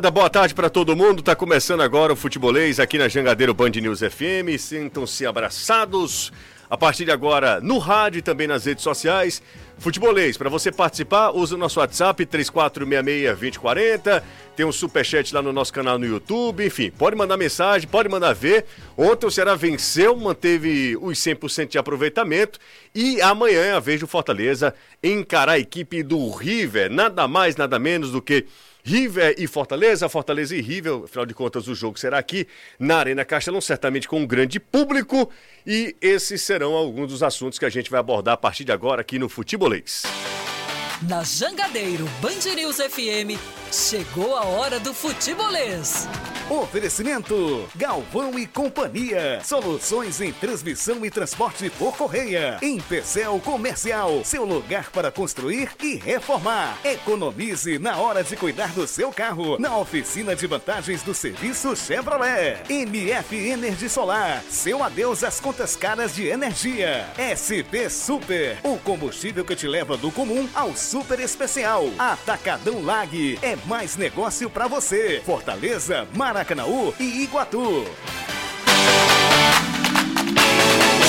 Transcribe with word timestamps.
moçada, 0.00 0.10
boa 0.10 0.30
tarde 0.30 0.54
para 0.54 0.70
todo 0.70 0.96
mundo. 0.96 1.22
Tá 1.22 1.36
começando 1.36 1.82
agora 1.82 2.14
o 2.14 2.16
Futebolês 2.16 2.80
aqui 2.80 2.96
na 2.96 3.06
Jangadeiro 3.06 3.52
Band 3.52 3.68
News 3.70 4.00
FM. 4.00 4.58
Sintam-se 4.58 5.26
abraçados. 5.26 6.32
A 6.70 6.76
partir 6.76 7.04
de 7.04 7.10
agora, 7.10 7.60
no 7.60 7.78
rádio 7.78 8.20
e 8.20 8.22
também 8.22 8.46
nas 8.46 8.64
redes 8.64 8.82
sociais. 8.82 9.42
Futebolês, 9.76 10.38
para 10.38 10.48
você 10.48 10.72
participar, 10.72 11.32
usa 11.32 11.54
o 11.54 11.58
nosso 11.58 11.80
WhatsApp 11.80 12.24
3466-2040. 12.24 14.22
Tem 14.56 14.64
um 14.64 14.72
superchat 14.72 15.34
lá 15.34 15.42
no 15.42 15.52
nosso 15.52 15.72
canal 15.72 15.98
no 15.98 16.06
YouTube. 16.06 16.64
Enfim, 16.64 16.90
pode 16.90 17.14
mandar 17.16 17.36
mensagem, 17.36 17.88
pode 17.88 18.08
mandar 18.08 18.32
ver. 18.32 18.64
Ontem 18.96 19.26
o 19.26 19.30
Ceará 19.30 19.54
venceu, 19.54 20.16
manteve 20.16 20.96
os 20.98 21.18
100% 21.18 21.68
de 21.68 21.78
aproveitamento. 21.78 22.58
E 22.94 23.20
amanhã 23.20 23.60
é 23.60 23.72
a 23.72 23.80
vez 23.80 24.00
do 24.00 24.06
Fortaleza 24.06 24.72
encarar 25.02 25.52
a 25.52 25.58
equipe 25.58 26.02
do 26.02 26.30
River. 26.30 26.90
Nada 26.90 27.28
mais, 27.28 27.56
nada 27.56 27.78
menos 27.78 28.12
do 28.12 28.22
que 28.22 28.46
River 28.82 29.34
e 29.38 29.46
Fortaleza, 29.46 30.08
Fortaleza 30.08 30.56
e 30.56 30.60
River, 30.60 31.04
afinal 31.04 31.26
de 31.26 31.34
contas 31.34 31.68
o 31.68 31.74
jogo 31.74 31.98
será 31.98 32.18
aqui 32.18 32.46
na 32.78 32.96
Arena 32.96 33.24
Castelão, 33.24 33.60
certamente 33.60 34.08
com 34.08 34.20
um 34.20 34.26
grande 34.26 34.58
público, 34.58 35.30
e 35.66 35.96
esses 36.00 36.42
serão 36.42 36.74
alguns 36.74 37.08
dos 37.08 37.22
assuntos 37.22 37.58
que 37.58 37.64
a 37.64 37.70
gente 37.70 37.90
vai 37.90 38.00
abordar 38.00 38.34
a 38.34 38.38
partir 38.38 38.64
de 38.64 38.72
agora 38.72 39.00
aqui 39.00 39.18
no 39.18 39.28
Futebolês. 39.28 40.02
Na 41.08 41.22
Jangadeiro 41.24 42.04
Band 42.20 42.54
News 42.54 42.76
FM, 42.76 43.38
chegou 43.72 44.36
a 44.36 44.44
hora 44.44 44.80
do 44.80 44.92
futebolês. 44.92 46.08
Oferecimento: 46.50 47.68
Galvão 47.76 48.36
e 48.36 48.44
Companhia. 48.44 49.40
Soluções 49.44 50.20
em 50.20 50.32
transmissão 50.32 51.06
e 51.06 51.10
transporte 51.10 51.70
por 51.70 51.96
correia. 51.96 52.58
Em 52.60 52.80
Pecel 52.80 53.38
Comercial, 53.44 54.24
seu 54.24 54.44
lugar 54.44 54.90
para 54.90 55.12
construir 55.12 55.70
e 55.80 55.94
reformar. 55.94 56.76
Economize 56.84 57.78
na 57.78 57.98
hora 57.98 58.24
de 58.24 58.36
cuidar 58.36 58.72
do 58.72 58.86
seu 58.86 59.12
carro 59.12 59.58
na 59.60 59.78
oficina 59.78 60.34
de 60.34 60.46
vantagens 60.48 61.02
do 61.04 61.14
serviço 61.14 61.76
Chevrolet. 61.76 62.62
MF 62.68 63.36
Energia 63.36 63.88
Solar, 63.88 64.42
seu 64.50 64.82
adeus 64.82 65.22
às 65.22 65.38
contas 65.38 65.76
caras 65.76 66.14
de 66.16 66.26
energia. 66.26 67.06
SP 67.14 67.88
Super, 67.88 68.58
o 68.64 68.76
combustível 68.78 69.44
que 69.44 69.54
te 69.54 69.68
leva 69.68 69.96
do 69.96 70.10
comum 70.10 70.48
ao 70.52 70.74
super 70.74 71.20
especial. 71.20 71.84
Atacadão 71.96 72.82
Lag, 72.82 73.38
é 73.40 73.59
mais 73.66 73.96
negócio 73.96 74.48
para 74.48 74.66
você. 74.66 75.22
Fortaleza, 75.24 76.06
Maracanaú 76.14 76.94
e 76.98 77.22
Iguatu. 77.22 77.84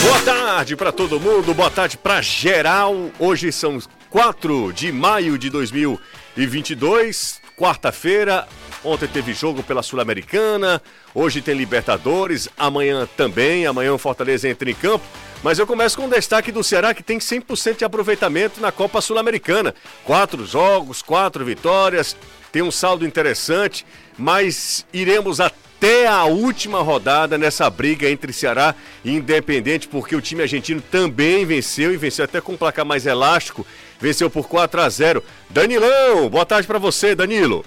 Boa 0.02 0.22
tarde 0.22 0.76
para 0.76 0.92
todo 0.92 1.20
mundo, 1.20 1.54
boa 1.54 1.70
tarde 1.70 1.98
para 1.98 2.22
geral. 2.22 3.12
Hoje 3.20 3.52
são 3.52 3.80
4 4.10 4.74
de 4.74 4.92
maio 4.92 5.38
de 5.38 5.50
2022, 5.50 7.40
quarta-feira. 7.56 8.48
Ontem 8.84 9.08
teve 9.08 9.34
jogo 9.34 9.62
pela 9.62 9.84
Sul-Americana, 9.84 10.82
hoje 11.14 11.40
tem 11.40 11.56
Libertadores, 11.56 12.50
amanhã 12.58 13.08
também. 13.16 13.68
Amanhã 13.68 13.94
o 13.94 14.00
Fortaleza 14.00 14.50
entra 14.50 14.72
em 14.72 14.74
campo. 14.74 15.06
Mas 15.44 15.58
eu 15.58 15.66
começo 15.66 15.98
com 15.98 16.06
um 16.06 16.10
destaque 16.10 16.52
do 16.52 16.64
Ceará 16.64 16.94
que 16.94 17.02
tem 17.02 17.18
100% 17.18 17.78
de 17.78 17.86
aproveitamento 17.86 18.62
na 18.62 18.72
Copa 18.72 19.02
Sul-Americana. 19.02 19.74
Quatro 20.06 20.46
jogos, 20.46 21.02
quatro 21.02 21.44
vitórias, 21.44 22.16
tem 22.52 22.62
um 22.62 22.70
saldo 22.70 23.08
interessante, 23.08 23.84
mas 24.16 24.86
iremos 24.94 25.40
até 25.40 26.06
a 26.06 26.26
última 26.26 26.82
rodada 26.84 27.40
nessa 27.40 27.68
briga 27.72 28.08
entre 28.08 28.32
Ceará 28.32 28.76
e 29.04 29.16
Independente, 29.16 29.88
porque 29.88 30.16
o 30.16 30.22
time 30.22 30.44
argentino 30.44 30.80
também 30.80 31.44
venceu 31.44 31.92
e 31.92 31.98
venceu 31.98 32.26
até 32.26 32.40
com 32.40 32.54
um 32.54 32.58
placar 32.58 32.86
mais 32.86 33.08
elástico, 33.08 33.66
venceu 34.00 34.30
por 34.30 34.48
4 34.48 34.80
a 34.80 34.90
0. 34.90 35.24
Danilão, 35.50 36.30
boa 36.30 36.46
tarde 36.46 36.68
para 36.68 36.78
você, 36.78 37.16
Danilo. 37.16 37.66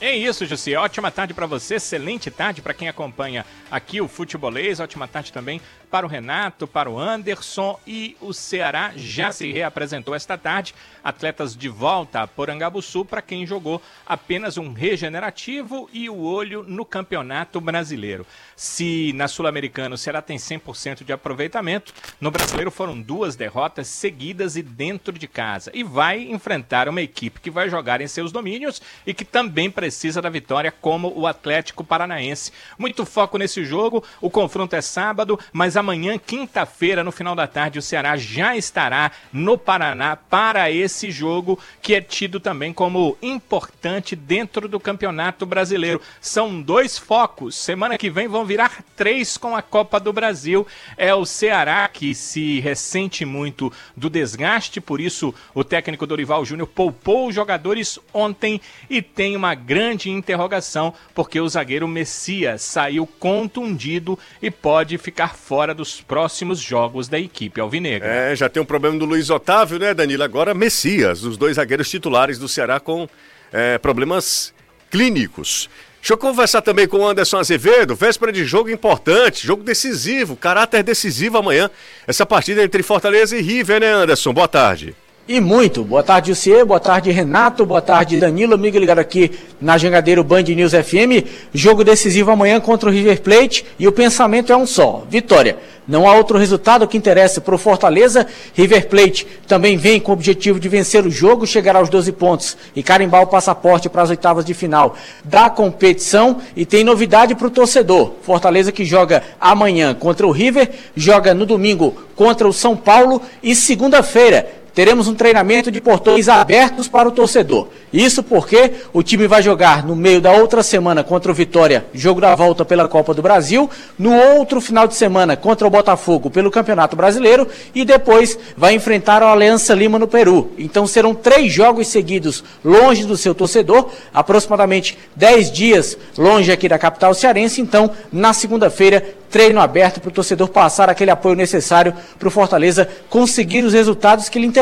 É 0.00 0.16
isso, 0.16 0.46
Jussi. 0.46 0.74
Ótima 0.74 1.10
tarde 1.10 1.34
para 1.34 1.44
você, 1.44 1.74
excelente 1.74 2.30
tarde 2.30 2.62
para 2.62 2.72
quem 2.72 2.88
acompanha 2.88 3.44
aqui 3.70 4.00
o 4.00 4.08
Futebolês. 4.08 4.80
Ótima 4.80 5.06
tarde 5.06 5.30
também 5.30 5.60
para 5.90 6.06
o 6.06 6.08
Renato, 6.08 6.66
para 6.66 6.88
o 6.88 6.98
Anderson 6.98 7.78
e 7.86 8.16
o 8.20 8.32
Ceará 8.32 8.92
já 8.94 9.32
se 9.32 9.50
reapresentou 9.50 10.14
esta 10.14 10.38
tarde. 10.38 10.74
Atletas 11.02 11.56
de 11.56 11.68
volta 11.68 12.22
a 12.22 12.26
Porangabuçu 12.26 13.04
para 13.04 13.22
quem 13.22 13.46
jogou 13.46 13.82
apenas 14.06 14.56
um 14.56 14.72
regenerativo 14.72 15.88
e 15.92 16.08
o 16.08 16.18
olho 16.20 16.62
no 16.62 16.84
Campeonato 16.84 17.60
Brasileiro. 17.60 18.26
Se 18.54 19.12
na 19.14 19.26
Sul-Americana 19.26 19.94
o 19.94 19.98
Ceará 19.98 20.22
tem 20.22 20.36
100% 20.36 21.02
de 21.04 21.12
aproveitamento, 21.12 21.92
no 22.20 22.30
Brasileiro 22.30 22.70
foram 22.70 23.00
duas 23.00 23.34
derrotas 23.34 23.88
seguidas 23.88 24.56
e 24.56 24.62
dentro 24.62 25.18
de 25.18 25.26
casa. 25.26 25.70
E 25.74 25.82
vai 25.82 26.22
enfrentar 26.22 26.88
uma 26.88 27.00
equipe 27.00 27.40
que 27.40 27.50
vai 27.50 27.68
jogar 27.68 28.00
em 28.00 28.06
seus 28.06 28.30
domínios 28.30 28.80
e 29.06 29.14
que 29.14 29.24
também 29.24 29.70
precisa 29.70 30.22
da 30.22 30.28
vitória, 30.28 30.70
como 30.70 31.12
o 31.16 31.26
Atlético 31.26 31.82
Paranaense. 31.82 32.52
Muito 32.78 33.06
foco 33.06 33.38
nesse 33.38 33.64
jogo, 33.64 34.04
o 34.20 34.30
confronto 34.30 34.76
é 34.76 34.80
sábado, 34.80 35.38
mas 35.52 35.76
amanhã, 35.80 36.18
quinta-feira, 36.18 37.02
no 37.02 37.10
final 37.10 37.34
da 37.34 37.46
tarde, 37.46 37.78
o 37.78 37.82
Ceará 37.82 38.16
já 38.16 38.56
estará 38.56 39.10
no 39.32 39.58
Paraná 39.58 40.16
para 40.16 40.70
esse 40.70 41.10
jogo 41.10 41.58
que 41.82 41.94
é 41.94 42.00
tido 42.00 42.38
também 42.38 42.72
como 42.72 43.16
importante 43.20 44.14
dentro 44.14 44.68
do 44.68 44.78
Campeonato 44.78 45.44
Brasileiro. 45.44 46.00
São 46.20 46.60
dois 46.60 46.96
focos. 46.96 47.56
Semana 47.56 47.98
que 47.98 48.10
vem 48.10 48.28
vão 48.28 48.44
virar 48.44 48.84
três 48.96 49.36
com 49.36 49.56
a 49.56 49.62
Copa 49.62 49.98
do 49.98 50.12
Brasil. 50.12 50.66
É 50.96 51.14
o 51.14 51.24
Ceará 51.24 51.88
que 51.88 52.14
se 52.14 52.60
ressente 52.60 53.24
muito 53.24 53.72
do 53.96 54.08
desgaste, 54.08 54.80
por 54.80 55.00
isso 55.00 55.34
o 55.54 55.64
técnico 55.64 56.06
Dorival 56.06 56.44
Júnior 56.44 56.68
poupou 56.68 57.28
os 57.28 57.34
jogadores 57.34 57.98
ontem 58.12 58.60
e 58.88 59.02
tem 59.02 59.36
uma 59.36 59.54
grande 59.54 60.10
interrogação 60.10 60.94
porque 61.14 61.40
o 61.40 61.48
zagueiro 61.48 61.88
Messias 61.88 62.62
saiu 62.62 63.06
contundido 63.06 64.18
e 64.40 64.50
pode 64.50 64.98
ficar 64.98 65.34
fora 65.34 65.69
dos 65.74 66.00
próximos 66.00 66.60
jogos 66.60 67.08
da 67.08 67.18
equipe 67.18 67.60
alvinegra. 67.60 68.08
É, 68.08 68.36
já 68.36 68.48
tem 68.48 68.62
um 68.62 68.66
problema 68.66 68.98
do 68.98 69.04
Luiz 69.04 69.30
Otávio, 69.30 69.78
né, 69.78 69.94
Danilo? 69.94 70.22
Agora 70.22 70.54
Messias, 70.54 71.22
os 71.24 71.36
dois 71.36 71.56
zagueiros 71.56 71.88
titulares 71.88 72.38
do 72.38 72.48
Ceará 72.48 72.80
com 72.80 73.08
é, 73.52 73.78
problemas 73.78 74.52
clínicos. 74.90 75.68
Deixa 76.00 76.14
eu 76.14 76.18
conversar 76.18 76.62
também 76.62 76.88
com 76.88 76.98
o 76.98 77.06
Anderson 77.06 77.38
Azevedo, 77.38 77.94
véspera 77.94 78.32
de 78.32 78.44
jogo 78.44 78.70
importante, 78.70 79.46
jogo 79.46 79.62
decisivo, 79.62 80.34
caráter 80.34 80.82
decisivo 80.82 81.36
amanhã. 81.36 81.70
Essa 82.06 82.24
partida 82.24 82.64
entre 82.64 82.82
Fortaleza 82.82 83.36
e 83.36 83.42
River, 83.42 83.80
né, 83.80 83.92
Anderson? 83.92 84.32
Boa 84.32 84.48
tarde. 84.48 84.94
E 85.28 85.40
muito. 85.40 85.84
Boa 85.84 86.02
tarde, 86.02 86.30
Lucier. 86.30 86.64
Boa 86.64 86.80
tarde, 86.80 87.10
Renato. 87.10 87.64
Boa 87.64 87.80
tarde, 87.80 88.18
Danilo. 88.18 88.54
Amigo 88.54 88.78
ligado 88.78 88.98
aqui 88.98 89.30
na 89.60 89.78
Jangadeiro 89.78 90.24
Band 90.24 90.42
News 90.42 90.72
FM. 90.72 91.24
Jogo 91.54 91.84
decisivo 91.84 92.32
amanhã 92.32 92.58
contra 92.58 92.88
o 92.88 92.92
River 92.92 93.20
Plate 93.20 93.64
e 93.78 93.86
o 93.86 93.92
pensamento 93.92 94.52
é 94.52 94.56
um 94.56 94.66
só: 94.66 95.04
vitória. 95.08 95.56
Não 95.86 96.08
há 96.08 96.14
outro 96.14 96.38
resultado 96.38 96.86
que 96.86 96.96
interesse 96.96 97.40
para 97.40 97.54
o 97.54 97.58
Fortaleza. 97.58 98.26
River 98.54 98.88
Plate 98.88 99.26
também 99.46 99.76
vem 99.76 99.98
com 99.98 100.12
o 100.12 100.14
objetivo 100.14 100.60
de 100.60 100.68
vencer 100.68 101.04
o 101.04 101.10
jogo, 101.10 101.46
chegar 101.46 101.74
aos 101.74 101.88
12 101.88 102.12
pontos 102.12 102.56
e 102.76 102.82
carimbar 102.82 103.22
o 103.22 103.26
passaporte 103.26 103.88
para 103.88 104.02
as 104.02 104.10
oitavas 104.10 104.44
de 104.44 104.54
final 104.54 104.96
da 105.24 105.50
competição. 105.50 106.38
E 106.56 106.64
tem 106.64 106.84
novidade 106.84 107.34
para 107.34 107.46
o 107.46 107.50
torcedor. 107.50 108.14
Fortaleza 108.22 108.70
que 108.70 108.84
joga 108.84 109.22
amanhã 109.40 109.94
contra 109.94 110.26
o 110.26 110.30
River, 110.30 110.70
joga 110.94 111.34
no 111.34 111.46
domingo 111.46 111.96
contra 112.14 112.46
o 112.46 112.52
São 112.52 112.76
Paulo 112.76 113.20
e 113.42 113.54
segunda-feira 113.54 114.59
teremos 114.74 115.08
um 115.08 115.14
treinamento 115.14 115.70
de 115.70 115.80
portões 115.80 116.28
abertos 116.28 116.88
para 116.88 117.08
o 117.08 117.12
torcedor. 117.12 117.68
Isso 117.92 118.22
porque 118.22 118.72
o 118.92 119.02
time 119.02 119.26
vai 119.26 119.42
jogar 119.42 119.84
no 119.84 119.96
meio 119.96 120.20
da 120.20 120.32
outra 120.32 120.62
semana 120.62 121.02
contra 121.02 121.32
o 121.32 121.34
Vitória, 121.34 121.84
jogo 121.92 122.20
da 122.20 122.34
volta 122.34 122.64
pela 122.64 122.86
Copa 122.86 123.12
do 123.12 123.22
Brasil, 123.22 123.68
no 123.98 124.14
outro 124.14 124.60
final 124.60 124.86
de 124.86 124.94
semana 124.94 125.36
contra 125.36 125.66
o 125.66 125.70
Botafogo 125.70 126.30
pelo 126.30 126.50
Campeonato 126.50 126.94
Brasileiro 126.94 127.48
e 127.74 127.84
depois 127.84 128.38
vai 128.56 128.74
enfrentar 128.74 129.22
a 129.22 129.32
Aliança 129.32 129.74
Lima 129.74 129.98
no 129.98 130.06
Peru. 130.06 130.52
Então 130.56 130.86
serão 130.86 131.14
três 131.14 131.52
jogos 131.52 131.88
seguidos 131.88 132.44
longe 132.64 133.04
do 133.04 133.16
seu 133.16 133.34
torcedor, 133.34 133.90
aproximadamente 134.14 134.96
dez 135.16 135.50
dias 135.50 135.98
longe 136.16 136.52
aqui 136.52 136.68
da 136.68 136.78
capital 136.78 137.12
cearense. 137.12 137.60
Então, 137.60 137.90
na 138.12 138.32
segunda-feira, 138.32 139.14
treino 139.30 139.60
aberto 139.60 140.00
para 140.00 140.08
o 140.08 140.12
torcedor 140.12 140.48
passar 140.48 140.90
aquele 140.90 141.10
apoio 141.10 141.36
necessário 141.36 141.94
para 142.18 142.28
o 142.28 142.30
Fortaleza 142.30 142.88
conseguir 143.08 143.64
os 143.64 143.72
resultados 143.72 144.28
que 144.28 144.38
lhe 144.38 144.46
interessam, 144.46 144.59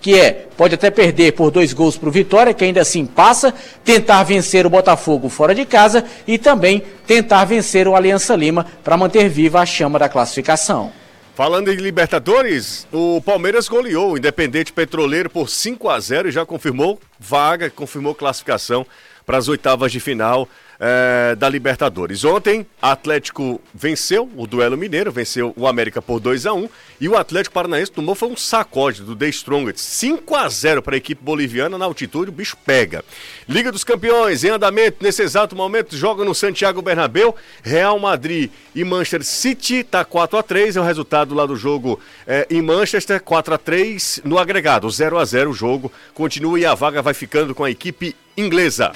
que 0.00 0.18
é, 0.18 0.46
pode 0.56 0.74
até 0.74 0.90
perder 0.90 1.32
por 1.32 1.50
dois 1.50 1.72
gols 1.72 1.96
para 1.96 2.08
o 2.08 2.12
Vitória, 2.12 2.54
que 2.54 2.64
ainda 2.64 2.80
assim 2.80 3.06
passa, 3.06 3.54
tentar 3.84 4.22
vencer 4.22 4.66
o 4.66 4.70
Botafogo 4.70 5.28
fora 5.28 5.54
de 5.54 5.64
casa 5.64 6.04
e 6.26 6.38
também 6.38 6.82
tentar 7.06 7.44
vencer 7.44 7.86
o 7.86 7.94
Aliança 7.94 8.34
Lima 8.34 8.66
para 8.82 8.96
manter 8.96 9.28
viva 9.28 9.60
a 9.60 9.66
chama 9.66 9.98
da 9.98 10.08
classificação. 10.08 10.92
Falando 11.34 11.72
em 11.72 11.76
Libertadores, 11.76 12.86
o 12.92 13.22
Palmeiras 13.22 13.68
goleou 13.68 14.12
o 14.12 14.18
Independente 14.18 14.72
Petroleiro 14.72 15.30
por 15.30 15.48
5 15.48 15.88
a 15.88 16.00
0 16.00 16.28
e 16.28 16.32
já 16.32 16.44
confirmou 16.44 16.98
vaga, 17.18 17.70
confirmou 17.70 18.14
classificação 18.14 18.84
para 19.24 19.38
as 19.38 19.46
oitavas 19.46 19.92
de 19.92 20.00
final 20.00 20.48
é, 20.80 21.34
da 21.34 21.48
Libertadores. 21.48 22.24
Ontem, 22.24 22.66
Atlético 22.80 23.60
venceu 23.74 24.28
o 24.36 24.46
duelo 24.46 24.76
mineiro, 24.76 25.10
venceu 25.10 25.52
o 25.56 25.66
América 25.66 26.00
por 26.00 26.20
2 26.20 26.46
a 26.46 26.52
1 26.52 26.68
e 27.00 27.08
o 27.08 27.16
Atlético 27.16 27.54
Paranaense 27.54 27.90
tomou 27.90 28.14
foi 28.14 28.28
um 28.28 28.36
sacode 28.36 29.02
do 29.02 29.16
The 29.16 29.28
Strongest, 29.28 29.78
5 29.78 30.34
a 30.36 30.48
0 30.48 30.82
para 30.82 30.94
a 30.94 30.98
equipe 30.98 31.22
boliviana 31.22 31.76
na 31.76 31.84
altitude, 31.84 32.30
o 32.30 32.32
bicho 32.32 32.56
pega. 32.64 33.04
Liga 33.48 33.72
dos 33.72 33.84
Campeões 33.84 34.44
em 34.44 34.50
andamento 34.50 34.98
nesse 35.00 35.22
exato 35.22 35.56
momento, 35.56 35.96
joga 35.96 36.24
no 36.24 36.34
Santiago 36.34 36.82
Bernabéu, 36.82 37.34
Real 37.62 37.98
Madrid 37.98 38.50
e 38.74 38.84
Manchester 38.84 39.24
City 39.24 39.82
tá 39.82 40.04
4 40.04 40.38
a 40.38 40.42
3 40.42 40.76
é 40.76 40.80
o 40.80 40.84
resultado 40.84 41.34
lá 41.34 41.46
do 41.46 41.56
jogo 41.56 41.98
é, 42.26 42.46
em 42.50 42.62
Manchester, 42.62 43.20
4 43.22 43.54
a 43.54 43.58
3 43.58 44.22
no 44.24 44.38
agregado, 44.38 44.88
0 44.88 45.18
a 45.18 45.24
0 45.24 45.50
o 45.50 45.54
jogo 45.54 45.90
continua 46.14 46.58
e 46.58 46.64
a 46.64 46.74
vaga 46.74 47.02
vai 47.02 47.14
ficando 47.14 47.54
com 47.54 47.64
a 47.64 47.70
equipe 47.70 48.14
inglesa. 48.36 48.92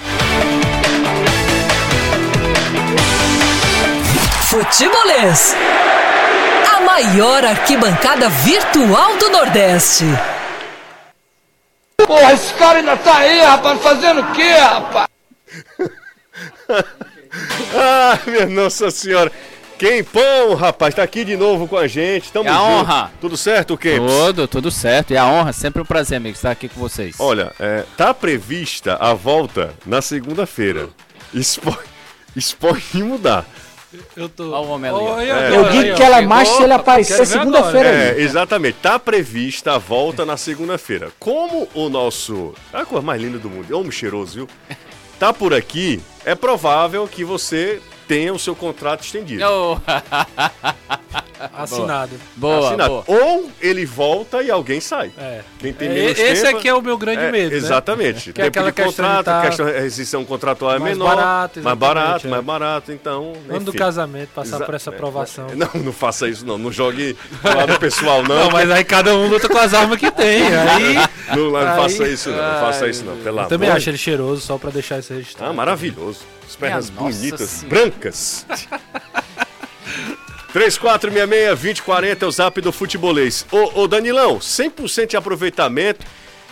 Futebolês. 4.53 5.57
A 6.77 6.81
maior 6.83 7.43
arquibancada 7.43 8.29
virtual 8.29 9.17
do 9.17 9.31
Nordeste. 9.31 10.05
Porra, 12.07 12.35
esse 12.35 12.53
cara 12.53 12.81
ainda 12.81 12.95
tá 12.99 13.17
aí, 13.17 13.41
rapaz, 13.41 13.81
fazendo 13.81 14.21
o 14.21 14.33
quê, 14.33 14.51
rapaz? 14.53 15.09
ah, 17.75 18.19
minha 18.27 18.45
Nossa 18.45 18.91
Senhora. 18.91 19.33
Quem 19.79 20.05
pão, 20.05 20.55
rapaz, 20.55 20.95
tá 20.97 21.03
aqui 21.03 21.25
de 21.25 21.35
novo 21.35 21.67
com 21.67 21.79
a 21.79 21.89
gente. 21.89 22.31
Tamo 22.31 22.47
é 22.47 22.53
a 22.53 22.57
junto. 22.57 22.67
honra. 22.67 23.11
Tudo 23.23 23.39
certo, 23.39 23.79
Kempis? 23.79 24.13
Tudo, 24.13 24.47
tudo 24.47 24.71
certo. 24.71 25.15
E 25.15 25.17
a 25.17 25.27
honra, 25.27 25.55
sempre 25.55 25.81
um 25.81 25.87
prazer, 25.87 26.19
amigo, 26.19 26.37
estar 26.37 26.51
aqui 26.51 26.69
com 26.69 26.79
vocês. 26.79 27.17
Olha, 27.19 27.55
é, 27.59 27.85
tá 27.97 28.13
prevista 28.13 28.97
a 28.97 29.15
volta 29.15 29.73
na 29.87 30.03
segunda-feira. 30.03 30.91
Isso 31.33 31.59
pode, 31.59 31.79
isso 32.37 32.55
pode 32.59 33.03
mudar. 33.03 33.47
Eu 34.17 34.29
tô. 34.29 34.53
Olha 34.53 34.67
o 34.67 34.71
homem 34.71 34.91
ali. 34.91 35.31
É. 35.31 35.57
Eu 35.57 35.71
digo 35.71 35.97
que 35.97 36.03
ela 36.03 36.19
é 36.19 36.27
macho 36.27 36.57
se 36.57 36.63
ele 36.63 36.73
aparecer 36.73 37.15
Quero 37.15 37.27
ver 37.27 37.39
segunda-feira. 37.39 37.89
É, 37.89 38.21
exatamente. 38.21 38.79
Tá 38.81 38.99
prevista 38.99 39.75
a 39.75 39.79
volta 39.79 40.25
na 40.25 40.37
segunda-feira. 40.37 41.11
Como 41.19 41.69
o 41.75 41.89
nosso. 41.89 42.55
É 42.73 42.79
a 42.79 42.85
coisa 42.85 43.05
mais 43.05 43.21
linda 43.21 43.39
do 43.39 43.51
mundo. 43.51 43.67
É 43.71 43.77
homem 43.77 43.93
cheiroso, 43.93 44.35
viu? 44.35 44.49
Tá 45.19 45.33
por 45.33 45.55
aqui, 45.55 46.03
é 46.25 46.35
provável 46.35 47.07
que 47.07 47.23
você 47.23 47.81
tenha 48.09 48.35
o 48.35 48.39
seu 48.39 48.57
contrato 48.57 49.05
estendido. 49.05 49.43
Oh, 49.49 49.79
Assinado. 51.57 52.11
boa, 52.37 52.69
Assinado. 52.69 52.89
boa. 52.91 53.05
Ou 53.07 53.51
ele 53.61 53.85
volta 53.85 54.43
e 54.43 54.51
alguém 54.51 54.81
sai. 54.81 55.11
É. 55.19 55.41
Quem 55.59 55.73
tem 55.73 55.89
É, 55.89 55.93
menos 55.95 56.19
esse 56.19 56.43
tempo- 56.43 56.57
aqui 56.59 56.69
é 56.69 56.75
o 56.75 56.83
meu 56.83 56.97
grande 56.99 57.23
É, 57.23 57.31
medo, 57.33 57.51
né? 57.51 57.57
Exatamente. 57.57 58.33
Que 58.33 58.41
é 58.41 58.45
Tempo 58.45 58.59
aquela 58.59 58.71
de 58.73 58.83
contrato, 58.83 59.25
tá 59.25 59.43
questão 59.43 59.67
de 59.67 59.73
rescisão 59.73 60.25
contratual 60.25 60.75
é 60.75 60.79
mais 60.79 60.97
menor. 60.97 61.17
barato, 61.17 61.61
mais 61.63 61.79
barato, 61.79 62.27
é. 62.27 62.31
mais 62.31 62.45
barato, 62.45 62.93
então. 62.93 63.33
Ano 63.49 63.65
do 63.65 63.73
casamento, 63.73 64.31
passar 64.35 64.57
Exa- 64.57 64.65
por 64.65 64.75
essa 64.75 64.91
é, 64.91 64.95
aprovação. 64.95 65.47
Não, 65.55 65.69
não 65.83 65.93
faça 65.93 66.29
isso 66.29 66.45
não. 66.47 66.59
Não 66.59 66.73
jogue 66.73 67.17
pro 67.41 67.57
lado 67.57 67.79
pessoal, 67.79 68.23
não. 68.23 68.37
Não, 68.45 68.51
mas 68.51 68.71
aí 68.71 68.85
cada 68.85 69.15
um 69.15 69.29
luta 69.29 69.49
com 69.49 69.59
as 69.59 69.73
armas 69.75 69.99
que 69.99 70.11
tem. 70.11 70.43
Aí. 70.47 70.95
Não, 71.37 71.51
não 71.51 71.57
Aí- 71.57 71.77
faça 71.77 72.09
isso 72.09 72.31
não. 72.31 72.37
Não 72.37 72.61
faça 72.61 72.89
isso 72.89 73.05
não. 73.05 73.17
Pelo 73.19 73.41
Eu 73.41 73.47
também 73.47 73.71
acho 73.71 73.89
ele 73.91 73.99
cheiroso, 73.99 74.41
só 74.43 74.59
pra 74.59 74.71
deixar 74.71 74.99
isso 74.99 75.13
registrado. 75.13 75.51
Ah, 75.51 75.55
maravilhoso. 75.55 76.21
As 76.49 76.57
pernas 76.57 76.91
bonitas, 76.91 77.65
brancas. 77.69 78.47
3466-2040 80.55 82.23
é 82.23 82.27
o 82.27 82.31
zap 82.31 82.61
do 82.61 82.73
futebolês. 82.73 83.47
Ô, 83.51 83.83
ô 83.83 83.89
Danilão, 83.89 84.39
100% 84.39 85.07
de 85.09 85.17
aproveitamento. 85.17 86.05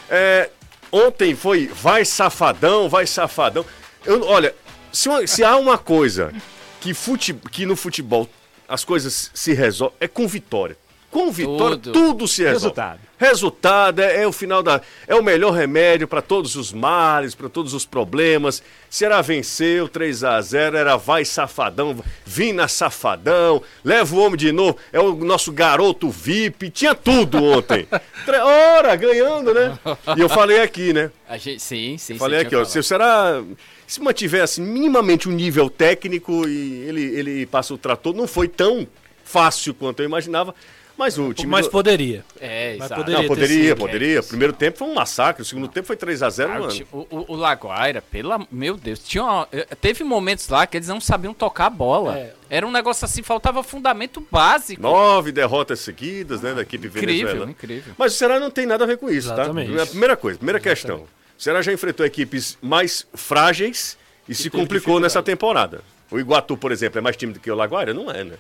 É, 0.09 0.51
ontem 0.91 1.35
foi 1.35 1.67
vai 1.67 2.05
safadão, 2.05 2.89
vai 2.89 3.07
safadão. 3.07 3.65
Eu, 4.05 4.25
olha, 4.27 4.55
se, 4.93 5.09
uma- 5.09 5.27
se 5.27 5.45
há 5.45 5.57
uma 5.57 5.77
coisa 5.79 6.33
que, 6.81 6.95
fute, 6.95 7.35
que 7.53 7.67
no 7.67 7.77
futebol 7.77 8.29
as 8.69 8.85
coisas 8.85 9.31
se 9.35 9.53
resolvem, 9.53 9.97
é 10.01 10.09
com 10.09 10.27
vitória. 10.27 10.77
Com 11.11 11.33
vitória, 11.33 11.77
Tudo. 11.77 11.93
tudo, 11.93 12.29
se 12.29 12.43
resolve. 12.45 12.67
Resultado. 12.67 13.01
Resultado 13.19 13.99
é, 14.01 14.23
é 14.23 14.27
o 14.29 14.33
final 14.33 14.63
da. 14.63 14.81
É 15.09 15.15
o 15.15 15.23
melhor 15.23 15.51
remédio 15.53 16.07
para 16.07 16.23
todos 16.23 16.55
os 16.55 16.73
males, 16.73 17.35
para 17.35 17.49
todos 17.49 17.75
os 17.75 17.85
problemas. 17.85 18.63
Será 18.89 19.21
venceu 19.21 19.89
3 19.89 20.23
a 20.23 20.41
0 20.41 20.77
era 20.77 20.97
vai 20.97 21.25
safadão, 21.25 21.97
Vina 22.25 22.69
safadão, 22.69 23.61
leva 23.85 24.15
o 24.15 24.21
homem 24.21 24.37
de 24.39 24.53
novo, 24.53 24.77
é 24.93 25.01
o 25.01 25.15
nosso 25.17 25.51
garoto 25.51 26.09
VIP, 26.09 26.71
tinha 26.71 26.95
tudo 26.95 27.43
ontem. 27.43 27.89
Tre- 28.25 28.39
Ora, 28.41 28.95
ganhando, 28.95 29.53
né? 29.53 29.77
E 30.17 30.21
eu 30.21 30.29
falei 30.29 30.61
aqui, 30.61 30.93
né? 30.93 31.11
A 31.29 31.37
gente, 31.37 31.61
sim, 31.61 31.99
sim. 31.99 32.17
Falei 32.17 32.41
sim, 32.41 32.47
aqui, 32.47 32.55
ó, 32.57 32.65
se 32.65 32.81
será. 32.85 33.43
Se 33.87 34.01
mantivesse 34.01 34.61
minimamente 34.61 35.29
um 35.29 35.33
nível 35.33 35.69
técnico 35.69 36.47
e 36.47 36.85
ele, 36.87 37.03
ele 37.03 37.47
passa 37.47 37.75
o 37.75 37.79
trator, 37.79 38.15
não 38.15 38.29
foi 38.29 38.47
tão 38.47 38.87
fácil 39.25 39.75
quanto 39.75 40.01
eu 40.01 40.07
imaginava, 40.07 40.55
mas 41.01 41.19
o 41.19 41.35
time. 41.35 41.51
Mas 41.51 41.67
do- 41.67 41.71
poderia. 41.73 42.25
É, 42.41 42.77
Mas 42.79 42.87
exato. 42.87 43.01
poderia 43.01 43.21
não, 43.23 43.27
poderia, 43.29 43.77
poderia. 43.77 44.21
O 44.21 44.25
primeiro 44.25 44.53
tempo 44.53 44.79
foi 44.79 44.87
um 44.89 44.95
massacre, 44.95 45.43
o 45.43 45.45
segundo 45.45 45.67
tempo 45.67 45.87
foi 45.87 45.97
3x0, 45.97 46.45
Ah, 46.49 46.59
o, 46.59 46.61
mano. 46.61 46.87
o, 46.93 46.99
o, 47.11 47.25
o 47.33 47.37
Laguaira, 47.37 48.01
pela, 48.01 48.39
meu 48.53 48.77
Deus, 48.77 49.01
tinha 49.01 49.25
uma- 49.25 49.49
eh, 49.51 49.67
teve 49.81 50.05
momentos 50.05 50.49
lá 50.49 50.67
que 50.67 50.77
eles 50.77 50.87
não 50.89 51.01
sabiam 51.01 51.35
tocar 51.35 51.67
a 51.67 51.71
bola. 51.71 52.17
É. 52.19 52.35
Era 52.49 52.67
um 52.67 52.71
negócio 52.71 53.05
assim, 53.05 53.23
faltava 53.23 53.63
fundamento 53.63 54.25
básico. 54.31 54.83
Nove 54.83 55.33
derrotas 55.33 55.81
seguidas, 55.81 56.41
né, 56.43 56.53
da 56.55 56.63
equipe 56.63 56.87
Incrível, 56.89 57.07
venezuelana. 57.17 57.51
incrível. 57.51 57.95
Mas 57.99 58.15
o 58.15 58.17
Ceará 58.17 58.39
não 58.39 58.51
tem 58.51 58.67
nada 58.67 58.85
a 58.85 58.87
ver 58.87 58.99
com 58.99 59.09
isso, 59.11 59.29
Exatamente. 59.33 59.73
tá? 59.73 59.79
É 59.79 59.83
a 59.83 59.87
primeira 59.87 60.17
coisa, 60.17 60.39
primeira 60.39 60.61
questão. 60.61 61.07
O 61.39 61.43
Ceará 61.43 61.63
já 61.63 61.73
enfrentou 61.73 62.05
equipes 62.05 62.59
mais 62.61 63.07
frágeis 63.15 63.97
e 64.29 64.35
se 64.35 64.51
complicou 64.51 65.01
nessa 65.01 65.23
temporada. 65.23 65.81
O 66.11 66.19
Iguatu, 66.19 66.57
por 66.57 66.73
exemplo, 66.73 66.99
é 66.99 67.01
mais 67.01 67.17
tímido 67.17 67.39
que 67.41 67.51
o 67.51 67.55
Laguaira? 67.55 67.95
Não 67.95 68.11
é, 68.11 68.25
né? 68.25 68.35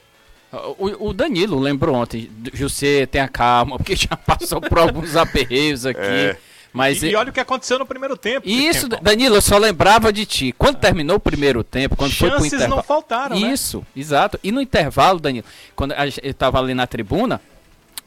O, 0.52 1.08
o 1.08 1.12
Danilo 1.12 1.58
lembrou 1.58 1.94
ontem, 1.94 2.28
José, 2.52 3.06
tenha 3.06 3.28
calma, 3.28 3.76
porque 3.78 3.94
já 3.94 4.16
passou 4.16 4.60
por 4.60 4.78
alguns 4.78 5.14
aperreios 5.16 5.86
aqui. 5.86 6.00
É. 6.00 6.36
Mas 6.72 7.02
E, 7.02 7.08
e 7.08 7.16
olha 7.16 7.30
o 7.30 7.32
que 7.32 7.40
aconteceu 7.40 7.78
no 7.78 7.86
primeiro 7.86 8.16
tempo. 8.16 8.48
Isso, 8.48 8.88
Tempão. 8.88 9.02
Danilo, 9.02 9.36
eu 9.36 9.40
só 9.42 9.58
lembrava 9.58 10.12
de 10.12 10.24
ti. 10.24 10.54
Quando 10.56 10.76
terminou 10.76 11.16
o 11.16 11.20
primeiro 11.20 11.64
tempo, 11.64 11.96
quando 11.96 12.12
foi 12.12 12.28
pro 12.30 12.38
Chances 12.38 12.52
intervalo. 12.54 12.76
não 12.76 12.82
faltaram, 12.82 13.38
né? 13.38 13.52
Isso, 13.52 13.84
exato. 13.96 14.38
E 14.42 14.52
no 14.52 14.60
intervalo, 14.60 15.18
Danilo, 15.18 15.44
quando 15.74 15.94
eu 16.22 16.34
tava 16.34 16.60
ali 16.60 16.72
na 16.72 16.86
tribuna, 16.86 17.40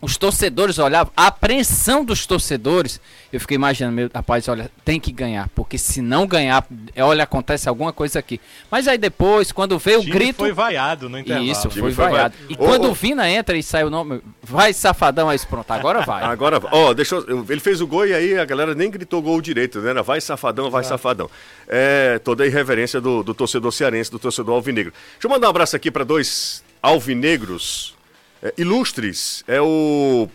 os 0.03 0.17
torcedores 0.17 0.79
olhavam, 0.79 1.13
a 1.15 1.27
apreensão 1.27 2.03
dos 2.03 2.25
torcedores, 2.25 2.99
eu 3.31 3.39
fiquei 3.39 3.55
imaginando, 3.55 3.95
meu 3.95 4.11
rapaz, 4.13 4.49
olha, 4.49 4.69
tem 4.83 4.99
que 4.99 5.13
ganhar, 5.13 5.47
porque 5.55 5.77
se 5.77 6.01
não 6.01 6.27
ganhar, 6.27 6.67
é, 6.93 7.01
olha, 7.01 7.23
acontece 7.23 7.69
alguma 7.69 7.93
coisa 7.93 8.19
aqui. 8.19 8.37
Mas 8.69 8.85
aí 8.85 8.97
depois, 8.97 9.53
quando 9.53 9.79
veio 9.79 9.99
O 9.99 10.01
o 10.01 10.05
grito. 10.05 10.39
foi 10.39 10.51
vaiado 10.51 11.07
no 11.07 11.17
intervalo. 11.17 11.47
Isso, 11.47 11.69
foi 11.69 11.81
foi 11.83 11.91
vaiado. 11.93 12.15
vaiado. 12.15 12.35
E 12.49 12.53
Ô, 12.55 12.57
quando 12.57 12.83
ô. 12.83 12.91
o 12.91 12.93
Vina 12.93 13.29
entra 13.29 13.55
e 13.57 13.63
sai 13.63 13.85
o 13.85 13.89
nome, 13.89 14.21
vai 14.41 14.73
safadão, 14.73 15.29
aí 15.29 15.39
pronto, 15.39 15.71
agora 15.71 16.01
vai. 16.01 16.21
Agora, 16.33 16.61
ó, 16.69 16.93
deixa 16.93 17.15
eu, 17.15 17.45
ele 17.47 17.61
fez 17.61 17.79
o 17.79 17.87
gol 17.87 18.05
e 18.05 18.13
aí 18.13 18.37
a 18.37 18.43
galera 18.43 18.75
nem 18.75 18.91
gritou 18.91 19.21
gol 19.21 19.39
direito, 19.39 19.79
né? 19.79 19.91
Era 19.91 20.03
vai 20.03 20.19
safadão, 20.19 20.69
vai 20.69 20.83
safadão. 20.83 21.29
É, 21.65 22.19
toda 22.19 22.43
a 22.43 22.47
irreverência 22.47 22.99
do, 22.99 23.23
do 23.23 23.33
torcedor 23.33 23.71
cearense, 23.71 24.11
do 24.11 24.19
torcedor 24.19 24.55
alvinegro. 24.55 24.91
Deixa 25.13 25.27
eu 25.27 25.29
mandar 25.29 25.47
um 25.47 25.51
abraço 25.51 25.77
aqui 25.77 25.89
para 25.89 26.03
dois 26.03 26.61
alvinegros 26.81 27.95
é, 28.43 28.53
ilustres. 28.57 29.43
É 29.47 29.59
o 29.61 30.27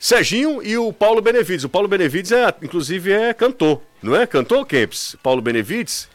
Serginho 0.00 0.62
e 0.62 0.76
o 0.76 0.92
Paulo 0.92 1.20
Benevides. 1.22 1.64
O 1.64 1.68
Paulo 1.68 1.86
Benevides, 1.88 2.32
é, 2.32 2.52
inclusive, 2.62 3.12
é 3.12 3.32
cantor, 3.32 3.80
não 4.02 4.16
é? 4.16 4.26
Cantor, 4.26 4.66
Kempis? 4.66 5.16
Paulo 5.22 5.40
Benevides, 5.40 6.08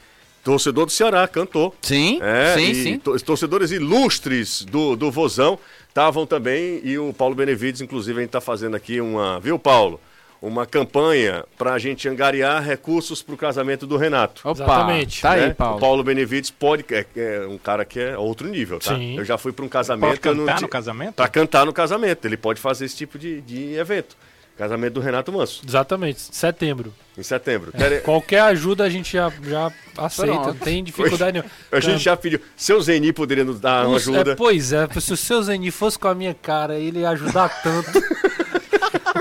torcedor 0.43 0.85
do 0.85 0.91
Ceará, 0.91 1.27
cantor. 1.27 1.73
Sim, 1.81 2.19
É, 2.21 2.55
sim, 2.55 2.73
sim. 2.73 2.99
to- 2.99 3.17
torcedores 3.23 3.71
ilustres 3.71 4.63
do, 4.63 4.95
do 4.95 5.09
Vozão 5.11 5.57
estavam 5.87 6.25
também, 6.25 6.81
e 6.83 6.97
o 6.99 7.11
Paulo 7.13 7.33
Benevides, 7.35 7.81
inclusive, 7.81 8.19
a 8.19 8.21
gente 8.21 8.29
está 8.29 8.41
fazendo 8.41 8.75
aqui 8.75 9.01
uma, 9.01 9.39
viu, 9.39 9.57
Paulo? 9.57 9.99
Uma 10.41 10.65
campanha 10.65 11.43
para 11.57 11.73
a 11.73 11.77
gente 11.79 12.07
angariar 12.07 12.63
recursos 12.63 13.21
para 13.21 13.35
o 13.35 13.37
casamento 13.37 13.85
do 13.85 13.97
Renato. 13.97 14.41
Opa, 14.47 14.63
Exatamente. 14.63 15.21
tá 15.21 15.31
aí, 15.31 15.47
né? 15.47 15.53
Paulo. 15.53 15.75
O 15.77 15.79
Paulo 15.81 16.03
Benevides 16.03 16.49
pode, 16.49 16.85
é, 16.93 17.05
é 17.15 17.45
um 17.45 17.57
cara 17.57 17.83
que 17.83 17.99
é 17.99 18.17
outro 18.17 18.47
nível, 18.47 18.79
tá? 18.79 18.95
Sim. 18.95 19.17
Eu 19.17 19.25
já 19.25 19.37
fui 19.37 19.51
para 19.51 19.65
um 19.65 19.67
casamento. 19.67 20.21
Pode 20.21 20.37
não 20.37 20.45
cantar 20.45 20.55
ti- 20.57 20.61
no 20.61 20.67
casamento? 20.69 21.13
Pra 21.15 21.27
cantar 21.27 21.65
no 21.65 21.73
casamento. 21.73 22.23
Ele 22.25 22.37
pode 22.37 22.61
fazer 22.61 22.85
esse 22.85 22.95
tipo 22.95 23.19
de, 23.19 23.41
de 23.41 23.73
evento. 23.73 24.15
Casamento 24.57 24.93
do 24.95 24.99
Renato 24.99 25.31
Manso, 25.31 25.61
Exatamente, 25.65 26.19
setembro. 26.35 26.93
em 27.17 27.23
setembro. 27.23 27.71
Quer- 27.71 28.01
Qualquer 28.03 28.41
ajuda 28.41 28.83
a 28.83 28.89
gente 28.89 29.13
já, 29.13 29.31
já 29.43 29.71
aceita, 29.97 30.33
não 30.33 30.53
tem 30.53 30.83
dificuldade 30.83 31.31
nenhuma. 31.31 31.49
A 31.71 31.79
gente 31.79 31.99
já 32.03 32.17
pediu. 32.17 32.41
Seu 32.57 32.81
Zeni 32.81 33.13
poderia 33.13 33.45
nos 33.45 33.57
dar 33.57 33.85
uma 33.87 33.95
Os- 33.95 34.03
ajuda. 34.09 34.31
é, 34.33 34.35
pois 34.35 34.73
é, 34.73 34.85
se 34.99 35.13
o 35.13 35.17
seu 35.17 35.41
Zeni 35.43 35.71
fosse 35.71 35.97
com 35.97 36.09
a 36.09 36.15
minha 36.15 36.33
cara, 36.33 36.77
ele 36.77 36.99
ia 36.99 37.09
ajudar 37.11 37.47
tanto. 37.63 37.89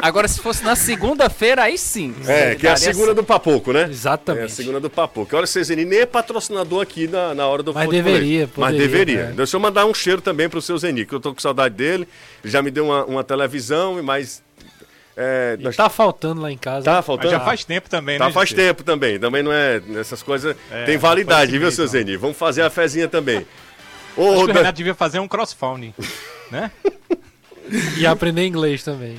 Agora, 0.02 0.28
se 0.28 0.40
fosse 0.40 0.62
na 0.64 0.76
segunda-feira, 0.76 1.62
aí 1.64 1.76
sim. 1.78 2.14
É, 2.26 2.54
que 2.54 2.66
é 2.66 2.70
a 2.70 2.76
segunda 2.76 3.14
do 3.14 3.24
Papoco, 3.24 3.72
né? 3.72 3.88
Exatamente. 3.90 4.42
É 4.42 4.46
a 4.46 4.48
segunda 4.48 4.80
do 4.80 4.88
Papoco. 4.90 5.36
Olha, 5.36 5.46
nem 5.86 5.98
é 6.00 6.06
patrocinador 6.06 6.82
aqui 6.82 7.06
na, 7.08 7.34
na 7.34 7.46
hora 7.46 7.62
do 7.62 7.72
Mas 7.74 7.84
futebolês. 7.86 8.14
deveria, 8.20 8.50
Mas 8.56 8.72
poderia, 8.72 8.78
deveria. 8.88 9.20
é. 9.20 9.32
Deixa 9.32 9.56
eu 9.56 9.60
mandar 9.60 9.86
um 9.86 9.94
cheiro 9.94 10.20
também 10.20 10.48
pro 10.48 10.62
seu 10.62 10.76
Zeni, 10.78 11.04
que 11.04 11.12
eu 11.14 11.20
tô 11.20 11.34
com 11.34 11.40
saudade 11.40 11.74
dele. 11.74 12.06
Ele 12.42 12.52
já 12.52 12.62
me 12.62 12.70
deu 12.70 12.84
uma, 12.86 13.04
uma 13.04 13.24
televisão, 13.24 14.00
mas 14.02 14.42
É, 15.20 15.56
E 15.58 15.62
nós- 15.64 15.74
tá 15.74 15.88
faltando 15.90 16.40
lá 16.40 16.52
em 16.52 16.56
casa. 16.56 16.84
Tá 16.84 16.92
Mas 16.96 17.04
faltando? 17.06 17.30
já 17.30 17.40
faz 17.40 17.64
tempo 17.64 17.90
também, 17.90 18.18
Tá 18.18 18.26
né? 18.26 18.32
faz 18.32 18.50
Jussi? 18.50 18.62
tempo 18.62 18.84
também. 18.84 19.18
Também 19.18 19.42
não 19.42 19.52
é. 19.52 19.82
Essas 19.96 20.22
coisas 20.22 20.54
É, 20.70 20.84
tem 20.84 20.96
validade, 20.96 21.58
viu, 21.58 21.72
seu 21.72 21.86
Zeni? 21.88 22.16
Vamos 22.16 22.36
fazer 22.36 22.62
a 22.62 22.70
fezinha 22.70 23.08
também. 23.08 23.38
Acho 24.16 24.20
Ô, 24.20 24.44
que 24.46 24.50
o 24.52 24.54
Renato 24.54 24.76
devia 24.76 24.94
fazer 24.94 25.18
um 25.18 25.26
crossfounding, 25.26 25.92
né? 26.52 26.70
E 27.98 28.06
aprender 28.06 28.46
inglês 28.46 28.82
também. 28.84 29.18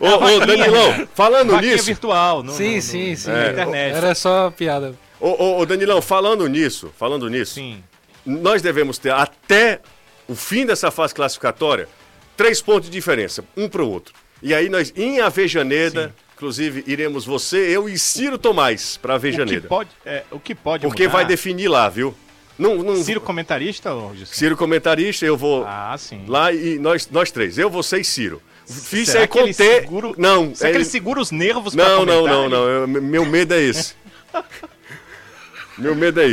Ô, 0.00 0.06
ô, 0.36 0.46
Danilão, 0.46 1.08
falando 1.14 1.52
Vaquinha 1.52 1.72
nisso. 1.72 1.84
virtual. 1.86 2.42
No, 2.42 2.52
sim, 2.52 2.76
no- 2.76 2.82
sim, 2.82 3.10
no- 3.10 3.16
sim. 3.16 3.30
Na 3.30 3.50
internet. 3.50 3.96
Era 3.96 4.14
só 4.14 4.50
piada. 4.50 4.94
Ô, 5.20 5.28
ô, 5.30 5.58
ô, 5.60 5.66
Danilão, 5.66 6.00
falando 6.00 6.46
nisso, 6.46 6.92
falando 6.96 7.28
nisso, 7.28 7.54
Sim. 7.54 7.82
nós 8.24 8.62
devemos 8.62 8.98
ter 8.98 9.12
até 9.12 9.80
o 10.28 10.34
fim 10.36 10.64
dessa 10.64 10.90
fase 10.90 11.12
classificatória 11.14 11.88
três 12.36 12.62
pontos 12.62 12.88
de 12.88 12.96
diferença, 12.96 13.44
um 13.56 13.68
para 13.68 13.82
o 13.82 13.90
outro. 13.90 14.14
E 14.40 14.54
aí 14.54 14.68
nós, 14.68 14.92
em 14.96 15.18
Avejaneda, 15.20 16.14
inclusive, 16.36 16.84
iremos 16.86 17.24
você, 17.26 17.56
eu 17.56 17.88
e 17.88 17.98
Ciro 17.98 18.38
Tomás 18.38 18.96
para 18.96 19.16
O 19.16 19.20
que 19.20 19.26
Avejaneda. 19.26 19.66
pode, 19.66 19.90
é, 20.06 20.22
o 20.30 20.38
que 20.38 20.54
pode 20.54 20.86
Porque 20.86 21.02
mudar... 21.04 21.12
vai 21.16 21.24
definir 21.24 21.66
lá, 21.66 21.88
viu? 21.88 22.14
Não, 22.56 22.76
não, 22.76 22.96
Ciro 23.02 23.20
comentarista 23.20 23.92
ou? 23.92 24.12
Ciro 24.24 24.56
comentarista, 24.56 25.24
eu 25.26 25.36
vou 25.36 25.64
Ah, 25.66 25.96
sim. 25.98 26.24
lá 26.28 26.52
e 26.52 26.78
nós, 26.78 27.08
nós 27.10 27.30
três, 27.32 27.58
eu, 27.58 27.68
você 27.68 27.98
e 27.98 28.04
Ciro. 28.04 28.40
Fiz 28.68 29.08
Será 29.08 29.20
ele 29.20 29.28
conter. 29.28 29.54
segura- 29.82 30.12
Não, 30.18 30.54
Será 30.54 30.68
é- 30.68 30.72
que 30.72 30.78
ele 30.78 30.84
segura 30.84 31.20
os 31.20 31.30
nervos 31.30 31.74
pra 31.74 31.88
não, 31.88 32.04
não, 32.04 32.26
não, 32.26 32.48
não. 32.48 32.68
eu- 32.68 32.86
meu 32.88 33.24
medo 33.24 33.54
é 33.54 33.60
esse. 33.62 33.94
meu 35.78 35.94
medo 35.94 36.20
é 36.20 36.26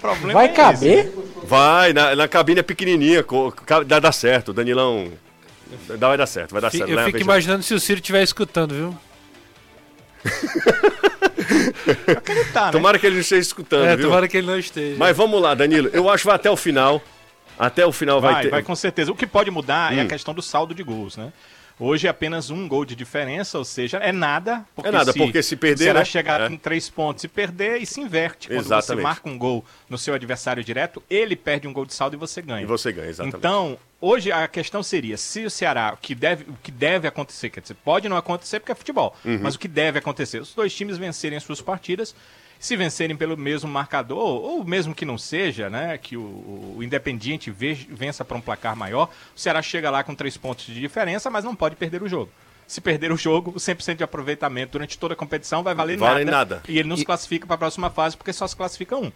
problema 0.00 0.34
Vai 0.34 0.46
é 0.46 0.48
esse. 0.50 0.56
caber? 0.56 1.12
Vai, 1.42 1.92
na, 1.92 2.14
na 2.14 2.28
cabine 2.28 2.60
é 2.60 2.62
pequenininha, 2.62 3.24
dá, 3.86 3.98
dá 3.98 4.12
certo. 4.12 4.52
Danilão. 4.52 5.12
Dá, 5.98 6.08
vai 6.08 6.16
dar 6.18 6.26
certo, 6.26 6.52
vai 6.52 6.60
dar 6.62 6.70
certo. 6.70 6.88
Eu 6.88 6.96
Leva 6.96 7.06
fico 7.06 7.16
aí, 7.18 7.22
imaginando 7.24 7.62
se 7.64 7.74
o 7.74 7.80
Ciro 7.80 7.98
estiver 8.00 8.22
escutando, 8.22 8.74
viu? 8.74 8.96
Tá, 12.52 12.66
né? 12.66 12.72
Tomara 12.72 12.98
que 12.98 13.06
ele 13.06 13.16
não 13.16 13.20
esteja 13.20 13.40
escutando, 13.42 13.84
É, 13.84 13.96
viu? 13.96 14.06
tomara 14.06 14.26
que 14.28 14.36
ele 14.36 14.46
não 14.46 14.58
esteja. 14.58 14.96
Mas 14.98 15.16
vamos 15.16 15.40
lá, 15.40 15.54
Danilo. 15.54 15.90
Eu 15.92 16.08
acho 16.08 16.22
que 16.22 16.26
vai 16.26 16.36
até 16.36 16.50
o 16.50 16.56
final. 16.56 17.02
Até 17.58 17.84
o 17.86 17.92
final 17.92 18.20
vai, 18.20 18.32
Vai, 18.34 18.42
ter. 18.44 18.48
vai 18.50 18.62
com 18.62 18.74
certeza. 18.74 19.12
O 19.12 19.14
que 19.16 19.26
pode 19.26 19.50
mudar 19.50 19.92
é 19.96 20.00
Hum. 20.02 20.06
a 20.06 20.08
questão 20.08 20.32
do 20.34 20.42
saldo 20.42 20.74
de 20.74 20.82
gols, 20.82 21.16
né? 21.16 21.32
Hoje 21.78 22.06
é 22.06 22.10
apenas 22.10 22.50
um 22.50 22.68
gol 22.68 22.84
de 22.84 22.94
diferença, 22.94 23.58
ou 23.58 23.64
seja, 23.64 23.98
é 23.98 24.12
nada. 24.12 24.64
É 24.82 24.90
nada, 24.92 25.12
porque 25.12 25.42
se 25.42 25.56
perder, 25.56 25.84
Será 25.84 25.98
né? 26.00 26.04
chegar 26.04 26.40
É. 26.42 26.46
em 26.46 26.56
três 26.56 26.88
pontos 26.88 27.24
e 27.24 27.28
perder 27.28 27.82
e 27.82 27.86
se 27.86 28.00
inverte. 28.00 28.46
Quando 28.46 28.58
você 28.62 28.66
Exatamente. 28.74 29.02
marca 29.02 29.28
um 29.28 29.36
gol 29.36 29.64
no 29.88 29.98
seu 29.98 30.14
adversário 30.14 30.62
direto, 30.62 31.02
ele 31.10 31.34
perde 31.34 31.66
um 31.66 31.72
gol 31.72 31.84
de 31.84 31.92
saldo 31.92 32.14
e 32.14 32.18
você 32.18 32.40
ganha. 32.40 32.62
E 32.62 32.66
você 32.66 32.92
ganha, 32.92 33.08
exatamente. 33.08 33.36
Então, 33.38 33.76
hoje 34.00 34.30
a 34.30 34.46
questão 34.46 34.84
seria, 34.84 35.16
se 35.16 35.44
o 35.44 35.50
Ceará, 35.50 35.94
o 35.94 35.96
que 35.96 36.14
deve, 36.14 36.44
o 36.48 36.56
que 36.62 36.70
deve 36.70 37.08
acontecer, 37.08 37.50
quer 37.50 37.60
dizer, 37.60 37.74
pode 37.84 38.08
não 38.08 38.16
acontecer 38.16 38.60
porque 38.60 38.70
é 38.70 38.74
futebol, 38.76 39.16
Uhum. 39.24 39.40
mas 39.42 39.56
o 39.56 39.58
que 39.58 39.66
deve 39.66 39.98
acontecer, 39.98 40.40
os 40.40 40.54
dois 40.54 40.72
times 40.72 40.96
vencerem 40.96 41.36
as 41.36 41.42
suas 41.42 41.60
partidas, 41.60 42.14
se 42.64 42.76
vencerem 42.76 43.14
pelo 43.14 43.36
mesmo 43.36 43.70
marcador, 43.70 44.18
ou 44.18 44.64
mesmo 44.64 44.94
que 44.94 45.04
não 45.04 45.18
seja, 45.18 45.68
né, 45.68 45.98
que 45.98 46.16
o, 46.16 46.74
o 46.76 46.82
Independiente 46.82 47.50
ve- 47.50 47.86
vença 47.90 48.24
para 48.24 48.38
um 48.38 48.40
placar 48.40 48.74
maior, 48.74 49.10
o 49.36 49.38
Ceará 49.38 49.60
chega 49.60 49.90
lá 49.90 50.02
com 50.02 50.14
três 50.14 50.36
pontos 50.38 50.64
de 50.64 50.80
diferença, 50.80 51.28
mas 51.28 51.44
não 51.44 51.54
pode 51.54 51.76
perder 51.76 52.02
o 52.02 52.08
jogo. 52.08 52.30
Se 52.66 52.80
perder 52.80 53.12
o 53.12 53.16
jogo, 53.18 53.50
o 53.50 53.54
100% 53.60 53.96
de 53.96 54.04
aproveitamento 54.04 54.72
durante 54.72 54.98
toda 54.98 55.12
a 55.12 55.16
competição 55.16 55.62
vai 55.62 55.74
valer 55.74 55.98
Vale 55.98 56.24
nada. 56.24 56.56
nada. 56.56 56.62
E 56.66 56.78
ele 56.78 56.88
não 56.88 56.96
se 56.96 57.04
classifica 57.04 57.46
para 57.46 57.56
a 57.56 57.58
próxima 57.58 57.90
fase 57.90 58.16
porque 58.16 58.32
só 58.32 58.46
se 58.46 58.56
classifica 58.56 58.96
um. 58.96 59.12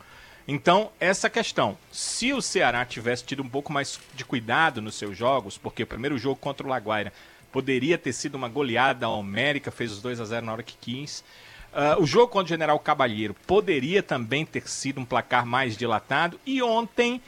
Então, 0.46 0.90
essa 1.00 1.30
questão. 1.30 1.76
Se 1.90 2.34
o 2.34 2.42
Ceará 2.42 2.84
tivesse 2.84 3.24
tido 3.24 3.42
um 3.42 3.48
pouco 3.48 3.72
mais 3.72 3.98
de 4.14 4.26
cuidado 4.26 4.82
nos 4.82 4.96
seus 4.96 5.16
jogos, 5.16 5.56
porque 5.56 5.82
o 5.82 5.86
primeiro 5.86 6.18
jogo 6.18 6.36
contra 6.36 6.66
o 6.66 6.70
Laguaira 6.70 7.12
poderia 7.50 7.96
ter 7.96 8.12
sido 8.12 8.34
uma 8.34 8.48
goleada 8.48 9.06
ao 9.06 9.18
América, 9.18 9.70
fez 9.70 9.90
os 9.92 10.02
2 10.02 10.20
a 10.20 10.24
0 10.26 10.44
na 10.44 10.52
hora 10.52 10.62
que 10.62 10.74
quis. 10.78 11.24
Ah, 11.80 11.96
o 11.96 12.04
jogo 12.04 12.26
contra 12.26 12.46
o 12.46 12.48
General 12.48 12.76
Cabalheiro 12.80 13.36
poderia 13.46 14.02
também 14.02 14.44
ter 14.44 14.68
sido 14.68 15.00
um 15.00 15.04
placar 15.04 15.46
mais 15.46 15.76
dilatado. 15.76 16.40
E 16.44 16.60
ontem, 16.60 17.22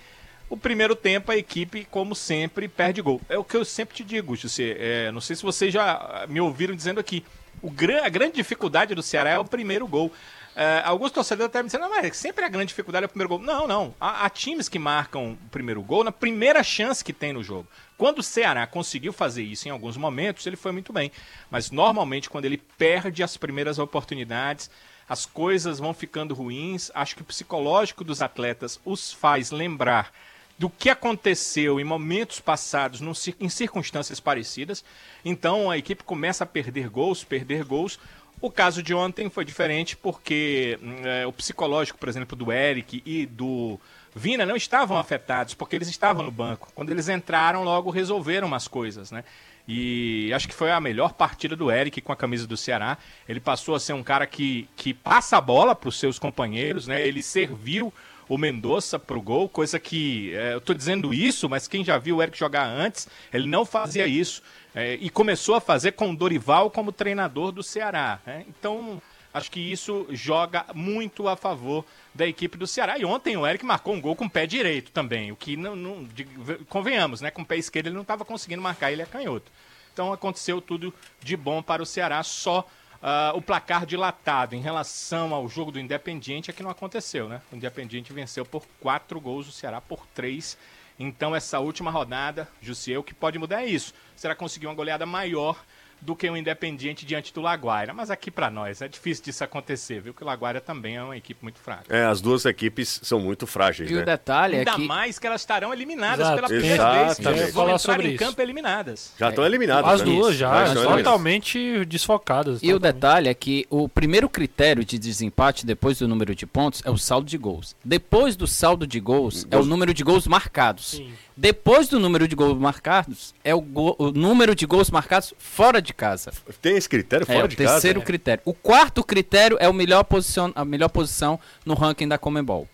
o 0.48 0.56
primeiro 0.56 0.96
tempo, 0.96 1.30
a 1.30 1.36
equipe, 1.36 1.86
como 1.88 2.16
sempre, 2.16 2.66
perde 2.66 3.00
gol. 3.00 3.20
É 3.28 3.38
o 3.38 3.44
que 3.44 3.56
eu 3.56 3.64
sempre 3.64 3.94
te 3.94 4.02
digo, 4.02 4.34
José. 4.34 4.74
É, 4.76 5.12
não 5.12 5.20
sei 5.20 5.36
se 5.36 5.44
vocês 5.44 5.72
já 5.72 6.26
me 6.28 6.40
ouviram 6.40 6.74
dizendo 6.74 6.98
aqui. 6.98 7.24
O 7.62 7.70
a 8.02 8.08
grande 8.08 8.34
dificuldade 8.34 8.92
do 8.92 9.04
Ceará 9.04 9.30
é 9.30 9.38
o 9.38 9.44
primeiro 9.44 9.86
gol. 9.86 10.12
É, 10.54 10.82
alguns 10.84 11.12
torcedores 11.12 11.48
até 11.48 11.62
me 11.62 11.66
dizendo, 11.66 11.82
não, 11.82 11.90
mas 11.90 12.16
sempre 12.16 12.44
a 12.44 12.48
grande 12.48 12.68
dificuldade 12.68 13.04
é 13.04 13.06
o 13.06 13.08
primeiro 13.08 13.28
gol. 13.28 13.38
Não, 13.38 13.66
não. 13.66 13.94
Há, 14.00 14.26
há 14.26 14.30
times 14.30 14.68
que 14.68 14.78
marcam 14.78 15.32
o 15.32 15.36
primeiro 15.50 15.80
gol 15.82 16.04
na 16.04 16.12
primeira 16.12 16.62
chance 16.62 17.04
que 17.04 17.12
tem 17.12 17.32
no 17.32 17.42
jogo. 17.42 17.68
Quando 17.96 18.18
o 18.18 18.22
Ceará 18.22 18.66
conseguiu 18.66 19.12
fazer 19.12 19.42
isso 19.42 19.68
em 19.68 19.70
alguns 19.70 19.96
momentos, 19.96 20.46
ele 20.46 20.56
foi 20.56 20.72
muito 20.72 20.92
bem. 20.92 21.12
Mas 21.50 21.70
normalmente, 21.70 22.30
quando 22.30 22.46
ele 22.46 22.56
perde 22.56 23.22
as 23.22 23.36
primeiras 23.36 23.78
oportunidades, 23.78 24.70
as 25.08 25.26
coisas 25.26 25.78
vão 25.78 25.92
ficando 25.92 26.34
ruins. 26.34 26.90
Acho 26.94 27.16
que 27.16 27.22
o 27.22 27.24
psicológico 27.24 28.04
dos 28.04 28.22
atletas 28.22 28.80
os 28.84 29.12
faz 29.12 29.50
lembrar 29.50 30.12
do 30.60 30.68
que 30.68 30.90
aconteceu 30.90 31.80
em 31.80 31.84
momentos 31.84 32.38
passados, 32.38 33.00
em 33.40 33.48
circunstâncias 33.48 34.20
parecidas. 34.20 34.84
Então 35.24 35.70
a 35.70 35.78
equipe 35.78 36.04
começa 36.04 36.44
a 36.44 36.46
perder 36.46 36.90
gols, 36.90 37.24
perder 37.24 37.64
gols. 37.64 37.98
O 38.40 38.50
caso 38.50 38.82
de 38.82 38.94
ontem 38.94 39.28
foi 39.28 39.44
diferente 39.44 39.96
porque 39.96 40.78
hum, 40.82 40.96
é, 41.04 41.26
o 41.26 41.32
psicológico, 41.32 41.98
por 41.98 42.08
exemplo, 42.08 42.36
do 42.36 42.50
Eric 42.50 43.02
e 43.04 43.26
do 43.26 43.78
Vina 44.14 44.46
não 44.46 44.56
estavam 44.56 44.96
afetados 44.96 45.52
porque 45.54 45.76
eles 45.76 45.88
estavam 45.88 46.24
no 46.24 46.30
banco. 46.30 46.72
Quando 46.74 46.90
eles 46.90 47.08
entraram, 47.08 47.62
logo 47.62 47.90
resolveram 47.90 48.48
umas 48.48 48.66
coisas, 48.66 49.10
né? 49.10 49.24
E 49.68 50.32
acho 50.34 50.48
que 50.48 50.54
foi 50.54 50.70
a 50.72 50.80
melhor 50.80 51.12
partida 51.12 51.54
do 51.54 51.70
Eric 51.70 52.00
com 52.00 52.12
a 52.12 52.16
camisa 52.16 52.46
do 52.46 52.56
Ceará. 52.56 52.98
Ele 53.28 53.38
passou 53.38 53.74
a 53.74 53.80
ser 53.80 53.92
um 53.92 54.02
cara 54.02 54.26
que, 54.26 54.68
que 54.74 54.92
passa 54.92 55.36
a 55.36 55.40
bola 55.40 55.76
para 55.76 55.88
os 55.88 55.98
seus 55.98 56.18
companheiros, 56.18 56.88
né? 56.88 57.06
Ele 57.06 57.22
serviu 57.22 57.92
o 58.30 58.38
Mendonça 58.38 58.96
pro 58.96 59.20
gol, 59.20 59.48
coisa 59.48 59.78
que 59.80 60.32
é, 60.36 60.54
eu 60.54 60.60
tô 60.60 60.72
dizendo 60.72 61.12
isso, 61.12 61.48
mas 61.48 61.66
quem 61.66 61.84
já 61.84 61.98
viu 61.98 62.18
o 62.18 62.22
Eric 62.22 62.38
jogar 62.38 62.64
antes, 62.64 63.08
ele 63.34 63.48
não 63.48 63.66
fazia 63.66 64.06
isso. 64.06 64.40
É, 64.72 64.94
e 65.00 65.10
começou 65.10 65.56
a 65.56 65.60
fazer 65.60 65.92
com 65.92 66.12
o 66.12 66.16
Dorival 66.16 66.70
como 66.70 66.92
treinador 66.92 67.50
do 67.50 67.60
Ceará. 67.60 68.20
né? 68.24 68.44
Então, 68.48 69.02
acho 69.34 69.50
que 69.50 69.58
isso 69.58 70.06
joga 70.10 70.64
muito 70.72 71.26
a 71.26 71.34
favor 71.34 71.84
da 72.14 72.24
equipe 72.24 72.56
do 72.56 72.68
Ceará. 72.68 72.96
E 72.96 73.04
ontem 73.04 73.36
o 73.36 73.44
Eric 73.44 73.64
marcou 73.66 73.94
um 73.94 74.00
gol 74.00 74.14
com 74.14 74.26
o 74.26 74.30
pé 74.30 74.46
direito 74.46 74.92
também, 74.92 75.32
o 75.32 75.36
que 75.36 75.56
não, 75.56 75.74
não 75.74 76.04
de- 76.04 76.24
convenhamos, 76.68 77.20
né? 77.20 77.32
Com 77.32 77.42
o 77.42 77.44
pé 77.44 77.56
esquerdo 77.56 77.88
ele 77.88 77.96
não 77.96 78.02
estava 78.02 78.24
conseguindo 78.24 78.62
marcar, 78.62 78.92
ele 78.92 79.02
é 79.02 79.06
canhoto. 79.06 79.50
Então 79.92 80.12
aconteceu 80.12 80.60
tudo 80.60 80.94
de 81.20 81.36
bom 81.36 81.60
para 81.60 81.82
o 81.82 81.86
Ceará, 81.86 82.22
só 82.22 82.64
ah, 83.02 83.32
o 83.34 83.40
placar 83.40 83.86
dilatado 83.86 84.54
em 84.54 84.60
relação 84.60 85.34
ao 85.34 85.48
jogo 85.48 85.72
do 85.72 85.80
Independiente 85.80 86.50
é 86.50 86.52
que 86.52 86.62
não 86.62 86.70
aconteceu, 86.70 87.28
né? 87.28 87.40
O 87.50 87.56
Independiente 87.56 88.12
venceu 88.12 88.44
por 88.44 88.66
quatro 88.78 89.18
gols, 89.20 89.48
o 89.48 89.52
Ceará 89.52 89.80
por 89.80 90.06
três. 90.08 90.58
Então 90.98 91.34
essa 91.34 91.58
última 91.60 91.90
rodada, 91.90 92.46
Jussiel, 92.60 93.00
o 93.00 93.04
que 93.04 93.14
pode 93.14 93.38
mudar 93.38 93.62
é 93.62 93.66
isso. 93.66 93.94
O 94.14 94.20
Ceará 94.20 94.34
conseguiu 94.34 94.68
uma 94.68 94.76
goleada 94.76 95.06
maior 95.06 95.64
do 96.00 96.16
que 96.16 96.28
o 96.28 96.36
Independiente 96.36 97.04
diante 97.04 97.32
do 97.32 97.40
Laguaira. 97.40 97.92
Mas 97.92 98.10
aqui 98.10 98.30
para 98.30 98.50
nós 98.50 98.80
é 98.82 98.88
difícil 98.88 99.24
disso 99.24 99.44
acontecer, 99.44 100.00
viu? 100.00 100.14
Que 100.14 100.22
o 100.22 100.26
Laguaira 100.26 100.60
também 100.60 100.96
é 100.96 101.02
uma 101.02 101.16
equipe 101.16 101.42
muito 101.42 101.58
fraca. 101.60 101.84
É, 101.94 102.04
as 102.06 102.20
duas 102.20 102.44
equipes 102.44 103.00
são 103.02 103.20
muito 103.20 103.46
frágeis, 103.46 103.90
E 103.90 103.94
né? 103.94 104.02
o 104.02 104.04
detalhe 104.04 104.56
é 104.56 104.58
Ainda 104.60 104.72
que 104.74 104.86
mais 104.86 105.18
que 105.18 105.26
elas 105.26 105.40
estarão 105.42 105.72
eliminadas 105.72 106.20
Exato. 106.20 106.36
pela 106.36 106.48
primeira 106.48 106.90
vez. 106.92 107.02
Exatamente. 107.18 107.26
Elas 107.40 107.52
vão 107.52 107.62
Falar 107.64 107.74
entrar 107.74 107.78
sobre 107.78 108.08
em 108.08 108.14
isso. 108.14 108.24
campo 108.24 108.42
eliminadas. 108.42 109.12
Já 109.18 109.28
estão 109.28 109.44
eliminadas. 109.44 109.90
As 109.92 110.00
né? 110.00 110.06
duas 110.06 110.34
Já 110.36 110.48
já, 110.50 110.62
estão 110.64 110.82
eliminadas. 110.82 111.04
totalmente 111.04 111.84
desfocadas. 111.84 112.62
E 112.62 112.72
o 112.72 112.74
totalmente. 112.76 112.94
detalhe 112.94 113.28
é 113.28 113.34
que 113.34 113.66
o 113.70 113.88
primeiro 113.88 114.28
critério 114.28 114.84
de 114.84 114.98
desempate 114.98 115.66
depois 115.66 115.98
do 115.98 116.08
número 116.08 116.34
de 116.34 116.46
pontos 116.46 116.82
é 116.84 116.90
o 116.90 116.96
saldo 116.96 117.26
de 117.28 117.36
gols. 117.38 117.76
Depois 117.84 118.36
do 118.36 118.46
saldo 118.46 118.86
de 118.86 118.98
gols 119.00 119.44
é 119.44 119.46
o 119.56 119.58
Gols. 119.58 119.66
número 119.66 119.92
de 119.94 120.02
gols 120.02 120.26
marcados. 120.26 120.92
Sim. 120.92 121.12
Depois 121.40 121.88
do 121.88 121.98
número 121.98 122.28
de 122.28 122.36
gols 122.36 122.58
marcados 122.58 123.34
é 123.42 123.54
o, 123.54 123.62
go- 123.62 123.96
o 123.98 124.10
número 124.10 124.54
de 124.54 124.66
gols 124.66 124.90
marcados 124.90 125.32
fora 125.38 125.80
de 125.80 125.94
casa. 125.94 126.30
Tem 126.60 126.76
esse 126.76 126.86
critério 126.86 127.24
é 127.26 127.32
fora 127.32 127.46
o 127.46 127.48
de 127.48 127.56
casa? 127.56 127.72
terceiro 127.72 128.02
critério. 128.02 128.42
O 128.44 128.52
quarto 128.52 129.02
critério 129.02 129.56
é 129.58 129.66
o 129.66 129.72
melhor 129.72 130.04
posicion, 130.04 130.50
a 130.54 130.66
melhor 130.66 130.90
posição 130.90 131.40
no 131.64 131.72
ranking 131.72 132.06
da 132.06 132.18
Comembol. 132.18 132.68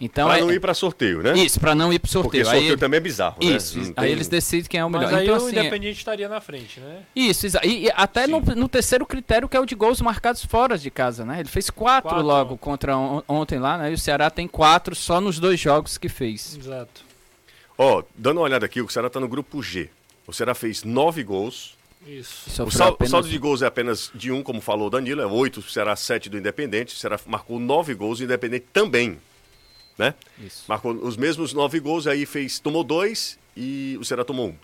Então 0.00 0.28
Pra 0.28 0.38
é, 0.38 0.40
não 0.42 0.52
ir 0.52 0.60
pra 0.60 0.74
sorteio, 0.74 1.22
né? 1.22 1.32
isso 1.38 1.58
para 1.58 1.74
não 1.74 1.90
ir 1.92 1.98
pro 1.98 2.08
Porque 2.08 2.22
sorteio. 2.22 2.44
sorteio 2.44 2.70
Aí, 2.74 2.76
também 2.78 2.98
é 2.98 3.00
bizarro, 3.00 3.36
né? 3.42 3.56
isso. 3.56 3.80
Aí 3.80 3.92
tem- 3.94 4.12
eles 4.12 4.28
decidem 4.28 4.68
quem 4.68 4.78
é 4.78 4.84
o 4.84 4.90
melhor. 4.90 5.06
Mas 5.10 5.14
aí 5.14 5.24
então 5.24 5.34
o 5.34 5.46
assim, 5.48 5.58
Independiente 5.58 5.98
estaria 5.98 6.28
na 6.28 6.40
frente, 6.40 6.78
né? 6.78 6.98
Isso, 7.16 7.46
exa- 7.46 7.62
e, 7.64 7.86
e 7.86 7.90
até 7.96 8.26
no, 8.28 8.40
no 8.40 8.68
terceiro 8.68 9.04
critério, 9.06 9.48
que 9.48 9.56
é 9.56 9.60
o 9.60 9.66
de 9.66 9.74
gols 9.74 10.00
marcados 10.00 10.44
fora 10.44 10.78
de 10.78 10.88
casa, 10.90 11.24
né? 11.24 11.40
Ele 11.40 11.48
fez 11.48 11.68
quatro, 11.70 12.10
Quatro. 12.10 12.24
logo 12.26 12.56
contra 12.58 12.96
on- 12.96 13.22
ontem 13.26 13.58
lá, 13.58 13.78
né? 13.78 13.90
E 13.90 13.94
o 13.94 13.98
Ceará 13.98 14.28
tem 14.30 14.46
quatro 14.46 14.94
só 14.94 15.20
nos 15.20 15.40
dois 15.40 15.58
jogos 15.58 15.96
que 15.98 16.08
fez. 16.10 16.56
Exato. 16.60 17.04
Ó, 17.78 18.02
dando 18.16 18.38
uma 18.38 18.44
olhada 18.44 18.64
aqui, 18.66 18.80
o 18.80 18.88
Ceará 18.88 19.10
tá 19.10 19.20
no 19.20 19.28
grupo 19.28 19.62
G. 19.62 19.90
O 20.26 20.32
Ceará 20.32 20.54
fez 20.54 20.82
nove 20.82 21.22
gols. 21.22 21.76
Isso. 22.06 22.48
O, 22.48 22.50
Sofreu 22.52 22.70
sal- 22.78 22.90
o 22.90 22.94
apenas 22.94 23.10
saldo 23.10 23.28
de 23.28 23.38
gols 23.38 23.62
é 23.62 23.66
apenas 23.66 24.10
de 24.14 24.30
um, 24.32 24.42
como 24.42 24.60
falou 24.60 24.86
o 24.86 24.90
Danilo, 24.90 25.20
é 25.20 25.26
oito, 25.26 25.60
o 25.60 25.62
Ceará 25.62 25.94
sete 25.96 26.28
do 26.30 26.38
Independente. 26.38 26.94
O 26.94 26.96
Ceará 26.98 27.18
marcou 27.26 27.58
nove 27.58 27.94
gols, 27.94 28.20
o 28.20 28.24
Independente 28.24 28.66
também, 28.72 29.18
né? 29.98 30.14
Isso. 30.38 30.64
Marcou 30.68 30.92
os 30.92 31.16
mesmos 31.16 31.52
nove 31.52 31.80
gols, 31.80 32.06
aí 32.06 32.24
fez, 32.24 32.58
tomou 32.58 32.82
dois 32.84 33.38
e 33.56 33.96
o 34.00 34.04
Ceará 34.04 34.24
tomou 34.24 34.48
um. 34.48 34.54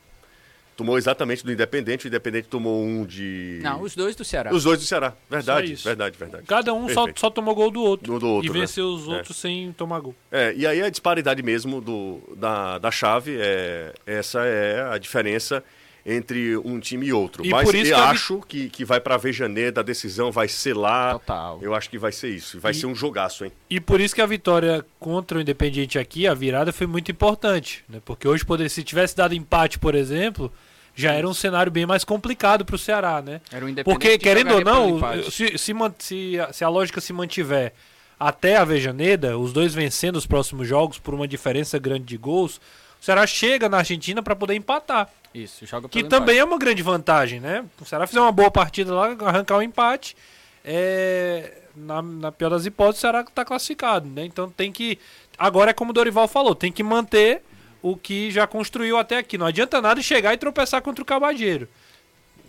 Tomou 0.77 0.97
exatamente 0.97 1.45
do 1.45 1.53
Independente, 1.53 2.07
o 2.07 2.09
Independente 2.09 2.49
tomou 2.49 2.83
um 2.83 3.05
de. 3.05 3.61
Não, 3.63 3.83
os 3.83 3.95
dois 3.95 4.17
do 4.17 4.25
Ceará. 4.25 4.53
Os 4.53 4.65
dois 4.65 4.79
do 4.81 4.85
Ceará. 4.87 5.13
Verdade, 5.31 5.67
Só 5.69 5.73
isso. 5.75 5.85
verdade, 5.85 6.17
verdade. 6.19 6.45
Cada 6.47 6.73
um 6.73 6.89
só, 6.89 7.07
só 7.15 7.29
tomou 7.31 7.55
gol 7.55 7.71
do 7.71 7.83
outro. 7.83 8.13
Do- 8.15 8.19
do 8.19 8.29
outro, 8.29 8.51
e 8.51 8.55
né? 8.55 8.61
venceu 8.61 8.87
os 8.87 9.07
É. 9.07 9.11
outros 9.17 9.37
sem 9.37 9.71
tomar 9.73 10.01
gol. 10.01 10.15
É, 10.31 10.53
e 10.57 10.67
aí 10.67 10.83
a 10.83 10.89
disparidade 10.89 11.43
mesmo 11.43 11.81
do, 11.81 12.21
da, 12.37 12.79
da 12.79 12.91
chave, 12.91 13.37
é, 13.39 13.93
essa 14.07 14.41
é 14.47 14.83
a 14.91 14.97
diferença 14.99 15.63
entre 16.05 16.57
um 16.57 16.81
time 16.81 17.07
e 17.07 17.13
outro. 17.13 17.45
E 17.47 17.51
Mas 17.51 17.65
por 17.65 17.75
isso 17.75 17.93
eu 17.93 17.97
que 17.97 18.03
vi- 18.03 18.09
acho 18.09 18.41
que, 18.49 18.69
que 18.69 18.85
vai 18.85 19.01
pra 19.01 19.17
Vejaneda, 19.17 19.81
a 19.81 19.85
decisão 19.85 20.33
vai 20.33 20.49
ser 20.49 20.77
lá. 20.77 21.13
Total. 21.13 21.59
Eu 21.63 21.75
acho 21.75 21.89
que 21.89 21.97
vai 21.99 22.11
ser 22.13 22.29
isso. 22.31 22.59
Vai 22.59 22.73
E- 22.73 22.75
ser 22.75 22.87
um 22.87 22.95
jogaço, 22.95 23.45
hein? 23.45 23.53
E 23.71 23.81
por 23.81 24.01
isso 24.01 24.15
que 24.15 24.21
a 24.21 24.27
vitória 24.27 24.85
contra 24.99 25.39
o 25.39 25.41
Independiente 25.41 25.99
aqui, 25.99 26.27
a 26.27 26.35
virada 26.35 26.73
foi 26.73 26.87
muito 26.87 27.11
importante. 27.11 27.85
Né? 27.89 28.01
Porque 28.05 28.27
hoje, 28.27 28.45
poderia, 28.45 28.69
se 28.69 28.83
tivesse 28.83 29.17
dado 29.17 29.35
empate, 29.35 29.79
por 29.79 29.95
exemplo, 29.95 30.53
já 30.95 31.13
era 31.13 31.27
um 31.29 31.33
cenário 31.35 31.71
bem 31.71 31.87
mais 31.87 32.05
complicado 32.05 32.65
para 32.65 32.75
o 32.75 32.79
Ceará, 32.79 33.23
né? 33.23 33.41
Era 33.53 33.65
o 33.65 33.69
Independente 33.69 33.85
Porque, 33.95 34.19
que 34.19 34.25
querendo 34.25 34.55
ou 34.55 34.61
não, 34.65 35.01
se, 35.31 35.57
se, 35.57 35.73
se 35.99 36.39
a, 36.41 36.53
se 36.53 36.65
a 36.65 36.69
lógica 36.69 37.01
se 37.01 37.13
mantiver 37.13 37.73
até 38.21 38.57
a 38.57 38.65
Vejaneda, 38.65 39.39
os 39.39 39.53
dois 39.53 39.73
vencendo 39.75 40.17
os 40.17 40.27
próximos 40.27 40.69
jogos 40.69 40.99
por 40.99 41.15
uma 41.15 41.27
diferença 41.27 41.79
grande 41.79 42.05
de 42.05 42.17
gols, 42.17 42.61
o 43.03 43.05
Ceará 43.05 43.27
chega 43.27 43.69
na 43.69 43.79
Argentina 43.79 44.23
para 44.23 44.37
poder 44.37 44.55
empatar. 44.55 45.11
Isso, 45.35 45.67
joga 45.67 45.89
Que 45.89 45.99
pelo 45.99 46.09
também 46.09 46.37
empate. 46.37 46.39
é 46.39 46.45
uma 46.45 46.59
grande 46.59 46.83
vantagem, 46.85 47.41
né? 47.41 47.65
O 47.81 47.85
Ceará 47.85 48.07
fizer 48.07 48.21
uma 48.21 48.31
boa 48.31 48.49
partida 48.51 48.95
lá, 48.95 49.09
arrancar 49.27 49.57
o 49.59 49.63
empate, 49.63 50.17
é, 50.65 51.53
na, 51.75 52.01
na 52.01 52.31
pior 52.33 52.51
das 52.51 52.65
hipóteses, 52.65 52.99
o 52.99 53.01
Ceará 53.01 53.21
está 53.23 53.45
classificado, 53.45 54.07
né? 54.09 54.25
Então 54.25 54.49
tem 54.49 54.71
que. 54.71 54.99
Agora 55.37 55.71
é 55.71 55.75
como 55.75 55.91
o 55.91 55.95
Dorival 55.95 56.29
falou, 56.29 56.55
tem 56.55 56.71
que 56.71 56.83
manter 56.83 57.43
o 57.83 57.97
que 57.97 58.31
já 58.31 58.47
construiu 58.47 58.97
até 58.97 59.19
aqui. 59.19 59.37
Não 59.37 59.47
adianta 59.47 59.81
nada 59.83 60.01
chegar 60.01 60.33
e 60.33 60.39
tropeçar 60.39 60.81
contra 60.83 61.03
o 61.03 61.07
Cabageiro. 61.07 61.69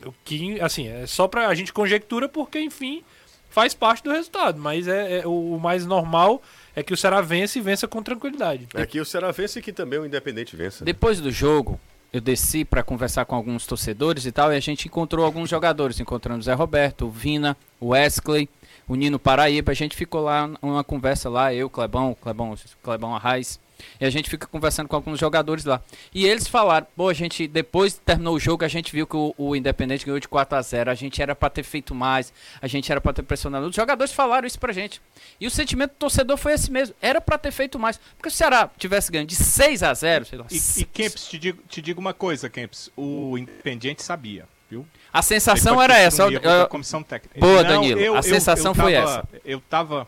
O 0.06 0.14
que, 0.24 0.60
assim, 0.62 0.88
é 0.88 1.08
só 1.08 1.28
pra. 1.28 1.48
A 1.48 1.56
gente 1.56 1.74
conjectura 1.74 2.28
porque, 2.30 2.60
enfim, 2.60 3.04
faz 3.50 3.74
parte 3.74 4.04
do 4.04 4.12
resultado. 4.12 4.60
Mas 4.60 4.88
é, 4.88 5.20
é- 5.22 5.26
o, 5.28 5.56
o 5.56 5.60
mais 5.60 5.86
normal 5.86 6.44
é 6.76 6.84
que 6.84 6.94
o 6.94 6.98
Ceará 6.98 7.22
vence 7.22 7.60
e 7.60 7.62
vença 7.62 7.88
com 7.88 8.02
tranquilidade. 8.02 8.68
É 8.74 8.86
que 8.86 9.00
o 9.00 9.06
Ceará 9.06 9.32
vence 9.32 9.60
e 9.60 9.62
que 9.62 9.72
também 9.72 10.00
o 10.00 10.06
Independente 10.06 10.56
vença. 10.56 10.84
Depois 10.84 11.20
do 11.20 11.32
jogo, 11.32 11.80
eu 12.12 12.22
desci 12.22 12.64
para 12.64 12.84
conversar 12.84 13.26
com 13.26 13.36
alguns 13.36 13.66
torcedores 13.66 14.26
e 14.26 14.32
tal, 14.32 14.54
e 14.54 14.56
a 14.56 14.60
gente 14.60 14.88
encontrou 14.88 15.26
alguns 15.26 15.50
jogadores. 15.50 16.00
Encontramos 16.00 16.46
o 16.46 16.48
Zé 16.48 16.54
Roberto, 16.54 17.06
o 17.06 17.10
Vina, 17.10 17.58
o 17.80 17.90
Wesley, 17.90 18.50
o 18.88 18.96
Nino 18.96 19.18
Paraíba. 19.18 19.72
A 19.72 19.76
gente 19.76 19.96
ficou 19.96 20.22
lá 20.22 20.48
numa 20.62 20.84
conversa 20.84 21.30
lá, 21.30 21.54
eu, 21.54 21.70
Clebão, 21.70 22.16
Clebão, 22.20 22.56
Clebão 22.82 23.16
Arraes. 23.16 23.60
E 24.00 24.06
a 24.06 24.10
gente 24.10 24.30
fica 24.30 24.48
conversando 24.48 24.88
com 24.88 24.96
alguns 24.96 25.20
jogadores 25.20 25.66
lá. 25.66 25.82
E 26.14 26.26
eles 26.26 26.48
falaram, 26.48 26.86
pô, 26.96 27.10
a 27.10 27.14
gente, 27.14 27.48
depois 27.48 27.94
terminou 27.94 28.36
o 28.36 28.40
jogo, 28.40 28.64
a 28.64 28.68
gente 28.68 28.92
viu 28.92 29.06
que 29.08 29.16
o, 29.16 29.34
o 29.38 29.56
Independente 29.56 30.06
ganhou 30.06 30.20
de 30.20 30.28
4 30.28 30.58
a 30.58 30.62
0 30.62 30.92
A 30.92 30.96
gente 30.96 31.22
era 31.22 31.36
pra 31.36 31.50
ter 31.50 31.64
feito 31.64 31.94
mais, 31.96 32.34
a 32.62 32.68
gente 32.68 32.92
era 32.92 33.00
pra 33.02 33.14
ter 33.14 33.24
pressionado. 33.24 33.68
Os 33.68 33.76
jogadores 33.76 34.14
falaram 34.14 34.46
isso 34.48 34.60
pra 34.60 34.72
gente. 34.74 35.02
E 35.40 35.48
o 35.48 35.52
sentimento 35.52 35.92
do 35.92 35.98
torcedor 35.98 36.38
foi 36.38 36.54
esse 36.54 36.72
mesmo. 36.72 36.96
Era 37.02 37.20
pra 37.22 37.38
ter 37.38 37.52
feito 37.52 37.78
mais. 37.80 38.00
Porque 38.18 38.30
se 38.30 38.36
o 38.36 38.38
Ceará 38.38 38.70
tivesse 38.78 39.12
ganho 39.12 39.26
de 39.26 39.36
6 39.36 39.84
a 39.84 39.94
0 39.94 40.26
sei 40.26 40.38
lá, 40.40 40.46
E, 40.52 40.56
e 40.82 40.86
Kempis, 40.86 41.26
te 41.28 41.38
digo, 41.38 41.62
te 41.68 41.82
digo 41.82 42.00
uma 42.02 42.14
coisa, 42.14 42.50
Kempis. 42.50 42.90
O 42.96 43.38
Independiente 43.38 44.02
sabia, 44.04 44.46
viu? 44.70 44.86
A 45.12 45.22
sensação 45.22 45.82
era 45.82 45.98
essa. 45.98 46.26
um 46.26 46.32
eu- 46.32 46.40
eu- 46.42 46.68
comissão 46.68 47.04
técnica. 47.04 47.40
Boa, 47.40 47.64
Danilo. 47.64 48.16
A 48.16 48.22
sensação 48.22 48.74
foi 48.74 48.94
tava- 48.94 49.12
essa. 49.12 49.28
Eu 49.46 49.60
tava. 49.62 50.08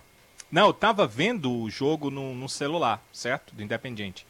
Não, 0.56 0.68
eu 0.68 0.74
tava 0.74 1.06
vendo 1.06 1.52
o 1.52 1.70
jogo 1.70 2.10
no, 2.10 2.34
no 2.34 2.48
celular, 2.48 3.04
certo? 3.12 3.54
Do 3.54 3.62
Independiente. 3.62 4.26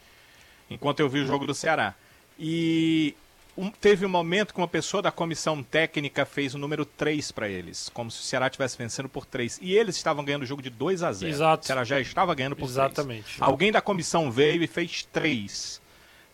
Enquanto 0.67 1.00
eu 1.00 1.08
vi 1.08 1.20
o 1.20 1.27
jogo 1.27 1.46
do 1.46 1.53
Ceará. 1.53 1.94
E 2.39 3.13
um- 3.55 3.70
teve 3.70 4.08
um 4.08 4.10
momento 4.10 4.51
que 4.51 4.60
uma 4.60 4.67
pessoa 4.67 5.03
da 5.03 5.12
comissão 5.12 5.62
técnica 5.62 6.25
fez 6.25 6.55
o 6.55 6.58
número 6.58 6.84
3 6.84 7.32
para 7.32 7.48
eles. 7.48 7.89
Como 7.94 8.10
se 8.10 8.22
o 8.22 8.24
Ceará 8.24 8.48
estivesse 8.48 8.75
vencendo 8.75 9.08
por 9.08 9.24
3. 9.24 9.60
E 9.62 9.75
eles 9.75 9.98
estavam 9.98 10.25
ganhando 10.25 10.41
o 10.41 10.46
jogo 10.48 10.63
de 10.63 10.72
2 10.72 11.03
a 11.03 11.13
0 11.13 11.32
Exato. 11.32 11.63
O 11.63 11.67
Ceará 11.67 11.84
já 11.84 12.00
estava 12.00 12.34
ganhando 12.34 12.55
por 12.55 12.62
3. 12.65 12.72
Exatamente. 12.72 13.36
Alguém 13.39 13.72
da 13.72 13.79
comissão 13.79 14.32
veio 14.32 14.63
e 14.63 14.67
fez 14.67 15.08
3. 15.13 15.79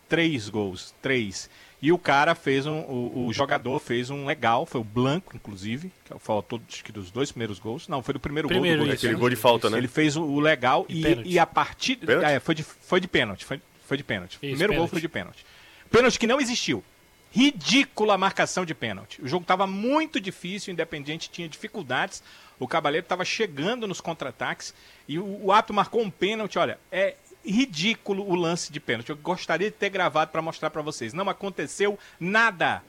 Três 0.08 0.48
gols, 0.48 0.94
três. 1.02 1.50
E 1.82 1.90
o 1.90 1.98
cara 1.98 2.36
fez 2.36 2.64
um. 2.64 2.78
O, 2.82 3.26
o 3.26 3.32
jogador 3.32 3.80
fez 3.80 4.08
um 4.08 4.24
legal, 4.24 4.64
foi 4.64 4.80
o 4.80 4.84
Blanco, 4.84 5.34
inclusive, 5.34 5.90
que 6.04 6.12
autor 6.28 6.60
acho 6.68 6.84
que 6.84 6.92
dos 6.92 7.10
dois 7.10 7.32
primeiros 7.32 7.58
gols. 7.58 7.88
Não, 7.88 8.00
foi 8.04 8.14
do 8.14 8.20
primeiro, 8.20 8.46
Primeiro, 8.46 8.78
gol 8.78 8.86
do 8.86 8.90
gol. 8.90 8.94
isso. 8.94 9.04
Aquele 9.04 9.18
gol 9.18 9.28
de 9.28 9.34
falta, 9.34 9.68
né? 9.68 9.78
Ele 9.78 9.88
fez 9.88 10.16
o, 10.16 10.38
legal 10.38 10.86
E 10.88 11.02
e, 11.04 11.22
e 11.32 11.38
a 11.40 11.44
partir. 11.44 11.98
É, 12.08 12.38
foi 12.38 12.54
de, 12.54 12.62
foi 12.62 13.00
de 13.00 13.08
pênalti. 13.08 13.44
Foi, 13.44 13.60
foi 13.84 13.96
de 13.96 14.04
pênalti. 14.04 14.38
primeiro 14.38 14.68
gol 14.74 14.86
pênalti. 14.86 14.90
foi 14.90 15.00
de 15.00 15.08
pênalti. 15.08 15.46
Pênalti 15.90 16.18
que 16.20 16.26
não 16.28 16.40
existiu. 16.40 16.84
Ridícula 17.32 18.16
marcação 18.16 18.64
de 18.64 18.74
pênalti. 18.74 19.20
O 19.20 19.26
jogo 19.26 19.42
estava 19.42 19.66
muito 19.66 20.20
difícil, 20.20 20.70
o 20.70 20.74
Independente 20.74 21.30
tinha 21.30 21.48
dificuldades. 21.48 22.22
O 22.60 22.68
Cavaleiro 22.68 23.04
estava 23.04 23.24
chegando 23.24 23.88
nos 23.88 24.00
contra-ataques 24.00 24.72
e 25.08 25.18
o, 25.18 25.46
o 25.46 25.50
Ato 25.50 25.74
marcou 25.74 26.00
um 26.00 26.10
pênalti. 26.10 26.58
Olha, 26.60 26.78
é 26.92 27.16
ridículo 27.44 28.28
o 28.28 28.34
lance 28.34 28.72
de 28.72 28.80
pênalti. 28.80 29.10
Eu 29.10 29.16
gostaria 29.16 29.70
de 29.70 29.76
ter 29.76 29.90
gravado 29.90 30.30
para 30.30 30.42
mostrar 30.42 30.70
para 30.70 30.82
vocês. 30.82 31.12
Não 31.12 31.28
aconteceu 31.28 31.98
nada. 32.18 32.82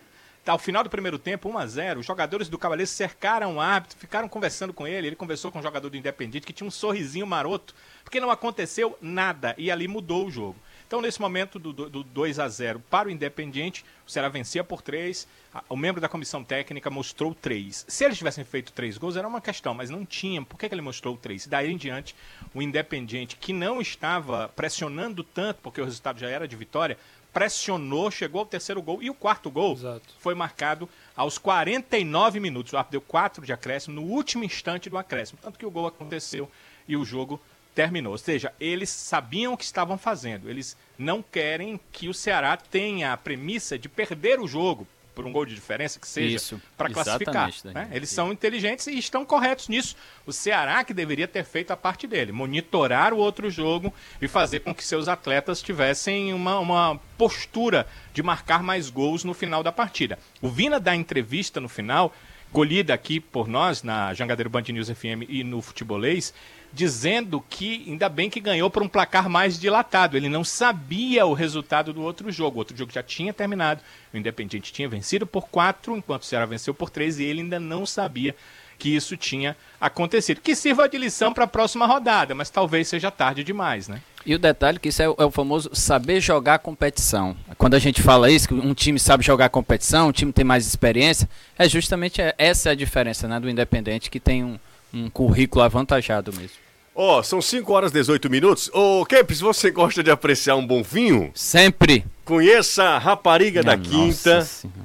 Ao 0.46 0.60
final 0.60 0.84
do 0.84 0.90
primeiro 0.90 1.18
tempo, 1.18 1.48
1 1.48 1.58
a 1.58 1.66
0 1.66 2.00
os 2.02 2.06
jogadores 2.06 2.50
do 2.50 2.58
Cavaleiro 2.58 2.90
cercaram 2.90 3.56
o 3.56 3.62
árbitro, 3.62 3.98
ficaram 3.98 4.28
conversando 4.28 4.74
com 4.74 4.86
ele. 4.86 5.08
Ele 5.08 5.16
conversou 5.16 5.50
com 5.52 5.60
o 5.60 5.64
jogador 5.64 5.90
do 5.90 5.96
Independente 5.96 6.46
que 6.46 6.52
tinha 6.52 6.68
um 6.68 6.72
sorrisinho 6.72 7.26
maroto, 7.26 7.74
porque 8.04 8.20
não 8.20 8.30
aconteceu 8.30 8.98
nada. 9.02 9.56
E 9.58 9.72
ali 9.72 9.88
mudou 9.88 10.28
o 10.28 10.32
jogo. 10.32 10.58
Então, 10.94 11.02
nesse 11.02 11.20
momento 11.20 11.58
do, 11.58 11.74
do, 11.74 11.90
do 11.90 12.04
2 12.04 12.38
a 12.38 12.48
0 12.48 12.80
para 12.88 13.08
o 13.08 13.12
Independiente, 13.12 13.84
o 14.06 14.12
Ceará 14.12 14.30
vencia 14.30 14.64
por 14.64 14.80
3. 14.80 15.28
O 15.68 15.76
membro 15.76 16.00
da 16.00 16.08
comissão 16.08 16.44
técnica 16.44 16.88
mostrou 16.92 17.34
3. 17.34 17.86
Se 17.88 18.06
eles 18.06 18.16
tivessem 18.16 18.46
feito 18.46 18.72
3 18.72 19.00
gols, 19.00 19.16
era 19.16 19.28
uma 19.28 19.42
questão, 19.42 19.74
mas 19.74 19.90
não 19.90 20.06
tinham. 20.06 20.44
Por 20.44 20.56
que, 20.56 20.70
que 20.70 20.76
ele 20.76 20.84
mostrou 20.84 21.18
3? 21.18 21.48
Daí 21.48 21.72
em 21.72 21.78
diante, 21.78 22.16
o 22.54 22.62
Independiente, 22.62 23.38
que 23.38 23.52
não 23.52 23.82
estava 23.82 24.50
pressionando 24.50 25.24
tanto, 25.24 25.62
porque 25.64 25.82
o 25.82 25.84
resultado 25.84 26.20
já 26.20 26.30
era 26.30 26.48
de 26.48 26.56
vitória, 26.56 26.96
pressionou, 27.34 28.12
chegou 28.12 28.42
ao 28.42 28.46
terceiro 28.46 28.80
gol. 28.80 29.02
E 29.02 29.10
o 29.10 29.16
quarto 29.16 29.50
gol 29.50 29.74
Exato. 29.74 30.14
foi 30.20 30.36
marcado 30.36 30.88
aos 31.16 31.40
49 31.40 32.40
minutos. 32.40 32.72
O 32.72 32.78
árbitro 32.78 33.00
deu 33.00 33.02
4 33.02 33.44
de 33.44 33.52
acréscimo 33.52 33.96
no 33.96 34.04
último 34.04 34.44
instante 34.44 34.92
do 34.92 34.98
acréscimo. 35.00 35.40
Tanto 35.42 35.58
que 35.58 35.66
o 35.66 35.72
gol 35.72 35.88
aconteceu 35.88 36.48
e 36.88 36.96
o 36.96 37.04
jogo 37.04 37.42
terminou. 37.74 38.12
Ou 38.14 38.18
seja, 38.18 38.54
eles 38.60 38.90
sabiam 38.90 39.54
o 39.54 39.58
que 39.58 39.64
estavam 39.64 39.98
fazendo. 39.98 40.50
Eles 40.50 40.78
não 40.98 41.22
querem 41.22 41.80
que 41.92 42.08
o 42.08 42.14
Ceará 42.14 42.56
tenha 42.58 43.14
a 43.14 43.18
premissa 43.18 43.78
de 43.78 43.90
perder 43.90 44.40
o 44.40 44.48
jogo 44.48 44.88
por 45.14 45.26
um 45.26 45.32
gol 45.32 45.46
de 45.46 45.54
diferença 45.54 46.00
que 46.00 46.08
seja 46.08 46.40
para 46.78 46.90
classificar. 46.90 47.52
né? 47.66 47.90
Eles 47.92 48.10
são 48.10 48.32
inteligentes 48.32 48.88
e 48.88 48.98
estão 48.98 49.26
corretos 49.26 49.68
nisso. 49.68 49.96
O 50.26 50.34
Ceará 50.34 50.84
que 50.84 50.94
deveria 50.94 51.28
ter 51.28 51.44
feito 51.46 51.72
a 51.72 51.78
parte 51.78 52.08
dele, 52.08 52.32
monitorar 52.32 53.14
o 53.14 53.18
outro 53.18 53.50
jogo 53.50 53.94
e 54.22 54.28
fazer 54.28 54.62
com 54.62 54.74
que 54.74 54.84
seus 54.84 55.08
atletas 55.08 55.62
tivessem 55.62 56.34
uma, 56.34 56.60
uma 56.60 57.00
postura 57.18 57.88
de 58.14 58.24
marcar 58.24 58.64
mais 58.64 58.90
gols 58.90 59.24
no 59.24 59.34
final 59.34 59.64
da 59.64 59.72
partida. 59.72 60.18
O 60.42 60.50
Vina 60.50 60.80
dá 60.80 60.96
entrevista 60.96 61.62
no 61.62 61.70
final, 61.70 62.14
colhida 62.54 62.94
aqui 62.94 63.20
por 63.20 63.48
nós 63.48 63.82
na 63.82 64.14
Jangadeiro 64.14 64.50
Band 64.50 64.62
News 64.70 64.88
FM 64.88 65.28
e 65.28 65.44
no 65.44 65.60
Futebolês, 65.60 66.32
dizendo 66.72 67.44
que 67.50 67.84
ainda 67.88 68.08
bem 68.08 68.30
que 68.30 68.40
ganhou 68.40 68.70
por 68.70 68.84
um 68.84 68.88
placar 68.88 69.28
mais 69.28 69.60
dilatado. 69.60 70.16
Ele 70.16 70.30
não 70.30 70.44
sabia 70.44 71.26
o 71.26 71.34
resultado 71.34 71.92
do 71.92 72.04
outro 72.04 72.32
jogo. 72.32 72.58
O 72.58 72.60
outro 72.60 72.78
jogo 72.78 72.92
já 72.92 73.02
tinha 73.02 73.34
terminado. 73.34 73.82
O 74.14 74.18
Independiente 74.18 74.72
tinha 74.72 74.88
vencido 74.88 75.26
por 75.26 75.50
4, 75.50 75.98
enquanto 75.98 76.22
o 76.22 76.26
Ceará 76.26 76.46
venceu 76.46 76.76
por 76.76 76.92
3 76.92 77.20
e 77.20 77.24
ele 77.24 77.42
ainda 77.42 77.60
não 77.60 77.88
sabia 77.88 78.36
que 78.78 78.96
isso 78.96 79.18
tinha 79.18 79.58
acontecido. 79.82 80.40
Que 80.40 80.56
sirva 80.56 80.88
de 80.88 80.98
lição 80.98 81.34
para 81.34 81.46
a 81.46 81.48
próxima 81.48 81.88
rodada, 81.88 82.36
mas 82.36 82.52
talvez 82.52 82.88
seja 82.88 83.10
tarde 83.10 83.44
demais, 83.44 83.88
né? 83.88 84.02
E 84.26 84.34
o 84.34 84.40
detalhe 84.40 84.80
que 84.80 84.90
isso 84.90 85.02
é, 85.02 85.10
o- 85.10 85.16
é 85.20 85.26
o 85.26 85.32
famoso 85.32 85.70
saber 85.74 86.22
jogar 86.22 86.60
competição. 86.60 87.36
Quando 87.58 87.74
a 87.74 87.80
gente 87.80 88.02
fala 88.02 88.32
isso, 88.32 88.48
que 88.48 88.54
um 88.54 88.74
time 88.74 88.98
sabe 89.00 89.24
jogar 89.24 89.50
competição, 89.50 90.08
um 90.08 90.12
time 90.12 90.32
tem 90.32 90.46
mais 90.46 90.66
experiência, 90.66 91.30
é 91.58 91.68
justamente 91.68 92.22
é- 92.22 92.34
essa 92.38 92.70
é 92.70 92.72
a 92.72 92.76
diferença 92.76 93.28
né, 93.28 93.40
do 93.40 93.50
Independente, 93.50 94.10
que 94.10 94.20
tem 94.20 94.44
um, 94.44 94.58
um 94.94 95.10
currículo 95.10 95.64
avantajado 95.64 96.32
mesmo. 96.34 96.56
Ó, 96.96 97.24
são 97.24 97.42
5 97.42 97.74
horas 97.74 97.92
e 97.92 97.96
18 97.96 98.30
minutos. 98.30 98.70
Ô, 98.74 99.04
Kempis, 99.06 99.40
você 99.40 99.72
gosta 99.72 100.04
de 100.04 100.12
apreciar 100.12 100.56
um 100.56 100.66
bom 100.66 100.84
vinho? 100.84 101.32
Sempre. 101.34 102.06
Conheça 102.24 102.84
a 102.84 102.98
Rapariga 103.00 103.64
da 103.64 103.76
Minha 103.76 103.90
Quinta, 103.90 104.36
nossa 104.36 104.46
Senhora. 104.48 104.80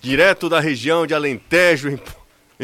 direto 0.00 0.48
da 0.50 0.60
região 0.60 1.06
de 1.06 1.14
Alentejo, 1.14 1.88
em, 1.88 1.98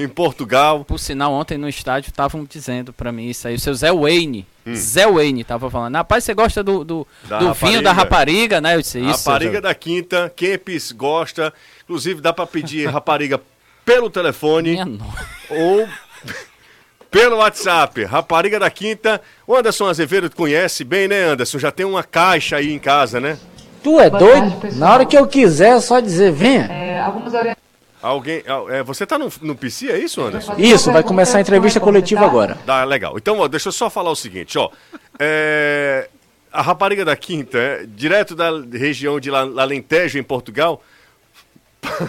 em 0.03 0.09
Portugal. 0.09 0.85
Por 0.85 0.99
sinal, 0.99 1.33
ontem 1.33 1.57
no 1.59 1.69
estádio 1.69 2.09
estavam 2.11 2.45
dizendo 2.45 2.93
pra 2.93 3.11
mim 3.13 3.29
isso 3.29 3.47
aí. 3.49 3.55
O 3.55 3.61
seu 3.61 3.75
Zé 3.75 3.93
Wayne. 3.93 4.47
Hum. 4.67 4.75
Zé 4.75 5.07
Wayne 5.07 5.45
tava 5.45 5.71
falando. 5.71 5.95
Rapaz, 5.95 6.25
você 6.25 6.35
gosta 6.35 6.63
do, 6.63 6.85
do, 6.85 7.07
Da 7.25 7.39
do 7.39 7.55
vinho 7.55 7.83
da 7.83 7.93
rapariga. 7.93 8.61
né? 8.61 8.75
Eu 8.77 8.81
disse 8.83 8.99
isso. 9.01 9.29
rapariga 9.29 9.61
da 9.61 9.75
Quinta, 9.75 10.33
Kempis 10.35 10.93
gosta. 10.93 11.53
Inclusive, 11.85 12.21
dá 12.21 12.33
pra 12.33 12.47
pedir 12.47 12.87
rapariga 12.89 13.41
pelo 13.85 14.09
telefone 14.11 14.79
ou 15.49 15.89
pelo 17.11 17.37
WhatsApp. 17.39 18.05
Rapariga 18.05 18.59
da 18.61 18.71
Quinta. 18.71 19.21
O 19.47 19.55
Anderson 19.57 19.87
Azevedo 19.89 20.31
conhece 20.35 20.85
bem, 20.85 21.09
né, 21.09 21.25
Anderson? 21.25 21.59
Já 21.59 21.71
tem 21.71 21.85
uma 21.87 22.05
caixa 22.05 22.57
aí 22.57 22.73
em 22.73 22.79
casa, 22.79 23.19
né? 23.21 23.37
Tu 23.83 23.99
é 23.99 24.11
Boa 24.11 24.21
doido? 24.21 24.61
tarde. 24.61 24.79
Na 24.79 24.93
hora 24.93 25.07
que 25.07 25.17
eu 25.17 25.27
quiser, 25.27 25.77
é 25.77 25.81
só 25.81 26.01
dizer, 26.01 26.31
venha. 26.33 26.67
É, 26.67 27.01
algumas 27.01 27.33
orientações. 27.33 27.70
Alguém. 28.03 28.43
É, 28.71 28.83
você 28.83 29.07
tá 29.07 29.19
no, 29.19 29.31
no 29.43 29.55
PC, 29.55 29.91
é 29.91 29.99
isso, 29.99 30.23
Anderson? 30.23 30.55
Isso, 30.57 30.91
vai 30.91 31.03
começar 31.03 31.39
a 31.39 31.41
entrevista 31.41 31.79
coletiva 31.79 32.25
agora. 32.25 32.57
Tá, 32.67 32.83
legal. 32.85 33.17
Então, 33.17 33.39
ó, 33.39 33.49
deixa 33.49 33.69
eu 33.69 33.73
só 33.73 33.91
falar 33.91 34.11
o 34.11 34.17
seguinte, 34.17 34.59
ó. 34.59 34.71
É, 35.19 36.09
a 36.53 36.63
rapariga 36.63 37.05
da 37.05 37.15
Quinta, 37.15 37.59
é, 37.59 37.87
direto 37.87 38.35
da 38.35 38.51
região 38.73 39.21
de 39.21 39.31
Alentejo, 39.31 40.19
em 40.19 40.23
Portugal, 40.23 40.83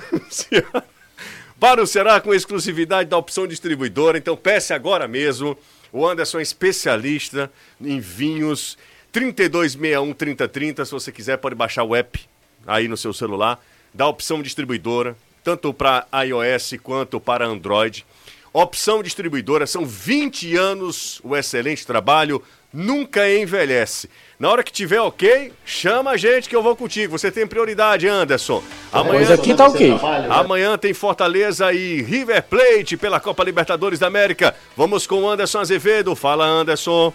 para 1.59 1.83
o 1.83 1.87
Ceará 1.87 2.19
com 2.21 2.33
exclusividade 2.33 3.09
da 3.09 3.17
opção 3.17 3.45
distribuidora. 3.45 4.17
Então, 4.17 4.37
peça 4.37 4.73
agora 4.73 5.07
mesmo. 5.07 5.57
O 5.91 6.07
Anderson 6.07 6.39
é 6.39 6.41
especialista 6.41 7.51
em 7.79 7.99
vinhos. 7.99 8.77
3261-3030. 9.13 10.85
Se 10.85 10.91
você 10.91 11.11
quiser, 11.11 11.37
pode 11.37 11.53
baixar 11.53 11.83
o 11.83 11.95
app 11.95 12.19
aí 12.65 12.87
no 12.87 12.95
seu 12.95 13.13
celular. 13.13 13.59
Da 13.93 14.07
opção 14.07 14.41
distribuidora, 14.41 15.17
tanto 15.43 15.73
para 15.73 16.05
iOS 16.25 16.75
quanto 16.81 17.19
para 17.19 17.45
Android. 17.45 18.05
Opção 18.53 19.01
distribuidora, 19.01 19.65
são 19.65 19.85
20 19.85 20.57
anos 20.57 21.21
o 21.23 21.37
excelente 21.37 21.87
trabalho, 21.87 22.43
nunca 22.73 23.29
envelhece. 23.33 24.09
Na 24.37 24.49
hora 24.49 24.63
que 24.63 24.71
tiver 24.73 24.99
ok, 24.99 25.53
chama 25.63 26.11
a 26.11 26.17
gente 26.17 26.49
que 26.49 26.55
eu 26.55 26.63
vou 26.63 26.75
contigo. 26.75 27.17
Você 27.17 27.31
tem 27.31 27.47
prioridade, 27.47 28.07
Anderson. 28.07 28.61
Pois 28.91 29.31
aqui 29.31 29.53
tá 29.53 29.67
ok. 29.67 29.93
Amanhã 30.29 30.77
tem 30.77 30.93
Fortaleza 30.93 31.71
e 31.71 32.01
River 32.01 32.43
Plate 32.43 32.97
pela 32.97 33.19
Copa 33.19 33.43
Libertadores 33.43 33.99
da 33.99 34.07
América. 34.07 34.53
Vamos 34.75 35.05
com 35.05 35.21
o 35.21 35.29
Anderson 35.29 35.59
Azevedo. 35.59 36.15
Fala, 36.15 36.43
Anderson. 36.45 37.13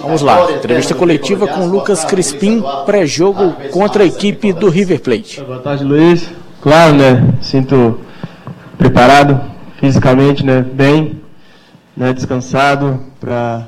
Vamos 0.00 0.22
lá, 0.22 0.52
entrevista 0.52 0.94
coletiva 0.94 1.46
com 1.48 1.66
Lucas 1.66 2.04
Crispim, 2.04 2.62
pré-jogo 2.86 3.56
contra 3.72 4.04
a 4.04 4.06
equipe 4.06 4.52
do 4.52 4.70
River 4.70 5.00
Plate. 5.00 5.42
Boa 5.42 5.58
tarde, 5.58 5.84
Luiz. 5.84 6.30
Claro, 6.68 6.96
né? 6.96 7.32
Sinto 7.40 7.98
preparado 8.76 9.40
fisicamente, 9.80 10.44
né? 10.44 10.60
Bem, 10.60 11.18
né? 11.96 12.12
Descansado 12.12 13.00
para 13.18 13.66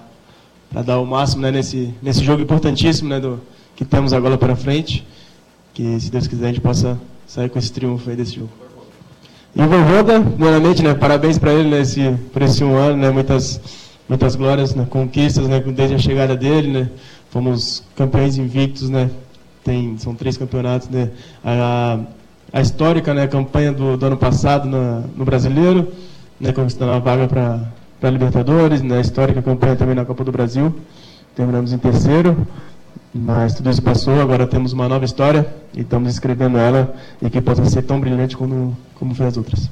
dar 0.84 0.98
o 0.98 1.06
máximo, 1.06 1.40
né? 1.40 1.50
Nesse 1.50 1.94
nesse 2.02 2.22
jogo 2.22 2.42
importantíssimo, 2.42 3.08
né? 3.08 3.18
Do 3.18 3.40
que 3.74 3.86
temos 3.86 4.12
agora 4.12 4.36
para 4.36 4.54
frente. 4.54 5.06
Que 5.72 5.98
se 5.98 6.10
Deus 6.10 6.26
quiser 6.26 6.44
a 6.44 6.48
gente 6.48 6.60
possa 6.60 7.00
sair 7.26 7.48
com 7.48 7.58
esse 7.58 7.72
triunfo 7.72 8.10
aí 8.10 8.16
desse 8.16 8.34
jogo. 8.34 8.50
E 9.56 9.62
o 9.62 9.66
Voivoda, 9.66 10.20
primeiramente, 10.20 10.82
né? 10.82 10.92
Parabéns 10.92 11.38
para 11.38 11.54
ele 11.54 11.70
nesse 11.70 12.02
por 12.34 12.42
esse 12.42 12.62
um 12.62 12.76
ano, 12.76 12.98
né? 12.98 13.08
Muitas 13.08 13.62
muitas 14.06 14.36
glórias, 14.36 14.74
né? 14.74 14.86
conquistas, 14.90 15.48
né? 15.48 15.58
Desde 15.58 15.94
a 15.94 15.98
chegada 15.98 16.36
dele, 16.36 16.68
né? 16.68 16.90
Fomos 17.30 17.82
campeões 17.96 18.36
invictos, 18.36 18.90
né? 18.90 19.08
Tem 19.64 19.96
são 19.96 20.14
três 20.14 20.36
campeonatos, 20.36 20.90
né? 20.90 21.08
A, 21.42 21.94
a 21.94 22.19
histórica, 22.58 23.12
né? 23.12 23.28
Campanha 23.28 23.72
do, 23.72 23.96
do 23.96 24.06
ano 24.06 24.16
passado 24.16 24.66
na, 24.66 25.02
no 25.14 25.24
Brasileiro, 25.24 25.92
né? 26.40 26.52
Conquistando 26.52 26.92
a 26.92 26.98
vaga 26.98 27.28
para 27.28 27.60
para 28.00 28.10
Libertadores, 28.10 28.80
né? 28.80 28.96
A 28.96 29.00
histórica 29.00 29.42
campanha 29.42 29.76
também 29.76 29.94
na 29.94 30.04
Copa 30.04 30.24
do 30.24 30.32
Brasil. 30.32 30.74
Terminamos 31.36 31.72
em 31.72 31.78
terceiro. 31.78 32.46
Mas 33.12 33.54
tudo 33.54 33.68
isso 33.68 33.82
passou, 33.82 34.20
agora 34.20 34.46
temos 34.46 34.72
uma 34.72 34.88
nova 34.88 35.04
história 35.04 35.46
e 35.74 35.80
estamos 35.80 36.12
escrevendo 36.12 36.56
ela 36.56 36.94
e 37.20 37.28
que 37.28 37.40
possa 37.40 37.64
ser 37.66 37.82
tão 37.82 38.00
brilhante 38.00 38.36
como, 38.36 38.76
como 38.94 39.14
foi 39.14 39.26
as 39.26 39.36
outras. 39.36 39.68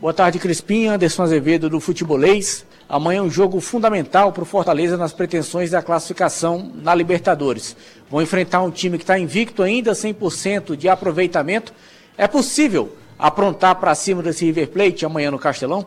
Boa 0.00 0.14
tarde, 0.14 0.38
Crispim, 0.38 0.86
Anderson 0.86 1.24
Azevedo 1.24 1.68
do 1.68 1.80
Futebolês. 1.80 2.64
Amanhã 2.88 3.18
é 3.18 3.22
um 3.22 3.30
jogo 3.30 3.60
fundamental 3.60 4.32
para 4.32 4.44
o 4.44 4.46
Fortaleza 4.46 4.96
nas 4.96 5.12
pretensões 5.12 5.70
da 5.70 5.82
classificação 5.82 6.70
na 6.82 6.94
Libertadores. 6.94 7.76
Vão 8.10 8.22
enfrentar 8.22 8.62
um 8.62 8.70
time 8.70 8.96
que 8.96 9.04
está 9.04 9.18
invicto 9.18 9.62
ainda, 9.62 9.92
100% 9.92 10.76
de 10.76 10.88
aproveitamento. 10.88 11.72
É 12.16 12.26
possível 12.26 12.94
aprontar 13.18 13.76
para 13.76 13.94
cima 13.94 14.22
desse 14.22 14.44
River 14.44 14.68
Plate 14.68 15.06
amanhã 15.06 15.30
no 15.30 15.38
Castelão? 15.38 15.86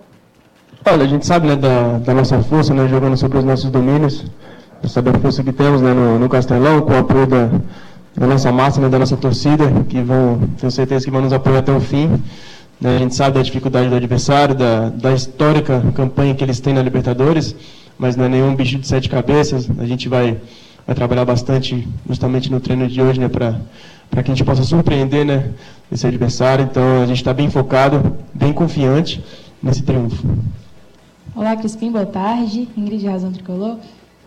Olha, 0.85 1.03
a 1.03 1.07
gente 1.07 1.25
sabe 1.25 1.47
né, 1.47 1.55
da, 1.55 1.97
da 1.99 2.13
nossa 2.13 2.41
força, 2.43 2.73
né, 2.73 2.87
jogando 2.87 3.17
sobre 3.17 3.37
os 3.37 3.43
nossos 3.43 3.69
domínios. 3.69 4.25
Sabe 4.87 5.09
a 5.09 5.13
força 5.13 5.43
que 5.43 5.51
temos 5.51 5.81
né, 5.81 5.93
no, 5.93 6.19
no 6.19 6.29
Castelão, 6.29 6.81
com 6.81 6.93
o 6.93 6.97
apoio 6.97 7.25
da, 7.25 7.49
da 8.15 8.27
nossa 8.27 8.51
massa, 8.51 8.79
né, 8.79 8.87
da 8.87 8.99
nossa 8.99 9.17
torcida, 9.17 9.65
que 9.89 10.01
vão, 10.01 10.39
tenho 10.59 10.71
certeza 10.71 11.05
que 11.05 11.11
vão 11.11 11.21
nos 11.21 11.33
apoiar 11.33 11.59
até 11.59 11.71
o 11.71 11.79
fim. 11.79 12.21
Né, 12.79 12.95
a 12.95 12.99
gente 12.99 13.15
sabe 13.15 13.35
da 13.35 13.41
dificuldade 13.41 13.89
do 13.89 13.95
adversário, 13.95 14.53
da, 14.53 14.89
da 14.89 15.13
histórica 15.13 15.83
campanha 15.95 16.35
que 16.35 16.43
eles 16.43 16.59
têm 16.59 16.73
na 16.73 16.81
Libertadores, 16.81 17.55
mas 17.97 18.15
não 18.15 18.25
é 18.25 18.29
nenhum 18.29 18.55
bicho 18.55 18.77
de 18.77 18.87
sete 18.87 19.09
cabeças. 19.09 19.67
A 19.79 19.85
gente 19.85 20.07
vai, 20.07 20.37
vai 20.85 20.95
trabalhar 20.95 21.25
bastante 21.25 21.87
justamente 22.07 22.51
no 22.51 22.59
treino 22.59 22.87
de 22.87 23.01
hoje 23.01 23.19
né, 23.19 23.27
para 23.27 23.53
que 24.23 24.31
a 24.31 24.35
gente 24.35 24.43
possa 24.43 24.63
surpreender 24.63 25.25
né, 25.25 25.51
esse 25.91 26.05
adversário. 26.05 26.65
Então 26.65 27.01
a 27.01 27.05
gente 27.05 27.17
está 27.17 27.33
bem 27.33 27.49
focado, 27.49 28.17
bem 28.33 28.53
confiante 28.53 29.23
nesse 29.61 29.81
triunfo. 29.81 30.27
Olá, 31.35 31.55
Crispim, 31.55 31.91
boa 31.91 32.05
tarde. 32.05 32.69
Ingrid 32.77 33.05
Razão 33.07 33.31
Tricolor. 33.31 33.77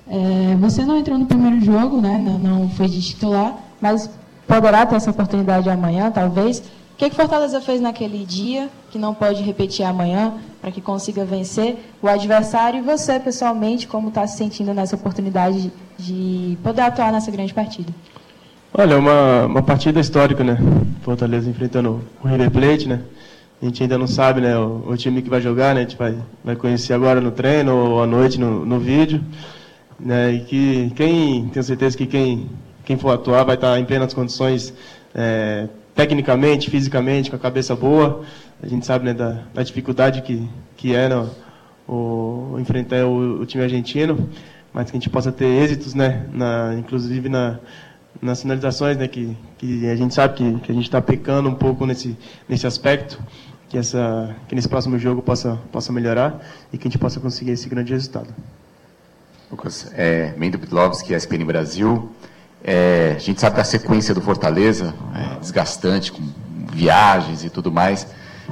É, 0.07 0.57
você 0.61 0.85
não 0.85 0.99
entrou 0.99 1.19
no 1.19 1.27
primeiro 1.27 1.61
jogo, 1.65 2.01
né? 2.01 2.19
não, 2.19 2.39
não 2.39 2.71
foi 2.71 2.89
de 2.89 3.01
titular, 3.01 3.57
mas 3.81 4.11
poderá 4.47 4.85
ter 4.87 4.97
essa 4.97 5.11
oportunidade 5.11 5.69
amanhã, 5.69 6.11
talvez. 6.11 6.59
O 6.59 6.63
que, 6.97 7.11
que 7.11 7.15
Fortaleza 7.15 7.61
fez 7.61 7.81
naquele 7.81 8.25
dia 8.25 8.69
que 8.91 8.99
não 8.99 9.15
pode 9.15 9.43
repetir 9.43 9.85
amanhã 9.85 10.35
para 10.61 10.71
que 10.71 10.81
consiga 10.81 11.25
vencer 11.25 11.77
o 12.03 12.09
adversário 12.09 12.81
e 12.81 12.83
você, 12.83 13.19
pessoalmente, 13.19 13.87
como 13.87 14.09
está 14.09 14.27
se 14.27 14.37
sentindo 14.37 14.75
nessa 14.75 14.97
oportunidade 14.97 15.73
de 15.99 16.59
poder 16.63 16.83
atuar 16.83 17.13
nessa 17.13 17.31
grande 17.31 17.55
partida? 17.55 17.93
Olha, 18.73 18.99
uma, 18.99 19.47
uma 19.47 19.63
partida 19.63 19.99
histórica, 19.99 20.45
né? 20.45 20.59
Fortaleza 21.03 21.49
enfrentando 21.49 22.03
o 22.23 22.29
River 22.29 22.51
Plate, 22.51 22.89
né? 22.89 23.01
A 23.61 23.65
gente 23.65 23.83
ainda 23.83 23.99
não 23.99 24.07
sabe, 24.07 24.41
né, 24.41 24.57
o, 24.57 24.85
o 24.89 24.97
time 24.97 25.21
que 25.21 25.29
vai 25.29 25.41
jogar, 25.41 25.75
né? 25.75 25.81
A 25.81 25.85
gente 25.85 25.97
vai, 25.97 26.17
vai 26.45 26.55
conhecer 26.55 26.93
agora 26.93 27.21
no 27.21 27.31
treino 27.31 27.75
ou 27.75 28.03
à 28.03 28.07
noite 28.07 28.39
no, 28.39 28.65
no 28.65 28.79
vídeo, 28.79 29.21
né? 29.99 30.33
E 30.33 30.41
que 30.41 30.93
quem, 30.95 31.49
tenho 31.49 31.65
certeza 31.65 31.97
que 31.97 32.07
quem, 32.07 32.49
quem 32.85 32.97
for 32.97 33.11
atuar 33.11 33.45
vai 33.45 33.57
estar 33.57 33.79
em 33.79 33.85
plenas 33.85 34.15
condições, 34.15 34.73
é, 35.15 35.69
tecnicamente, 35.99 36.71
fisicamente, 36.71 37.29
com 37.29 37.35
a 37.35 37.41
cabeça 37.41 37.75
boa. 37.75 38.23
A 38.63 38.69
gente 38.69 38.87
sabe, 38.87 39.05
né, 39.07 39.13
da, 39.13 39.43
da 39.53 39.65
dificuldade 39.65 40.23
que, 40.23 40.49
que 40.77 40.95
é, 40.95 41.09
né, 41.09 41.29
o, 41.89 42.55
enfrentar 42.61 43.05
o, 43.05 43.41
o 43.41 43.47
time 43.47 43.65
argentino, 43.65 44.31
mas 44.73 44.93
que 44.93 44.97
a 44.97 45.01
gente 45.01 45.11
possa 45.11 45.33
ter 45.33 45.47
êxitos, 45.47 45.95
né? 45.95 46.25
Na, 46.33 46.73
inclusive 46.79 47.29
na 47.29 47.59
nas 48.23 48.43
finalizações, 48.43 48.97
né, 48.97 49.07
que, 49.07 49.37
que 49.59 49.89
a 49.89 49.95
gente 49.95 50.13
sabe 50.13 50.35
que, 50.35 50.61
que 50.61 50.73
a 50.73 50.75
gente 50.75 50.85
está 50.85 51.01
pecando 51.01 51.49
um 51.49 51.55
pouco 51.55 51.87
nesse, 51.87 52.17
nesse 52.49 52.67
aspecto, 52.67 53.21
que, 53.69 53.79
essa, 53.79 54.35
que 54.49 54.57
nesse 54.57 54.69
próximo 54.69 54.99
jogo 54.99 55.23
possa, 55.23 55.57
possa 55.71 55.93
melhorar 55.93 56.41
e 56.73 56.79
que 56.79 56.89
a 56.89 56.91
gente 56.91 56.99
possa 56.99 57.21
conseguir 57.21 57.53
esse 57.53 57.69
grande 57.69 57.93
resultado. 57.93 58.35
Lucas, 59.51 59.93
é, 59.95 60.35
Mendo 60.37 60.59
Pitlovski, 60.59 61.15
ESPN 61.15 61.45
Brasil. 61.45 62.11
É, 62.63 63.15
a 63.17 63.19
gente 63.21 63.41
sabe 63.41 63.57
da 63.57 63.65
sequência 63.65 64.15
do 64.15 64.21
Fortaleza, 64.21 64.95
é, 65.15 65.41
desgastante, 65.41 66.13
com 66.13 66.23
viagens 66.73 67.45
e 67.45 67.51
tudo 67.51 67.73
mais, 67.73 68.07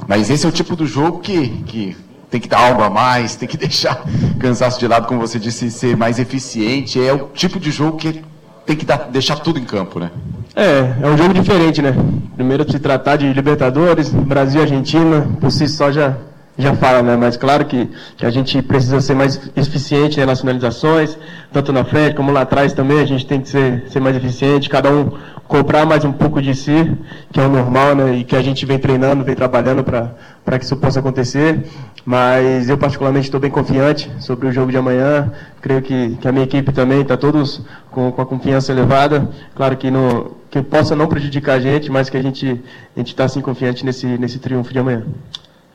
mas 0.07 0.29
esse 0.29 0.45
é 0.45 0.49
o 0.49 0.51
tipo 0.51 0.75
do 0.75 0.85
jogo 0.85 1.19
que, 1.19 1.47
que 1.63 1.97
tem 2.29 2.41
que 2.41 2.47
dar 2.47 2.59
algo 2.69 2.83
a 2.83 2.89
mais, 2.89 3.35
tem 3.35 3.47
que 3.47 3.57
deixar 3.57 4.03
cansaço 4.39 4.79
de 4.79 4.87
lado, 4.87 5.07
como 5.07 5.19
você 5.19 5.39
disse, 5.39 5.71
ser 5.71 5.95
mais 5.95 6.19
eficiente. 6.19 7.01
É 7.01 7.13
o 7.13 7.29
tipo 7.33 7.59
de 7.59 7.71
jogo 7.71 7.97
que 7.97 8.23
tem 8.65 8.75
que 8.75 8.85
dar, 8.85 9.09
deixar 9.09 9.37
tudo 9.37 9.59
em 9.59 9.65
campo, 9.65 9.99
né? 9.99 10.11
É, 10.55 11.05
é 11.05 11.07
um 11.07 11.17
jogo 11.17 11.33
diferente, 11.33 11.81
né? 11.81 11.95
Primeiro 12.35 12.69
se 12.69 12.79
tratar 12.79 13.15
de 13.15 13.31
Libertadores, 13.31 14.09
Brasil 14.09 14.59
e 14.59 14.63
Argentina, 14.63 15.27
por 15.39 15.51
si 15.51 15.67
só 15.67 15.91
já, 15.91 16.17
já 16.57 16.73
fala, 16.75 17.01
né? 17.03 17.15
Mas 17.15 17.37
claro 17.37 17.65
que, 17.65 17.87
que 18.17 18.25
a 18.25 18.29
gente 18.29 18.61
precisa 18.61 18.99
ser 18.99 19.13
mais 19.13 19.39
eficiente 19.55 20.23
nas 20.25 20.41
finalizações, 20.41 21.17
tanto 21.53 21.71
na 21.71 21.83
frente 21.83 22.15
como 22.15 22.31
lá 22.31 22.41
atrás 22.41 22.73
também, 22.73 22.99
a 22.99 23.05
gente 23.05 23.25
tem 23.25 23.39
que 23.39 23.49
ser, 23.49 23.83
ser 23.89 23.99
mais 23.99 24.15
eficiente, 24.15 24.69
cada 24.69 24.91
um 24.91 25.11
comprar 25.47 25.85
mais 25.85 26.03
um 26.03 26.11
pouco 26.11 26.41
de 26.41 26.53
si, 26.53 26.91
que 27.31 27.39
é 27.39 27.45
o 27.45 27.49
normal, 27.49 27.95
né? 27.95 28.17
E 28.17 28.23
que 28.23 28.35
a 28.35 28.41
gente 28.41 28.65
vem 28.65 28.77
treinando, 28.77 29.23
vem 29.23 29.35
trabalhando 29.35 29.83
para 29.83 30.59
que 30.59 30.65
isso 30.65 30.75
possa 30.75 30.99
acontecer. 30.99 31.63
Mas 32.05 32.69
eu 32.69 32.77
particularmente 32.77 33.27
estou 33.27 33.39
bem 33.39 33.51
confiante 33.51 34.09
sobre 34.19 34.47
o 34.47 34.51
jogo 34.51 34.71
de 34.71 34.77
amanhã. 34.77 35.31
Creio 35.61 35.81
que, 35.81 36.17
que 36.21 36.27
a 36.27 36.31
minha 36.31 36.43
equipe 36.43 36.71
também 36.71 37.01
está 37.01 37.17
todos 37.17 37.61
com, 37.91 38.11
com 38.11 38.21
a 38.21 38.25
confiança 38.25 38.71
elevada. 38.71 39.29
Claro 39.55 39.75
que, 39.77 39.89
no, 39.89 40.37
que 40.49 40.61
possa 40.61 40.95
não 40.95 41.07
prejudicar 41.07 41.53
a 41.53 41.59
gente, 41.59 41.91
mas 41.91 42.09
que 42.09 42.17
a 42.17 42.21
gente 42.21 42.61
a 42.95 43.01
está 43.01 43.25
assim 43.25 43.41
confiante 43.41 43.85
nesse, 43.85 44.05
nesse 44.05 44.39
triunfo 44.39 44.71
de 44.71 44.79
amanhã. 44.79 45.03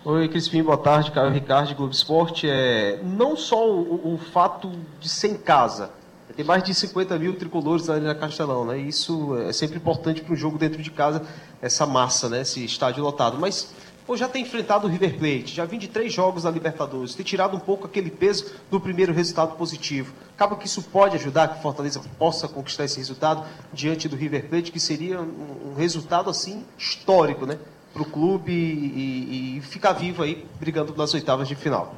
Oi, 0.04 0.28
Crispim, 0.28 0.64
boa 0.64 0.76
tarde. 0.76 1.12
Caio 1.12 1.30
Ricardo, 1.30 1.72
Globo 1.76 1.92
Esporte. 1.92 2.48
É, 2.50 2.98
não 3.04 3.36
só 3.36 3.70
o, 3.70 4.14
o 4.14 4.18
fato 4.18 4.68
de 4.98 5.08
ser 5.08 5.28
em 5.28 5.36
casa, 5.36 5.92
tem 6.34 6.44
mais 6.44 6.64
de 6.64 6.74
50 6.74 7.16
mil 7.20 7.36
tricolores 7.36 7.88
ali 7.88 8.04
na 8.04 8.12
Castelão, 8.12 8.64
né? 8.64 8.78
Isso 8.78 9.36
é 9.36 9.52
sempre 9.52 9.76
importante 9.76 10.20
para 10.20 10.32
um 10.32 10.36
jogo 10.36 10.58
dentro 10.58 10.82
de 10.82 10.90
casa, 10.90 11.22
essa 11.60 11.86
massa, 11.86 12.28
né? 12.28 12.40
Esse 12.40 12.64
estádio 12.64 13.04
lotado. 13.04 13.38
Mas 13.38 13.72
ou 14.08 14.16
já 14.16 14.26
tem 14.26 14.42
enfrentado 14.42 14.88
o 14.88 14.90
River 14.90 15.16
Plate, 15.16 15.54
já 15.54 15.64
vim 15.64 15.78
de 15.78 15.86
três 15.86 16.12
jogos 16.12 16.42
da 16.42 16.50
Libertadores, 16.50 17.14
ter 17.14 17.22
tirado 17.22 17.56
um 17.56 17.60
pouco 17.60 17.86
aquele 17.86 18.10
peso 18.10 18.52
do 18.68 18.80
primeiro 18.80 19.12
resultado 19.12 19.56
positivo. 19.56 20.12
Acaba 20.34 20.56
que 20.56 20.66
isso 20.66 20.82
pode 20.82 21.14
ajudar 21.14 21.46
que 21.46 21.62
Fortaleza 21.62 22.02
possa 22.18 22.48
conquistar 22.48 22.86
esse 22.86 22.98
resultado 22.98 23.46
diante 23.72 24.08
do 24.08 24.16
River 24.16 24.48
Plate, 24.48 24.72
que 24.72 24.80
seria 24.80 25.20
um, 25.20 25.70
um 25.70 25.74
resultado 25.76 26.28
assim 26.28 26.64
histórico, 26.76 27.46
né? 27.46 27.56
Para 27.92 28.02
o 28.02 28.06
clube 28.06 28.52
e, 28.52 29.58
e, 29.58 29.60
ficar 29.60 29.92
vivo 29.92 30.22
aí 30.22 30.46
brigando 30.58 30.94
nas 30.96 31.12
oitavas 31.12 31.46
de 31.46 31.54
final. 31.54 31.94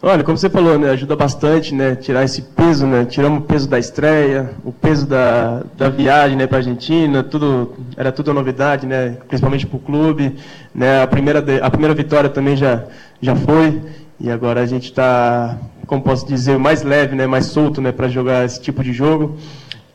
Olha, 0.00 0.22
como 0.22 0.38
você 0.38 0.48
falou, 0.48 0.78
né, 0.78 0.90
ajuda 0.90 1.16
bastante, 1.16 1.74
né, 1.74 1.96
tirar 1.96 2.22
esse 2.22 2.40
peso, 2.42 2.86
né, 2.86 3.04
tiramos 3.04 3.40
o 3.40 3.42
peso 3.42 3.68
da 3.68 3.80
estreia, 3.80 4.54
o 4.64 4.70
peso 4.70 5.04
da, 5.04 5.64
da 5.76 5.88
viagem, 5.88 6.36
né, 6.36 6.46
para 6.46 6.58
Argentina, 6.58 7.24
tudo, 7.24 7.74
era 7.96 8.12
tudo 8.12 8.32
novidade, 8.32 8.86
né, 8.86 9.16
principalmente 9.26 9.66
para 9.66 9.76
o 9.76 9.80
clube, 9.80 10.36
né, 10.72 11.02
a 11.02 11.06
primeira, 11.08 11.40
a 11.64 11.68
primeira 11.68 11.94
vitória 11.94 12.30
também 12.30 12.56
já, 12.56 12.84
já 13.20 13.34
foi, 13.34 13.82
e 14.20 14.30
agora 14.30 14.60
a 14.60 14.66
gente 14.66 14.84
está, 14.84 15.58
como 15.84 16.00
posso 16.00 16.24
dizer, 16.24 16.58
mais 16.60 16.84
leve, 16.84 17.16
né, 17.16 17.26
mais 17.26 17.46
solto, 17.46 17.80
né, 17.80 17.90
para 17.90 18.06
jogar 18.06 18.44
esse 18.44 18.60
tipo 18.60 18.84
de 18.84 18.92
jogo, 18.92 19.36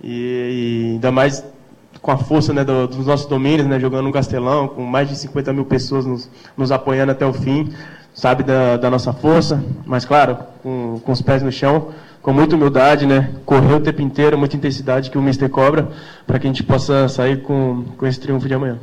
e, 0.03 0.89
e 0.89 0.91
ainda 0.95 1.13
mais 1.13 1.45
com 2.03 2.11
a 2.11 2.17
força 2.17 2.53
né, 2.53 2.63
do, 2.63 2.87
dos 2.87 3.07
nossos 3.07 3.25
domínios, 3.25 3.65
né, 3.65 3.79
jogando 3.79 4.03
no 4.03 4.11
Castelão, 4.11 4.67
com 4.67 4.83
mais 4.83 5.09
de 5.09 5.15
50 5.15 5.51
mil 5.53 5.65
pessoas 5.65 6.05
nos, 6.05 6.29
nos 6.55 6.71
apoiando 6.71 7.13
até 7.13 7.25
o 7.25 7.33
fim 7.33 7.73
sabe 8.13 8.43
da, 8.43 8.77
da 8.77 8.89
nossa 8.89 9.11
força, 9.11 9.63
mas 9.85 10.05
claro, 10.05 10.37
com, 10.61 10.99
com 11.03 11.11
os 11.11 11.21
pés 11.21 11.41
no 11.41 11.51
chão, 11.51 11.89
com 12.21 12.31
muita 12.31 12.55
humildade, 12.55 13.05
né? 13.05 13.33
Correr 13.45 13.73
o 13.73 13.79
tempo 13.79 14.01
inteiro, 14.01 14.37
muita 14.37 14.55
intensidade 14.55 15.09
que 15.09 15.17
o 15.17 15.21
Mister 15.21 15.49
cobra, 15.49 15.89
para 16.25 16.39
que 16.39 16.47
a 16.47 16.49
gente 16.49 16.63
possa 16.63 17.07
sair 17.09 17.41
com, 17.41 17.83
com 17.97 18.05
esse 18.05 18.19
triunfo 18.19 18.47
de 18.47 18.53
amanhã. 18.53 18.79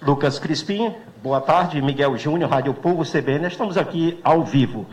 Lucas 0.00 0.38
Crispim, 0.38 0.92
boa 1.22 1.40
tarde. 1.40 1.80
Miguel 1.80 2.16
Júnior, 2.16 2.50
Rádio 2.50 2.74
Povo 2.74 3.04
CBN. 3.04 3.46
Estamos 3.46 3.76
aqui 3.76 4.18
ao 4.24 4.42
vivo. 4.42 4.86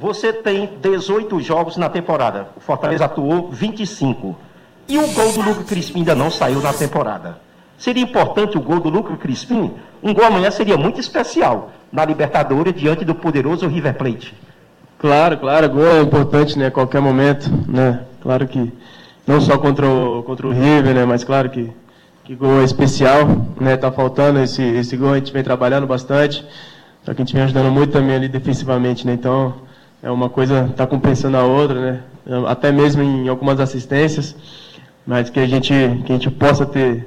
Você 0.00 0.32
tem 0.32 0.70
18 0.80 1.40
jogos 1.40 1.76
na 1.76 1.88
temporada. 1.88 2.48
O 2.56 2.60
Fortaleza 2.60 3.04
atuou 3.04 3.50
25. 3.50 4.34
E 4.88 4.98
o 4.98 5.06
gol 5.08 5.32
do 5.32 5.42
Lucas 5.42 5.66
Crispim 5.66 5.98
ainda 5.98 6.14
não 6.14 6.30
saiu 6.30 6.62
na 6.62 6.72
temporada. 6.72 7.36
Seria 7.76 8.02
importante 8.02 8.56
o 8.56 8.60
gol 8.60 8.80
do 8.80 8.88
Lucas 8.88 9.18
Crispim? 9.18 9.70
Um 10.02 10.14
gol 10.14 10.24
amanhã 10.24 10.50
seria 10.50 10.78
muito 10.78 10.98
especial 10.98 11.70
na 11.92 12.04
Libertadores 12.04 12.74
diante 12.74 13.04
do 13.04 13.14
poderoso 13.14 13.68
River 13.68 13.94
Plate. 13.94 14.34
Claro, 14.98 15.36
claro, 15.36 15.68
gol 15.68 15.86
é 15.86 16.00
importante, 16.00 16.58
né, 16.58 16.66
a 16.66 16.70
qualquer 16.70 17.00
momento, 17.00 17.50
né? 17.68 18.00
Claro 18.22 18.48
que 18.48 18.72
não 19.26 19.40
só 19.40 19.58
contra 19.58 19.86
o, 19.86 20.22
contra 20.22 20.46
o 20.46 20.50
River, 20.50 20.94
né, 20.94 21.04
mas 21.04 21.22
claro 21.22 21.50
que, 21.50 21.70
que 22.24 22.34
gol 22.34 22.60
é 22.60 22.64
especial, 22.64 23.28
né? 23.60 23.76
Tá 23.76 23.92
faltando 23.92 24.40
esse, 24.40 24.62
esse 24.62 24.96
gol, 24.96 25.12
a 25.12 25.16
gente 25.16 25.32
vem 25.32 25.44
trabalhando 25.44 25.86
bastante, 25.86 26.44
só 27.04 27.12
que 27.12 27.22
a 27.22 27.24
gente 27.24 27.34
vem 27.34 27.42
ajudando 27.42 27.70
muito 27.70 27.92
também 27.92 28.16
ali 28.16 28.26
defensivamente, 28.26 29.06
né? 29.06 29.12
Então, 29.12 29.54
é 30.02 30.10
uma 30.10 30.30
coisa 30.30 30.72
tá 30.76 30.86
compensando 30.86 31.36
a 31.36 31.44
outra, 31.44 31.80
né? 31.80 32.00
Até 32.46 32.72
mesmo 32.72 33.02
em 33.02 33.28
algumas 33.28 33.60
assistências, 33.60 34.34
mas 35.08 35.30
que 35.30 35.40
a 35.40 35.46
gente 35.46 35.72
que 36.04 36.12
a 36.12 36.16
gente 36.16 36.30
possa 36.30 36.66
ter 36.66 37.02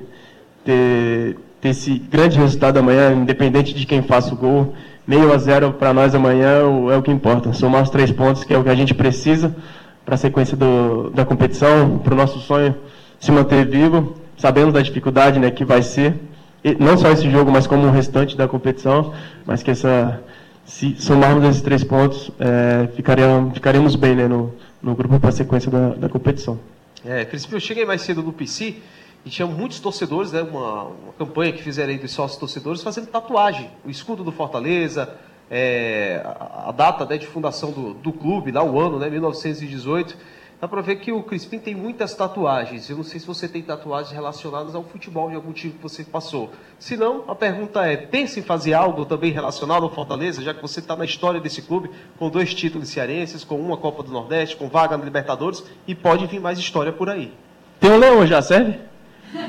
ter 0.66 1.38
ter 1.62 1.70
esse 1.70 2.00
grande 2.00 2.40
resultado 2.40 2.80
amanhã, 2.80 3.14
independente 3.14 3.76
de 3.76 3.86
quem 3.86 4.02
faça 4.02 4.34
o 4.34 4.36
gol. 4.36 4.74
Meio 5.06 5.32
a 5.32 5.38
zero 5.38 5.74
para 5.74 5.94
nós 5.94 6.16
amanhã 6.16 6.62
é 6.92 6.98
o 6.98 7.04
que 7.04 7.12
importa. 7.12 7.54
Somar 7.54 7.84
os 7.84 7.92
três 7.92 8.12
pontos, 8.12 8.44
que 8.44 8.56
é 8.56 8.58
o 8.58 8.64
que 8.64 8.70
a 8.70 8.76
gente 8.76 8.96
precisa 8.96 9.56
para 10.04 10.16
a 10.16 10.18
sequência 10.18 10.58
do, 10.58 11.12
da 11.12 11.24
competição, 11.24 12.00
para 12.00 12.16
o 12.16 12.18
nosso 12.18 12.40
sonho 12.40 12.74
se 13.20 13.32
manter 13.32 13.68
vivo. 13.68 14.16
Sabemos 14.36 14.74
da 14.74 14.82
dificuldade 14.82 15.38
né, 15.38 15.52
que 15.52 15.64
vai 15.64 15.84
ser, 15.84 16.16
e 16.64 16.74
não 16.74 16.98
só 16.98 17.12
esse 17.12 17.30
jogo, 17.30 17.52
mas 17.52 17.68
como 17.68 17.86
o 17.86 17.92
restante 17.92 18.36
da 18.36 18.48
competição, 18.48 19.14
mas 19.46 19.62
que 19.62 19.70
essa, 19.70 20.20
se 20.66 20.96
somarmos 20.98 21.44
esses 21.44 21.62
três 21.62 21.84
pontos, 21.84 22.32
é, 22.40 22.88
ficaremos, 22.96 23.54
ficaremos 23.54 23.96
bem 23.96 24.16
né, 24.16 24.28
no, 24.28 24.52
no 24.82 24.96
grupo 24.96 25.20
para 25.20 25.30
a 25.30 25.34
sequência 25.34 25.70
da, 25.70 25.90
da 25.90 26.10
competição. 26.10 26.58
É, 27.04 27.26
Crispim, 27.26 27.56
eu 27.56 27.60
cheguei 27.60 27.86
mais 27.86 28.02
cedo 28.02 28.22
no 28.22 28.32
PC 28.32 28.78
e 29.26 29.30
tinha 29.30 29.48
muitos 29.48 29.80
torcedores, 29.80 30.32
né, 30.32 30.42
uma, 30.42 30.84
uma 30.84 31.14
campanha 31.14 31.52
que 31.52 31.62
fizeram 31.62 31.92
aí 31.92 31.98
dos 31.98 32.12
sócios 32.12 32.40
torcedores 32.40 32.82
fazendo 32.82 33.08
tatuagem, 33.08 33.70
o 33.84 33.90
escudo 33.90 34.24
do 34.24 34.32
Fortaleza, 34.32 35.18
é, 35.50 36.22
a, 36.24 36.70
a, 36.70 36.72
data 36.72 37.06
né, 37.06 37.18
de 37.18 37.28
fundação 37.28 37.72
do, 37.72 37.94
do 37.96 38.14
clube, 38.14 38.52
lá 38.52 38.64
o 38.64 38.80
ano, 38.80 39.00
né, 39.00 39.10
1918. 39.10 40.18
Dá 40.62 40.68
para 40.68 40.80
ver 40.80 40.98
que 40.98 41.12
o 41.12 41.24
Crispim 41.24 41.58
tem 41.58 41.74
muitas 41.74 42.14
tatuagens. 42.14 42.88
Eu 42.88 42.98
não 42.98 43.04
sei 43.04 43.20
se 43.20 43.26
você 43.26 43.48
tem 43.48 43.64
tatuagens 43.64 44.12
relacionadas 44.12 44.76
ao 44.76 44.84
futebol 44.84 45.28
de 45.28 45.36
algum 45.36 45.52
tipo 45.52 45.78
que 45.78 45.82
você 45.82 46.04
passou. 46.04 46.52
Se 46.78 46.96
não, 46.96 47.24
a 47.28 47.34
pergunta 47.34 47.84
é: 47.84 47.98
pensa 47.98 48.40
em 48.40 48.44
fazer 48.44 48.74
algo 48.74 49.04
também 49.04 49.32
relacionado 49.32 49.82
ao 49.82 49.90
Fortaleza, 49.90 50.44
já 50.44 50.54
que 50.54 50.62
você 50.62 50.80
está 50.80 50.96
na 50.96 51.04
história 51.04 51.40
desse 51.42 51.64
clube, 51.64 51.90
com 52.20 52.30
dois 52.30 52.54
títulos 52.54 52.90
cearenses, 52.90 53.44
com 53.44 53.60
uma 53.60 53.76
Copa 53.76 54.04
do 54.04 54.12
Nordeste, 54.12 54.56
com 54.56 54.70
vaga 54.70 54.96
na 54.96 55.04
Libertadores, 55.04 55.64
e 55.88 55.96
pode 55.96 56.28
vir 56.28 56.40
mais 56.40 56.60
história 56.60 56.94
por 56.94 57.10
aí. 57.10 57.34
Tem 57.80 57.90
um 57.90 57.98
leão 57.98 58.28
já, 58.28 58.40
serve? 58.40 58.78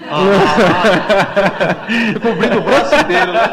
Ah, 0.09 0.23
Cobrindo 2.23 2.57
o 2.57 2.63
braço 2.63 2.95
inteiro, 2.95 3.33
né? 3.35 3.51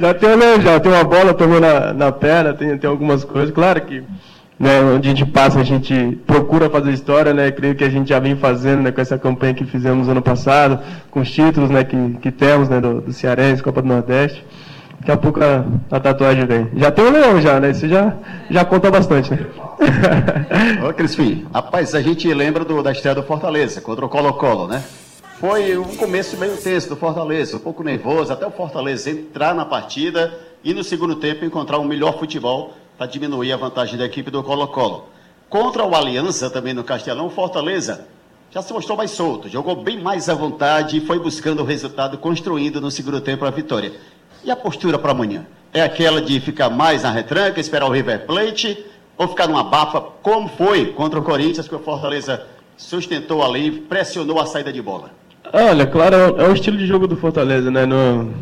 Já 0.00 0.14
tem, 0.14 0.36
né, 0.36 0.60
já 0.60 0.80
tem 0.80 0.92
uma 0.92 1.04
bola 1.04 1.34
também 1.34 1.60
na, 1.60 1.92
na 1.92 2.12
perna, 2.12 2.54
tem, 2.54 2.78
tem 2.78 2.88
algumas 2.88 3.24
coisas. 3.24 3.52
Claro 3.52 3.80
que 3.82 4.04
né, 4.58 4.80
onde 4.80 5.08
a 5.08 5.14
gente 5.14 5.24
passa, 5.24 5.60
a 5.60 5.64
gente 5.64 6.18
procura 6.26 6.68
fazer 6.68 6.90
história, 6.90 7.32
né? 7.32 7.50
Creio 7.52 7.76
que 7.76 7.84
a 7.84 7.88
gente 7.88 8.08
já 8.08 8.18
vem 8.18 8.36
fazendo 8.36 8.82
né, 8.82 8.90
com 8.90 9.00
essa 9.00 9.16
campanha 9.16 9.54
que 9.54 9.64
fizemos 9.64 10.08
ano 10.08 10.20
passado, 10.20 10.80
com 11.10 11.20
os 11.20 11.30
títulos 11.30 11.70
né, 11.70 11.84
que, 11.84 12.18
que 12.20 12.32
temos 12.32 12.68
né, 12.68 12.80
do, 12.80 13.00
do 13.02 13.12
Cearense, 13.12 13.62
Copa 13.62 13.80
do 13.80 13.88
Nordeste. 13.88 14.44
Daqui 14.98 15.12
a 15.12 15.16
pouco 15.16 15.40
a, 15.40 15.64
a, 15.96 16.00
tatuagem 16.00 16.44
vem. 16.44 16.68
Já 16.74 16.90
tem 16.90 17.04
o 17.04 17.10
leão 17.10 17.40
já, 17.40 17.60
né? 17.60 17.70
Isso 17.70 17.88
já, 17.88 18.16
já 18.50 18.64
conta 18.64 18.90
bastante, 18.90 19.30
né? 19.30 19.46
Ô, 20.84 20.92
Crispim, 20.92 21.46
rapaz, 21.54 21.94
a 21.94 22.02
gente 22.02 22.32
lembra 22.34 22.64
do, 22.64 22.82
da 22.82 22.90
estreia 22.90 23.14
do 23.14 23.22
Fortaleza, 23.22 23.80
contra 23.80 24.04
o 24.04 24.08
Colo-Colo, 24.08 24.66
né? 24.66 24.82
Foi 25.38 25.78
um 25.78 25.96
começo 25.96 26.36
meio 26.36 26.56
tenso 26.56 26.88
do 26.88 26.96
Fortaleza, 26.96 27.56
um 27.56 27.60
pouco 27.60 27.84
nervoso, 27.84 28.32
até 28.32 28.44
o 28.44 28.50
Fortaleza 28.50 29.08
entrar 29.08 29.54
na 29.54 29.64
partida 29.64 30.36
e 30.64 30.74
no 30.74 30.82
segundo 30.82 31.14
tempo 31.14 31.44
encontrar 31.44 31.78
um 31.78 31.84
melhor 31.84 32.18
futebol 32.18 32.74
para 32.98 33.06
diminuir 33.06 33.52
a 33.52 33.56
vantagem 33.56 33.96
da 33.96 34.04
equipe 34.04 34.28
do 34.28 34.42
Colo-Colo. 34.42 35.08
Contra 35.48 35.84
o 35.84 35.94
Aliança, 35.94 36.50
também 36.50 36.74
no 36.74 36.82
Castelão, 36.82 37.30
Fortaleza 37.30 38.06
já 38.50 38.60
se 38.60 38.72
mostrou 38.72 38.98
mais 38.98 39.12
solto, 39.12 39.48
jogou 39.48 39.76
bem 39.76 40.00
mais 40.00 40.28
à 40.28 40.34
vontade 40.34 40.96
e 40.96 41.00
foi 41.00 41.18
buscando 41.18 41.60
o 41.60 41.64
resultado, 41.64 42.18
construindo 42.18 42.80
no 42.80 42.90
segundo 42.90 43.20
tempo 43.20 43.44
a 43.44 43.50
vitória. 43.50 43.92
E 44.42 44.50
a 44.50 44.56
postura 44.56 44.98
para 44.98 45.12
amanhã? 45.12 45.46
É 45.72 45.82
aquela 45.82 46.20
de 46.20 46.40
ficar 46.40 46.70
mais 46.70 47.02
na 47.02 47.10
retranca, 47.10 47.60
esperar 47.60 47.86
o 47.86 47.92
River 47.92 48.26
Plate, 48.26 48.84
ou 49.16 49.28
ficar 49.28 49.46
numa 49.46 49.62
bafa, 49.62 50.00
como 50.22 50.48
foi 50.48 50.86
contra 50.86 51.20
o 51.20 51.22
Corinthians, 51.22 51.68
que 51.68 51.74
o 51.74 51.78
Fortaleza 51.78 52.42
sustentou 52.76 53.44
ali, 53.44 53.70
pressionou 53.70 54.40
a 54.40 54.46
saída 54.46 54.72
de 54.72 54.80
bola? 54.80 55.10
Olha, 55.52 55.86
claro, 55.86 56.16
é 56.16 56.48
o 56.48 56.52
estilo 56.52 56.76
de 56.76 56.86
jogo 56.86 57.06
do 57.06 57.16
Fortaleza, 57.16 57.70
né? 57.70 57.84
No, 57.84 58.32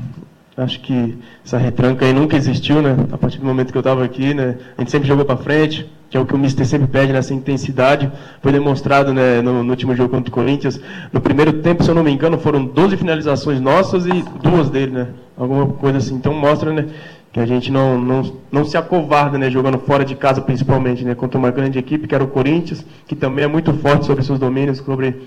acho 0.56 0.80
que 0.80 1.18
essa 1.44 1.58
retranca 1.58 2.06
aí 2.06 2.12
nunca 2.12 2.36
existiu, 2.36 2.80
né? 2.80 2.96
A 3.12 3.18
partir 3.18 3.38
do 3.38 3.44
momento 3.44 3.70
que 3.70 3.76
eu 3.76 3.80
estava 3.80 4.02
aqui, 4.02 4.32
né? 4.32 4.56
A 4.76 4.80
gente 4.80 4.90
sempre 4.90 5.06
jogou 5.06 5.24
para 5.24 5.36
frente, 5.36 5.90
que 6.08 6.16
é 6.16 6.20
o 6.20 6.24
que 6.24 6.34
o 6.34 6.38
Mister 6.38 6.64
sempre 6.64 6.86
pede 6.86 7.12
nessa 7.12 7.34
intensidade. 7.34 8.10
Foi 8.40 8.52
demonstrado 8.52 9.12
né, 9.12 9.42
no, 9.42 9.62
no, 9.62 9.70
último 9.70 9.94
jogo 9.94 10.10
contra 10.10 10.30
o 10.30 10.32
Corinthians. 10.32 10.80
No 11.12 11.20
primeiro 11.20 11.54
tempo, 11.54 11.84
se 11.84 11.90
eu 11.90 11.94
não 11.94 12.02
me 12.02 12.10
engano, 12.10 12.38
foram 12.38 12.64
12 12.64 12.96
finalizações 12.96 13.60
nossas 13.60 14.06
e 14.06 14.24
duas 14.42 14.70
dele, 14.70 14.92
né? 14.92 15.08
Alguma 15.36 15.66
coisa 15.66 15.98
assim. 15.98 16.14
Então 16.14 16.32
mostra, 16.32 16.72
né? 16.72 16.86
Que 17.32 17.40
a 17.40 17.44
gente 17.44 17.70
não, 17.70 18.00
não, 18.00 18.32
não 18.50 18.64
se 18.64 18.78
acovarda, 18.78 19.36
né? 19.36 19.50
Jogando 19.50 19.78
fora 19.78 20.06
de 20.06 20.14
casa, 20.14 20.40
principalmente, 20.40 21.04
né? 21.04 21.14
Contra 21.14 21.38
uma 21.38 21.50
grande 21.50 21.78
equipe, 21.78 22.06
que 22.06 22.14
era 22.14 22.24
o 22.24 22.28
Corinthians, 22.28 22.86
que 23.06 23.14
também 23.14 23.44
é 23.44 23.48
muito 23.48 23.74
forte 23.74 24.06
sobre 24.06 24.24
seus 24.24 24.38
domínios, 24.38 24.78
sobre, 24.78 25.22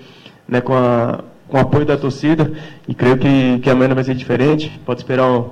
né, 0.48 0.60
com 0.60 0.74
a 0.74 1.22
com 1.50 1.58
apoio 1.58 1.84
da 1.84 1.96
torcida 1.96 2.50
e 2.88 2.94
creio 2.94 3.18
que, 3.18 3.58
que 3.58 3.68
amanhã 3.68 3.94
vai 3.94 4.04
ser 4.04 4.14
diferente. 4.14 4.80
Pode 4.86 5.00
esperar 5.00 5.28
um, 5.28 5.50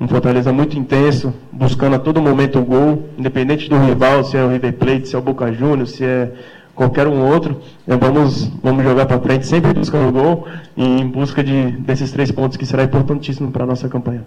um 0.00 0.06
Fortaleza 0.06 0.52
muito 0.52 0.78
intenso, 0.78 1.32
buscando 1.50 1.96
a 1.96 1.98
todo 1.98 2.20
momento 2.20 2.58
o 2.58 2.64
gol, 2.64 3.08
independente 3.18 3.68
do 3.68 3.78
rival, 3.78 4.22
se 4.22 4.36
é 4.36 4.44
o 4.44 4.50
River 4.50 4.74
Plate, 4.74 5.08
se 5.08 5.16
é 5.16 5.18
o 5.18 5.22
Boca 5.22 5.50
Juniors, 5.52 5.92
se 5.92 6.04
é 6.04 6.30
qualquer 6.74 7.06
um 7.06 7.26
outro. 7.26 7.60
Né, 7.86 7.96
vamos, 7.96 8.46
vamos 8.62 8.84
jogar 8.84 9.06
para 9.06 9.18
frente, 9.18 9.46
sempre 9.46 9.72
buscando 9.72 10.08
o 10.08 10.12
gol 10.12 10.46
e 10.76 10.84
em 10.84 11.06
busca 11.06 11.42
de, 11.42 11.72
desses 11.72 12.12
três 12.12 12.30
pontos 12.30 12.56
que 12.56 12.66
será 12.66 12.84
importantíssimo 12.84 13.50
para 13.50 13.64
a 13.64 13.66
nossa 13.66 13.88
campanha. 13.88 14.24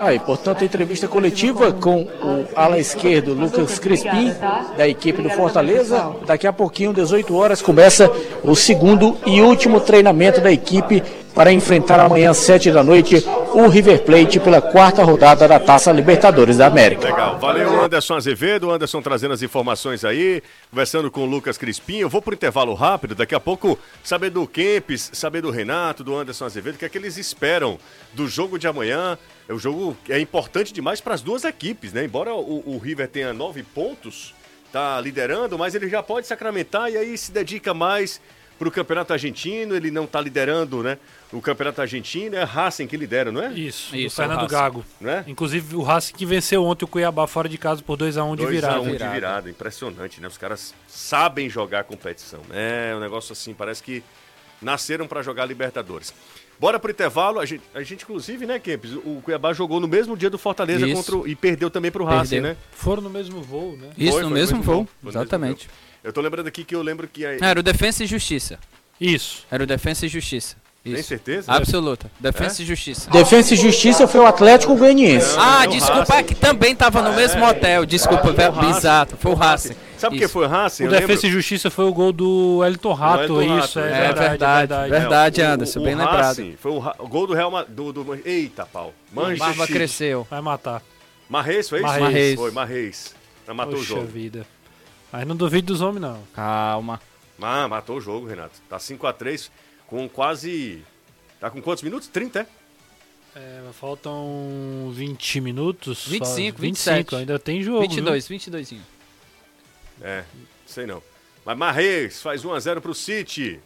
Aí, 0.00 0.18
portanto, 0.18 0.64
entrevista 0.64 1.06
coletiva 1.06 1.70
com 1.74 2.04
o 2.04 2.48
ala 2.56 2.78
esquerdo 2.78 3.34
Lucas 3.34 3.78
Crispim, 3.78 4.34
da 4.74 4.88
equipe 4.88 5.20
do 5.20 5.28
Fortaleza. 5.28 6.16
Daqui 6.26 6.46
a 6.46 6.52
pouquinho, 6.54 6.94
18 6.94 7.36
horas, 7.36 7.60
começa 7.60 8.10
o 8.42 8.56
segundo 8.56 9.18
e 9.26 9.42
último 9.42 9.78
treinamento 9.78 10.40
da 10.40 10.50
equipe 10.50 11.02
para 11.34 11.52
enfrentar 11.52 12.00
amanhã 12.00 12.30
às 12.30 12.38
7 12.38 12.72
da 12.72 12.82
noite 12.82 13.22
o 13.52 13.68
River 13.68 14.02
Plate 14.02 14.40
pela 14.40 14.62
quarta 14.62 15.04
rodada 15.04 15.46
da 15.46 15.60
Taça 15.60 15.92
Libertadores 15.92 16.56
da 16.56 16.66
América. 16.66 17.04
Legal, 17.04 17.38
valeu 17.38 17.82
Anderson 17.82 18.14
Azevedo, 18.14 18.70
Anderson 18.70 19.02
trazendo 19.02 19.34
as 19.34 19.42
informações 19.42 20.04
aí, 20.04 20.42
conversando 20.70 21.10
com 21.10 21.20
o 21.20 21.26
Lucas 21.26 21.58
Crispim. 21.58 21.98
Eu 21.98 22.08
vou 22.08 22.22
pro 22.22 22.34
intervalo 22.34 22.72
rápido, 22.74 23.14
daqui 23.14 23.34
a 23.34 23.40
pouco 23.40 23.78
saber 24.02 24.30
do 24.30 24.46
Kempis, 24.46 25.10
saber 25.12 25.42
do 25.42 25.50
Renato, 25.50 26.02
do 26.02 26.16
Anderson 26.16 26.46
Azevedo, 26.46 26.76
o 26.76 26.78
que 26.78 26.84
é 26.84 26.88
que 26.88 26.98
eles 26.98 27.16
esperam 27.16 27.78
do 28.14 28.26
jogo 28.26 28.58
de 28.58 28.66
amanhã. 28.66 29.18
O 29.48 29.58
jogo 29.58 29.96
é 30.08 30.18
importante 30.20 30.72
demais 30.72 31.00
para 31.00 31.14
as 31.14 31.22
duas 31.22 31.44
equipes, 31.44 31.92
né? 31.92 32.04
Embora 32.04 32.34
o, 32.34 32.74
o 32.74 32.78
River 32.78 33.08
tenha 33.08 33.32
nove 33.32 33.62
pontos, 33.62 34.34
tá 34.72 35.00
liderando, 35.00 35.58
mas 35.58 35.74
ele 35.74 35.88
já 35.88 36.02
pode 36.02 36.26
sacramentar 36.26 36.90
e 36.90 36.96
aí 36.96 37.18
se 37.18 37.32
dedica 37.32 37.74
mais 37.74 38.20
para 38.60 38.68
o 38.68 38.70
Campeonato 38.70 39.14
Argentino, 39.14 39.74
ele 39.74 39.90
não 39.90 40.04
está 40.04 40.20
liderando, 40.20 40.82
né? 40.82 40.98
O 41.32 41.40
Campeonato 41.40 41.80
Argentino 41.80 42.36
é 42.36 42.42
Racing 42.42 42.86
que 42.86 42.94
lidera, 42.94 43.32
não 43.32 43.42
é? 43.42 43.54
Isso, 43.54 43.96
Isso, 43.96 44.14
do 44.14 44.22
Fernando 44.22 44.44
é. 44.44 44.48
Gago. 44.48 44.84
Né? 45.00 45.24
Inclusive 45.26 45.76
o 45.76 45.82
Racing 45.82 46.12
que 46.12 46.26
venceu 46.26 46.62
ontem 46.62 46.84
o 46.84 46.88
Cuiabá 46.88 47.26
fora 47.26 47.48
de 47.48 47.56
casa 47.56 47.82
por 47.82 47.96
2x1 47.96 48.36
de 48.36 48.42
2 48.42 48.50
virada. 48.50 48.76
a 48.76 48.80
1 48.80 48.96
de 48.96 49.08
virada, 49.08 49.48
impressionante, 49.48 50.20
né? 50.20 50.28
Os 50.28 50.36
caras 50.36 50.74
sabem 50.86 51.48
jogar 51.48 51.80
a 51.80 51.84
competição. 51.84 52.40
É 52.52 52.92
um 52.94 53.00
negócio 53.00 53.32
assim, 53.32 53.54
parece 53.54 53.82
que 53.82 54.04
nasceram 54.60 55.06
para 55.06 55.22
jogar 55.22 55.46
Libertadores. 55.46 56.12
Bora 56.60 56.78
pro 56.78 56.90
intervalo, 56.90 57.40
a 57.40 57.46
gente, 57.46 57.62
a 57.74 57.82
gente 57.82 58.02
inclusive, 58.02 58.44
né, 58.44 58.58
Kempis, 58.58 58.92
o 58.92 59.22
Cuiabá 59.24 59.52
jogou 59.54 59.80
no 59.80 59.88
mesmo 59.88 60.14
dia 60.14 60.28
do 60.28 60.36
Fortaleza 60.36 60.86
Isso. 60.86 60.94
contra 60.94 61.16
o- 61.16 61.26
e 61.26 61.34
perdeu 61.34 61.70
também 61.70 61.90
pro 61.90 62.04
Racing, 62.04 62.36
Perdeu. 62.36 62.50
né? 62.50 62.56
Foram 62.72 63.00
no 63.02 63.08
mesmo 63.08 63.40
voo, 63.40 63.78
né? 63.80 63.88
Isso, 63.96 64.12
Foi, 64.12 64.22
no 64.22 64.28
foi 64.28 64.38
mesmo 64.38 64.62
voo. 64.62 64.74
foi 64.74 64.74
no 64.84 64.88
mesmo 65.08 65.20
Exatamente. 65.22 65.66
voo. 65.66 65.74
Eu 66.04 66.12
tô 66.12 66.20
lembrando 66.20 66.46
aqui 66.48 66.62
que 66.62 66.74
eu 66.74 66.82
lembro 66.82 67.08
que... 67.08 67.24
a- 67.24 67.38
Era 67.40 67.58
o 67.60 67.62
Defensa 67.62 68.04
e 68.04 68.06
Justiça. 68.06 68.58
Isso. 69.00 69.46
Era 69.50 69.64
o 69.64 69.66
Defensa 69.66 70.04
e 70.04 70.08
Justiça. 70.10 70.56
Tem 70.84 70.92
Isso. 70.94 71.08
certeza? 71.08 71.50
Absoluta. 71.52 72.10
Defensa 72.20 72.60
É? 72.60 72.64
e 72.64 72.66
Justiça. 72.66 73.10
Defesa 73.10 73.54
e 73.54 73.56
Justiça 73.56 74.06
foi 74.06 74.20
o 74.20 74.26
Atlético 74.26 74.74
Goianiense. 74.76 75.34
Ah, 75.38 75.64
é 75.64 75.66
desculpa, 75.66 76.14
é 76.16 76.22
que 76.22 76.34
também 76.34 76.74
tava 76.76 77.00
no 77.02 77.14
mesmo 77.14 77.42
hotel. 77.44 77.84
Desculpa, 77.86 78.32
Foi 78.34 78.48
o 78.48 78.50
Racing. 78.50 78.76
exato. 78.78 79.16
Foi 79.18 79.30
o 79.32 79.34
Racing. 79.34 79.74
Sabe 80.00 80.16
por 80.16 80.22
que 80.22 80.28
foi 80.28 80.46
o 80.46 80.48
Racing? 80.48 80.82
O 80.84 80.86
Eu 80.86 80.90
Defesa 80.90 81.12
lembro- 81.12 81.26
e 81.26 81.30
Justiça 81.30 81.70
foi 81.70 81.84
o 81.84 81.92
gol 81.92 82.12
do 82.12 82.64
Elton 82.64 82.92
Rato, 82.92 83.22
Elton 83.22 83.42
isso, 83.42 83.78
Rato, 83.78 83.78
é, 83.78 83.82
é 83.82 84.00
verdade, 84.12 84.28
verdade, 84.38 84.90
verdade. 84.90 85.40
É, 85.40 85.48
o- 85.48 85.52
Anderson, 85.52 85.80
o 85.80 85.82
bem 85.84 85.94
lembrado. 85.94 86.22
Racing 86.24 86.56
Foi 86.58 86.72
o, 86.72 86.78
ra- 86.78 86.96
o 86.98 87.06
gol 87.08 87.26
do 87.26 87.34
Real 87.34 87.50
Ma- 87.50 87.62
do, 87.64 87.92
do 87.92 88.14
Eita, 88.26 88.66
pau. 88.66 88.92
Manchester 89.12 89.38
Barba 89.38 89.66
City. 89.66 89.72
cresceu. 89.78 90.26
Vai 90.30 90.40
matar. 90.40 90.82
Marreis, 91.28 91.68
foi 91.68 91.78
isso? 91.78 91.86
Marreis. 91.86 92.02
Marreis. 92.08 92.34
Foi, 92.40 92.50
Marreis. 92.50 93.14
Mas 93.46 93.56
matou 93.56 93.74
Poxa 93.74 93.84
o 93.92 93.96
jogo. 93.98 94.06
vida. 94.08 94.46
Mas 95.12 95.26
não 95.26 95.36
duvido 95.36 95.66
dos 95.72 95.80
homens, 95.80 96.00
não. 96.00 96.18
Calma. 96.34 97.00
Ah, 97.42 97.66
matou 97.68 97.96
o 97.96 98.00
jogo, 98.00 98.26
Renato. 98.26 98.60
Tá 98.68 98.78
5x3 98.78 99.50
com 99.86 100.08
quase... 100.08 100.82
Tá 101.40 101.48
com 101.50 101.60
quantos 101.62 101.82
minutos? 101.82 102.06
30, 102.08 102.40
é? 102.40 102.46
É, 103.34 103.60
faltam 103.72 104.90
20 104.92 105.40
minutos. 105.40 106.06
25, 106.06 106.56
só- 106.58 106.62
27. 106.62 107.16
ainda 107.16 107.38
tem 107.38 107.62
jogo. 107.62 107.80
22, 107.80 108.26
22. 108.28 108.74
É, 110.02 110.24
sei 110.66 110.86
não. 110.86 111.02
Mas 111.44 111.56
Marreis 111.56 112.22
faz 112.22 112.42
1x0 112.44 112.80
pro 112.80 112.94
City. 112.94 113.60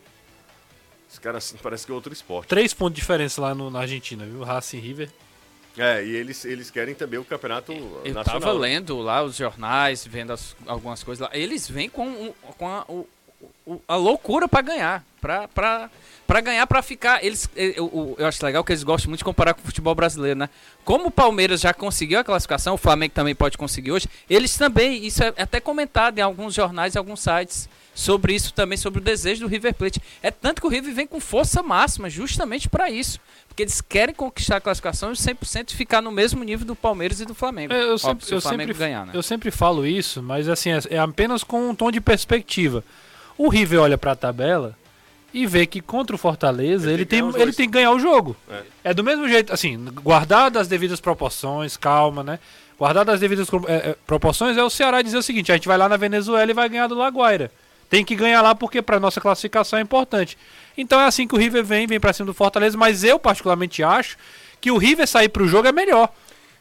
Esse 1.11 1.21
cara 1.21 1.39
assim, 1.39 1.57
parece 1.63 1.87
que 1.87 1.93
é 1.93 1.95
outro 1.95 2.13
esporte. 2.13 2.49
Três 2.49 2.75
pontos 2.75 2.95
de 2.95 3.01
diferença 3.01 3.41
lá 3.41 3.55
no- 3.55 3.71
na 3.71 3.81
Argentina, 3.81 4.25
viu? 4.25 4.43
Racing 4.43 4.79
River. 4.81 5.11
É, 5.77 6.05
e 6.05 6.11
eles, 6.15 6.45
eles 6.45 6.71
querem 6.71 6.95
também 6.95 7.19
o 7.19 7.25
campeonato 7.25 7.73
Eu 7.73 8.15
nacional. 8.15 8.41
tava 8.41 8.53
lendo 8.53 8.99
lá 9.01 9.23
os 9.23 9.37
jornais, 9.37 10.07
vendo 10.07 10.33
as- 10.33 10.57
algumas 10.67 11.03
coisas 11.03 11.29
lá. 11.29 11.37
Eles 11.37 11.69
vêm 11.69 11.89
com, 11.89 12.33
com 12.57 12.69
a, 12.69 12.85
o- 12.89 13.09
a 13.89 13.97
loucura 13.97 14.49
pra 14.49 14.61
ganhar. 14.63 15.05
Pra, 15.21 15.49
pra 16.27 16.41
ganhar, 16.43 16.67
pra 16.67 16.83
ficar. 16.83 17.25
Eles, 17.25 17.49
eu, 17.57 17.73
eu- 17.73 18.17
eu 18.19 18.27
acho 18.27 18.45
legal 18.45 18.63
que 18.63 18.73
eles 18.73 18.83
gostam 18.83 19.09
muito 19.09 19.19
de 19.21 19.25
comparar 19.25 19.55
com 19.55 19.61
o 19.63 19.65
futebol 19.65 19.95
brasileiro, 19.95 20.39
né? 20.39 20.51
Como 20.85 21.07
o 21.07 21.11
Palmeiras 21.11 21.61
já 21.63 21.73
conseguiu 21.73 22.19
a 22.19 22.25
classificação, 22.25 22.75
o 22.75 22.79
Flamengo 22.79 23.15
também 23.15 23.35
pode 23.35 23.57
conseguir 23.57 23.93
hoje. 23.93 24.07
Eles 24.29 24.57
também, 24.57 25.05
isso 25.07 25.23
é 25.23 25.33
até 25.39 25.61
comentado 25.61 26.19
em 26.19 26.23
alguns 26.23 26.53
jornais 26.55 26.95
e 26.95 26.99
alguns 26.99 27.21
sites 27.21 27.69
sobre 27.95 28.35
isso 28.35 28.53
também, 28.53 28.77
sobre 28.77 29.01
o 29.01 29.03
desejo 29.05 29.43
do 29.43 29.47
River 29.49 29.73
Plate. 29.75 30.03
É 30.23 30.31
tanto 30.31 30.61
que 30.61 30.67
o 30.67 30.71
River 30.71 30.93
vem 30.95 31.07
com 31.07 31.21
força 31.21 31.63
máxima, 31.63 32.11
justamente 32.11 32.69
pra 32.69 32.91
isso. 32.91 33.19
Porque 33.49 33.63
eles 33.63 33.81
querem 33.81 34.15
conquistar 34.15 34.57
a 34.57 34.61
classificação 34.61 35.13
e 35.13 35.15
100% 35.15 35.71
ficar 35.75 36.03
no 36.03 36.11
mesmo 36.11 36.43
nível 36.43 36.67
do 36.67 36.75
Palmeiras 36.75 37.21
e 37.21 37.25
do 37.25 37.35
Flamengo. 37.35 37.73
É, 37.73 37.77
eu 37.83 37.93
Óbvio, 37.95 37.99
sempre, 37.99 38.27
se 38.27 38.35
eu 38.35 38.39
o 38.39 38.41
Flamengo 38.43 38.73
sempre, 38.73 38.79
ganhar, 38.79 39.07
né? 39.07 39.13
eu 39.15 39.23
sempre 39.23 39.51
falo 39.53 39.87
isso, 39.87 40.21
mas 40.23 40.49
assim, 40.49 40.71
é, 40.73 40.81
é 40.91 40.99
apenas 40.99 41.45
com 41.45 41.71
um 41.71 41.75
tom 41.75 41.91
de 41.93 42.01
perspectiva. 42.01 42.83
O 43.37 43.49
River 43.49 43.81
olha 43.81 43.99
pra 43.99 44.15
tabela 44.15 44.77
e 45.33 45.47
vê 45.47 45.67
que 45.67 45.81
contra 45.81 46.15
o 46.15 46.19
Fortaleza 46.19 46.91
ele, 46.91 47.05
tem, 47.05 47.19
ganhar 47.19 47.31
os 47.31 47.37
ele 47.37 47.53
tem 47.53 47.67
que 47.67 47.73
ganhar 47.73 47.91
o 47.91 47.99
jogo. 47.99 48.37
É. 48.49 48.63
É. 48.85 48.95
do 48.95 49.03
mesmo 49.03 49.29
jeito, 49.29 49.53
assim, 49.53 49.77
guardado 50.03 50.59
as 50.59 50.69
devidas 50.69 51.01
proporções, 51.01 51.77
calma, 51.77 52.23
né? 52.23 52.39
Guardado 52.79 53.11
as 53.11 53.21
devidas 53.21 53.49
é, 53.67 53.91
é, 53.91 53.97
proporções, 54.07 54.57
é 54.57 54.63
o 54.63 54.71
Ceará 54.71 55.03
dizer 55.03 55.19
o 55.19 55.23
seguinte: 55.23 55.51
a 55.51 55.57
gente 55.57 55.67
vai 55.67 55.77
lá 55.77 55.89
na 55.89 55.97
Venezuela 55.97 56.51
e 56.51 56.55
vai 56.55 56.69
ganhar 56.69 56.87
do 56.87 56.95
Laguaira. 56.95 57.51
Tem 57.91 58.05
que 58.05 58.17
ganhar 58.17 58.43
lá 58.43 58.55
porque 58.55 58.81
pra 58.81 58.99
nossa 58.99 59.21
classificação 59.21 59.79
é 59.79 59.83
importante. 59.83 60.39
Então 60.77 61.01
é 61.01 61.07
assim 61.07 61.27
que 61.27 61.35
o 61.35 61.39
River 61.39 61.65
vem, 61.65 61.87
vem 61.87 62.01
pra 62.01 62.13
cima 62.13 62.27
do 62.27 62.35
Fortaleza, 62.35 62.77
mas 62.77 63.05
eu 63.05 63.19
particularmente 63.19 63.83
acho 63.83 64.17
que 64.61 64.71
o 64.71 64.79
River 64.79 65.07
sair 65.07 65.29
pro 65.29 65.47
jogo 65.47 65.69
é 65.69 65.73
melhor. 65.73 66.11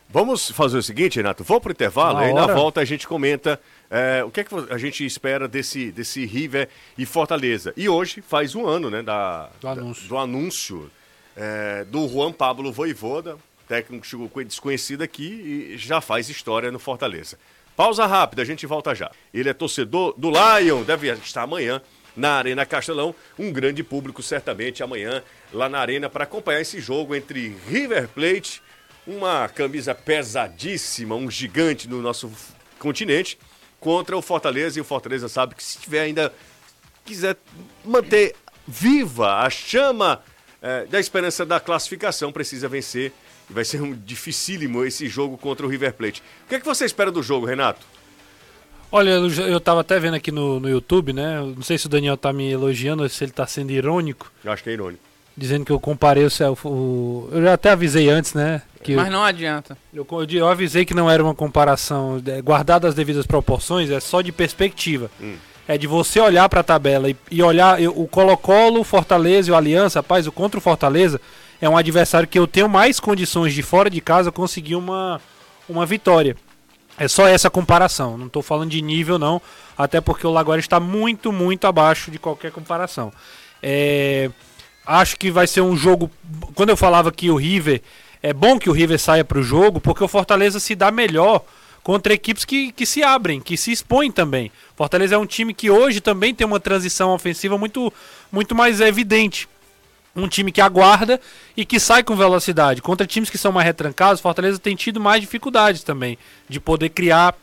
Vamos 0.10 0.52
fazer 0.52 0.78
o 0.78 0.84
seguinte, 0.84 1.16
Renato. 1.18 1.44
Vamos 1.44 1.64
pro 1.64 1.72
intervalo, 1.72 2.20
Na 2.20 2.26
aí 2.26 2.34
na 2.34 2.46
volta 2.46 2.82
a 2.82 2.86
gente 2.86 3.08
comenta 3.08 3.60
é, 3.94 4.24
o 4.24 4.32
que 4.32 4.40
é 4.40 4.44
que 4.44 4.56
a 4.72 4.78
gente 4.80 5.06
espera 5.06 5.48
desse, 5.48 5.92
desse 5.92 6.26
River 6.26 6.68
e 6.98 7.06
Fortaleza. 7.06 7.74
E 7.78 7.88
hoje 7.88 8.22
faz 8.22 8.56
um 8.56 8.66
ano, 8.66 8.90
né, 8.90 9.04
da, 9.04 9.50
Do 9.62 9.68
anúncio. 9.68 10.04
da- 10.04 10.10
do 10.10 10.18
anúncio 10.18 10.92
é, 11.36 11.84
do 11.86 12.08
Juan 12.10 12.32
Pablo 12.32 12.72
Voivoda, 12.72 13.38
técnico 13.68 14.44
desconhecido 14.44 15.02
aqui 15.04 15.72
e 15.74 15.78
já 15.78 16.02
faz 16.02 16.28
história 16.30 16.72
no 16.72 16.80
Fortaleza. 16.80 17.38
Pausa 17.76 18.06
rápida, 18.06 18.42
a 18.42 18.46
gente 18.46 18.66
volta 18.66 18.94
já. 18.94 19.12
Ele 19.34 19.50
é 19.50 19.54
torcedor 19.54 20.14
do 20.18 20.30
Lion, 20.30 20.84
deve 20.84 21.12
estar 21.12 21.44
amanhã 21.44 21.82
na 22.16 22.34
Arena 22.34 22.66
Castelão. 22.66 23.16
Um 23.38 23.52
grande 23.52 23.84
público, 23.84 24.22
certamente, 24.22 24.84
amanhã 24.84 25.24
lá 25.52 25.68
na 25.70 25.80
Arena 25.80 26.08
para 26.10 26.24
acompanhar 26.24 26.62
esse 26.62 26.80
jogo 26.80 27.16
entre 27.16 27.56
River 27.68 28.08
Plate, 28.10 28.62
uma 29.08 29.50
camisa 29.50 29.96
pesadíssima, 29.96 31.16
um 31.16 31.30
gigante 31.32 31.88
no 31.90 32.00
nosso 32.02 32.32
continente, 32.78 33.40
contra 33.84 34.18
o 34.18 34.22
Fortaleza. 34.22 34.80
E 34.80 34.82
o 34.82 34.86
Fortaleza 34.86 35.28
sabe 35.28 35.54
que 35.56 35.64
se 35.64 35.78
tiver 35.78 36.00
ainda 36.00 36.34
quiser 37.06 37.36
manter 37.84 38.34
viva 38.66 39.40
a 39.42 39.50
chama 39.50 40.22
eh, 40.62 40.86
da 40.90 41.00
esperança 41.00 41.46
da 41.46 41.60
classificação, 41.60 42.32
precisa 42.32 42.68
vencer. 42.70 43.12
E 43.50 43.54
vai 43.54 43.66
ser 43.66 43.82
um 43.82 43.94
dificílimo 43.94 44.86
esse 44.86 45.08
jogo 45.10 45.38
contra 45.38 45.66
o 45.66 45.70
River 45.70 45.94
Plate. 45.94 46.24
O 46.46 46.48
que, 46.48 46.56
é 46.56 46.60
que 46.62 46.66
você 46.66 46.86
espera 46.86 47.12
do 47.12 47.22
jogo, 47.22 47.46
Renato? 47.46 47.86
Olha, 48.90 49.10
eu, 49.12 49.30
já- 49.30 49.44
eu 49.48 49.60
tava 49.60 49.82
até 49.82 50.00
vendo 50.00 50.14
aqui 50.14 50.32
no, 50.32 50.60
no 50.62 50.70
YouTube, 50.70 51.12
né? 51.12 51.42
Não 51.42 51.62
sei 51.64 51.78
se 51.78 51.88
o 51.88 51.90
Daniel 51.90 52.16
tá 52.16 52.32
me 52.32 52.50
elogiando, 52.50 53.04
ou 53.04 53.10
se 53.10 53.22
ele 53.24 53.32
tá 53.34 53.46
sendo 53.46 53.72
irônico, 53.72 54.32
Eu 54.44 54.52
acho 54.52 54.64
que 54.64 54.70
é 54.70 54.74
irônico. 54.74 55.04
Dizendo 55.36 55.66
que 55.66 55.72
eu 55.72 55.80
comparei 55.80 56.24
o, 56.24 56.30
céu- 56.30 56.58
o- 56.64 57.28
Eu 57.32 57.42
já 57.44 57.54
até 57.54 57.72
avisei 57.72 58.10
antes, 58.10 58.34
né? 58.34 58.62
Que 58.84 58.96
Mas 58.96 59.12
não 59.12 59.24
adianta. 59.24 59.78
eu, 59.94 60.06
eu, 60.12 60.26
eu 60.40 60.48
avisei 60.48 60.84
que 60.86 60.94
não 60.94 61.10
era 61.10 61.24
uma 61.24 61.34
comparação 61.34 62.22
é, 62.26 62.42
guardada 62.42 62.88
as 62.88 62.94
devidas 62.96 63.26
proporções, 63.26 63.90
é 63.90 64.00
só 64.00 64.22
de 64.22 64.32
perspectiva. 64.32 65.10
É 65.68 65.78
de 65.78 65.88
você 65.88 66.20
olhar 66.20 66.48
pra 66.50 66.62
tabela 66.62 67.10
e, 67.10 67.16
e 67.32 67.42
olhar 67.42 67.82
eu- 67.82 67.98
o 67.98 68.08
Colo-Colo, 68.08 68.82
o 68.82 68.84
Fortaleza 68.84 69.50
e 69.50 69.52
o 69.54 69.56
Aliança, 69.56 70.00
rapaz, 70.00 70.28
o 70.28 70.32
contra 70.32 70.58
o 70.58 70.62
Fortaleza 70.62 71.20
é 71.62 71.70
um 71.70 71.78
adversário 71.78 72.28
que 72.28 72.38
eu 72.38 72.46
tenho 72.46 72.68
mais 72.68 73.00
condições 73.00 73.54
de 73.54 73.64
fora 73.64 73.90
de 73.90 74.02
casa 74.02 74.32
conseguir 74.34 74.76
uma, 74.76 75.22
uma 75.70 75.86
vitória. 75.86 76.36
É 77.00 77.08
só 77.08 77.26
essa 77.28 77.50
comparação, 77.50 78.18
não 78.18 78.28
estou 78.28 78.42
falando 78.44 78.70
de 78.72 78.82
nível 78.82 79.18
não, 79.18 79.42
até 79.78 80.02
porque 80.02 80.28
o 80.28 80.32
Laguara 80.32 80.60
está 80.60 80.80
muito, 80.80 81.32
muito 81.32 81.66
abaixo 81.66 82.12
de 82.12 82.20
qualquer 82.20 82.52
comparação. 82.52 83.12
É, 83.64 84.30
acho 84.86 85.18
que 85.18 85.32
vai 85.32 85.48
ser 85.48 85.62
um 85.62 85.76
jogo. 85.76 86.10
Quando 86.56 86.70
eu 86.70 86.78
falava 86.78 87.12
que 87.12 87.30
o 87.30 87.36
River 87.36 87.82
é 88.22 88.34
bom 88.34 88.58
que 88.58 88.70
o 88.70 88.74
River 88.74 89.00
saia 89.00 89.26
para 89.26 89.40
o 89.40 89.44
jogo, 89.44 89.82
porque 89.82 90.04
o 90.04 90.08
Fortaleza 90.08 90.60
se 90.60 90.76
dá 90.76 90.90
melhor 90.92 91.44
contra 91.84 92.14
equipes 92.14 92.46
que, 92.46 92.72
que 92.72 92.86
se 92.86 93.04
abrem, 93.04 93.42
que 93.42 93.58
se 93.58 93.72
expõem 93.72 94.10
também. 94.10 94.52
Fortaleza 94.76 95.16
é 95.16 95.18
um 95.18 95.26
time 95.26 95.54
que 95.54 95.70
hoje 95.70 96.00
também 96.00 96.34
tem 96.34 96.48
uma 96.48 96.60
transição 96.60 97.14
ofensiva 97.14 97.58
muito, 97.58 97.92
muito 98.32 98.56
mais 98.56 98.80
evidente 98.80 99.50
um 100.16 100.28
time 100.28 100.52
que 100.52 100.62
aguarda 100.62 101.20
e 101.58 101.66
que 101.66 101.80
sai 101.80 102.04
com 102.04 102.16
velocidade. 102.16 102.82
Contra 102.82 103.06
times 103.06 103.30
que 103.30 103.38
são 103.38 103.52
mais 103.52 103.66
retrancados, 103.66 104.22
Fortaleza 104.22 104.60
tem 104.60 104.76
tido 104.76 105.00
mais 105.00 105.22
dificuldades 105.22 105.84
também 105.84 106.18
de 106.48 106.60
poder 106.60 106.90
criar, 106.90 107.36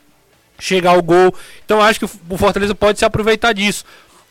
chegar 0.59 0.93
ao 0.93 1.03
gol. 1.03 1.35
Então 1.65 1.83
acho 1.83 1.99
que 1.99 2.05
o 2.05 2.39
Fortaleza 2.39 2.75
pode 2.75 2.99
se 2.99 3.05
aproveitar 3.05 3.53
disso. 3.53 3.85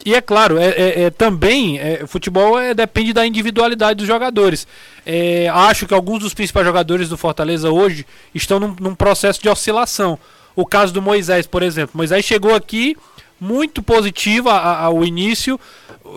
E 0.06 0.16
é 0.16 0.22
claro, 0.22 0.58
é, 0.58 0.68
é- 0.70 1.02
é 1.04 1.10
também 1.10 1.78
é, 1.78 2.08
futebol 2.08 2.58
é, 2.58 2.74
depende 2.74 3.12
da 3.12 3.26
individualidade 3.28 3.98
dos 3.98 4.08
jogadores. 4.08 4.66
É, 5.06 5.50
acho 5.50 5.86
que 5.86 5.94
alguns 5.94 6.20
dos 6.20 6.34
principais 6.34 6.66
jogadores 6.66 7.10
do 7.10 7.18
Fortaleza 7.18 7.70
hoje 7.70 8.06
estão 8.34 8.60
num, 8.60 8.76
num 8.80 8.96
processo 8.96 9.42
de 9.42 9.50
oscilação. 9.50 10.18
O 10.56 10.66
caso 10.66 10.94
do 10.94 11.02
Moisés, 11.02 11.46
por 11.48 11.64
exemplo. 11.64 11.92
Moisés 11.98 12.24
chegou 12.24 12.56
aqui, 12.56 12.96
muito 13.40 13.82
positiva 13.84 14.52
a- 14.54 14.84
ao 14.86 15.04
início. 15.06 15.60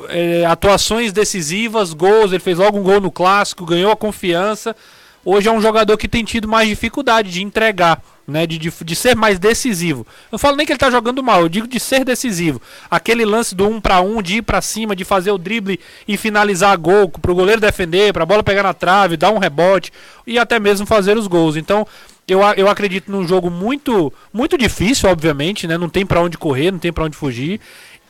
é, 0.09 0.47
atuações 0.47 1.13
decisivas, 1.13 1.93
gols. 1.93 2.33
Ele 2.33 2.39
fez 2.39 2.57
logo 2.57 2.79
um 2.79 2.83
gol 2.83 2.99
no 3.01 3.11
clássico, 3.11 3.67
ganhou 3.67 3.93
a 3.93 3.97
confiança. 3.97 4.75
Hoje 5.25 5.49
é 5.49 5.53
um 5.53 5.61
jogador 5.61 5.97
que 5.97 6.09
tem 6.09 6.25
tido 6.25 6.49
mais 6.49 6.69
dificuldade 6.69 7.31
de 7.31 7.43
entregar, 7.43 8.03
né? 8.27 8.45
De, 8.45 8.59
de, 8.59 8.73
de 8.85 8.97
ser 8.97 9.15
mais 9.15 9.39
decisivo. 9.39 10.01
Eu 10.01 10.33
não 10.33 10.39
falo 10.39 10.57
nem 10.57 10.67
que 10.67 10.73
ele 10.73 10.79
tá 10.79 10.91
jogando 10.91 11.23
mal, 11.23 11.43
eu 11.43 11.49
digo 11.49 11.69
de 11.69 11.79
ser 11.79 12.05
decisivo. 12.05 12.61
Aquele 12.91 13.25
lance 13.25 13.55
do 13.55 13.69
um 13.69 13.81
para 13.81 14.01
um, 14.01 14.21
de 14.21 14.39
ir 14.39 14.43
para 14.43 14.61
cima, 14.61 14.97
de 14.97 15.05
fazer 15.05 15.31
o 15.31 15.39
drible 15.39 15.79
e 16.09 16.17
finalizar 16.17 16.77
gol, 16.77 17.09
pro 17.09 17.35
goleiro 17.37 17.61
defender, 17.61 18.13
pra 18.13 18.27
bola 18.27 18.43
pegar 18.43 18.65
na 18.65 18.75
trave, 18.75 19.17
dar 19.17 19.31
um 19.31 19.39
rebote 19.39 19.93
e 20.27 20.39
até 20.41 20.59
mesmo 20.59 20.87
fazer 20.87 21.17
os 21.17 21.29
gols. 21.29 21.55
Então, 21.57 21.87
eu, 22.27 22.45
a- 22.45 22.55
eu 22.55 22.69
acredito 22.69 23.11
num 23.11 23.27
jogo 23.27 23.49
muito 23.49 24.13
muito 24.33 24.59
difícil, 24.59 25.09
obviamente, 25.09 25.69
né? 25.69 25.79
Não 25.79 25.89
tem 25.89 26.05
pra 26.05 26.21
onde 26.21 26.37
correr, 26.37 26.73
não 26.73 26.79
tem 26.81 26.93
pra 26.93 27.05
onde 27.05 27.17
fugir. 27.17 27.61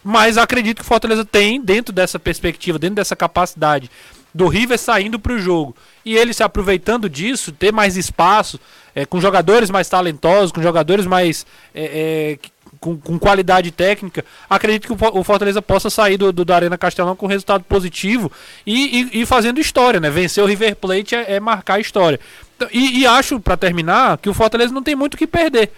Mas 0.03 0.37
acredito 0.39 0.79
que 0.79 0.83
o 0.83 0.87
Fortaleza 0.87 1.25
tem, 1.25 1.61
dentro 1.61 1.93
dessa 1.93 2.19
perspectiva, 2.19 2.79
dentro 2.79 2.97
dessa 2.97 3.15
capacidade 3.15 3.91
do 4.35 4.49
River 4.49 4.79
saindo 4.79 5.19
para 5.19 5.33
o 5.35 5.39
jogo 5.39 5.77
e 6.05 6.17
ele 6.17 6.33
se 6.33 6.43
aproveitando 6.43 7.09
disso, 7.09 7.53
ter 7.53 7.73
mais 7.73 7.97
espaço, 7.97 8.59
é, 8.95 9.05
com 9.07 9.21
jogadores 9.21 9.71
mais 9.71 9.89
talentosos, 9.89 10.53
com 10.53 10.63
jogadores 10.63 11.07
mais 11.07 11.47
é, 11.75 12.39
é, 12.43 12.49
com, 12.81 12.97
com 12.97 13.19
qualidade 13.19 13.71
técnica, 13.71 14.25
acredito 14.49 14.87
que 14.87 14.93
o 14.93 14.97
Fo- 14.97 15.19
o 15.19 15.23
Fortaleza 15.23 15.61
possa 15.61 15.91
sair 15.91 16.17
do, 16.17 16.33
do, 16.33 16.45
da 16.45 16.57
Arena 16.57 16.79
Castelão 16.79 17.15
com 17.15 17.27
resultado 17.27 17.63
positivo 17.65 18.33
e, 18.67 19.11
e, 19.13 19.21
e 19.23 19.27
fazendo 19.27 19.61
história, 19.61 20.01
né? 20.01 20.11
Vencer 20.11 20.43
o 20.43 20.47
River 20.47 20.75
Plate 20.77 21.15
é, 21.15 21.35
é 21.35 21.41
marcar 21.41 21.75
a 21.75 21.81
história. 21.81 22.19
Então, 22.57 22.69
E, 22.73 23.01
e 23.01 23.07
acho, 23.07 23.39
para 23.39 23.57
terminar, 23.57 24.19
que 24.19 24.29
o 24.29 24.35
Fortaleza 24.35 24.73
não 24.73 24.83
tem 24.83 24.97
muito 24.97 25.15
o 25.15 25.17
que 25.19 25.27
perder. 25.27 25.71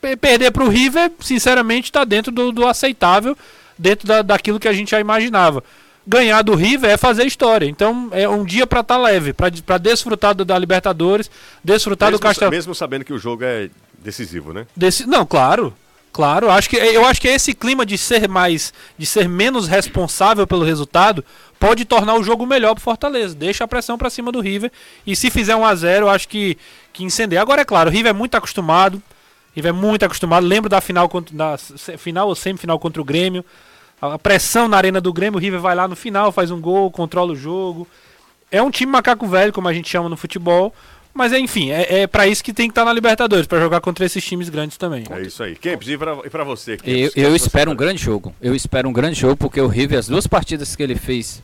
Pe- 0.00 0.16
Perder 0.16 0.50
para 0.52 0.64
o 0.64 0.68
River, 0.68 1.10
sinceramente, 1.20 1.88
está 1.88 2.04
dentro 2.04 2.30
do, 2.32 2.52
do 2.52 2.66
aceitável, 2.66 3.36
dentro 3.76 4.06
da, 4.06 4.22
daquilo 4.22 4.60
que 4.60 4.68
a 4.68 4.72
gente 4.72 4.92
já 4.92 5.00
imaginava. 5.00 5.62
Ganhar 6.06 6.42
do 6.42 6.54
River 6.54 6.90
é 6.90 6.96
fazer 6.96 7.24
história. 7.24 7.66
Então 7.66 8.08
é 8.12 8.28
um 8.28 8.44
dia 8.44 8.66
para 8.66 8.80
estar 8.80 8.96
leve, 8.96 9.32
para 9.32 9.78
desfrutar 9.78 10.34
do, 10.34 10.44
da 10.44 10.58
Libertadores, 10.58 11.30
desfrutar 11.62 12.08
do 12.08 12.14
Mesmo, 12.14 12.22
Castelão. 12.22 12.50
mesmo 12.50 12.74
sabendo 12.74 13.04
que 13.04 13.12
o 13.12 13.18
jogo 13.18 13.44
é 13.44 13.70
decisivo, 13.98 14.52
né? 14.52 14.66
Desse, 14.74 15.06
não, 15.06 15.24
claro. 15.26 15.74
Claro, 16.12 16.50
acho 16.50 16.68
que 16.68 16.74
eu 16.76 17.06
acho 17.06 17.20
que 17.20 17.28
esse 17.28 17.54
clima 17.54 17.86
de 17.86 17.96
ser 17.96 18.28
mais 18.28 18.72
de 18.98 19.06
ser 19.06 19.28
menos 19.28 19.68
responsável 19.68 20.44
pelo 20.44 20.64
resultado 20.64 21.24
pode 21.58 21.84
tornar 21.84 22.16
o 22.16 22.22
jogo 22.24 22.44
melhor 22.44 22.74
pro 22.74 22.82
Fortaleza. 22.82 23.32
Deixa 23.32 23.62
a 23.62 23.68
pressão 23.68 23.96
pra 23.96 24.10
cima 24.10 24.32
do 24.32 24.40
River 24.40 24.72
e 25.06 25.14
se 25.14 25.30
fizer 25.30 25.54
1 25.54 25.64
a 25.64 25.74
0, 25.74 26.06
eu 26.06 26.10
acho 26.10 26.26
que 26.26 26.58
que 26.92 27.04
incendeia. 27.04 27.40
Agora 27.40 27.62
é 27.62 27.64
claro, 27.64 27.88
o 27.88 27.92
River 27.92 28.10
é 28.10 28.12
muito 28.12 28.34
acostumado. 28.34 29.00
River 29.54 29.70
é 29.70 29.72
muito 29.72 30.04
acostumado. 30.04 30.44
Lembro 30.44 30.68
da 30.68 30.80
final 30.80 31.08
contra 31.08 31.36
da 31.36 31.56
final 31.96 32.26
ou 32.28 32.34
semifinal 32.34 32.78
contra 32.80 33.00
o 33.00 33.04
Grêmio. 33.04 33.44
A 34.00 34.18
pressão 34.18 34.66
na 34.66 34.76
arena 34.76 35.00
do 35.00 35.12
Grêmio, 35.12 35.38
o 35.38 35.40
River 35.40 35.60
vai 35.60 35.74
lá 35.74 35.86
no 35.86 35.94
final, 35.94 36.32
faz 36.32 36.50
um 36.50 36.60
gol, 36.60 36.90
controla 36.90 37.32
o 37.32 37.36
jogo. 37.36 37.86
É 38.50 38.62
um 38.62 38.70
time 38.70 38.90
macaco 38.90 39.26
velho, 39.26 39.52
como 39.52 39.68
a 39.68 39.72
gente 39.72 39.88
chama 39.88 40.08
no 40.08 40.16
futebol. 40.16 40.74
Mas 41.12 41.32
é, 41.32 41.38
enfim, 41.38 41.70
é, 41.70 42.02
é 42.02 42.06
para 42.06 42.26
isso 42.26 42.42
que 42.42 42.52
tem 42.52 42.68
que 42.68 42.72
estar 42.72 42.84
na 42.84 42.92
Libertadores, 42.92 43.46
pra 43.46 43.58
jogar 43.58 43.80
contra 43.80 44.06
esses 44.06 44.24
times 44.24 44.48
grandes 44.48 44.76
também. 44.76 45.04
É 45.10 45.22
isso 45.22 45.42
aí. 45.42 45.56
Kempis, 45.56 45.88
e 45.88 45.98
pra, 45.98 46.18
e 46.24 46.30
pra 46.30 46.44
você? 46.44 46.74
Eu, 46.74 46.78
Kempis? 46.78 47.12
eu 47.16 47.36
espero 47.36 47.70
um 47.70 47.76
grande 47.76 48.02
jogo. 48.02 48.34
Eu 48.40 48.54
espero 48.54 48.88
um 48.88 48.92
grande 48.92 49.18
jogo 49.18 49.36
porque 49.36 49.60
o 49.60 49.66
River, 49.66 49.98
as 49.98 50.06
duas 50.06 50.26
partidas 50.26 50.76
que 50.76 50.82
ele 50.82 50.94
fez 50.94 51.42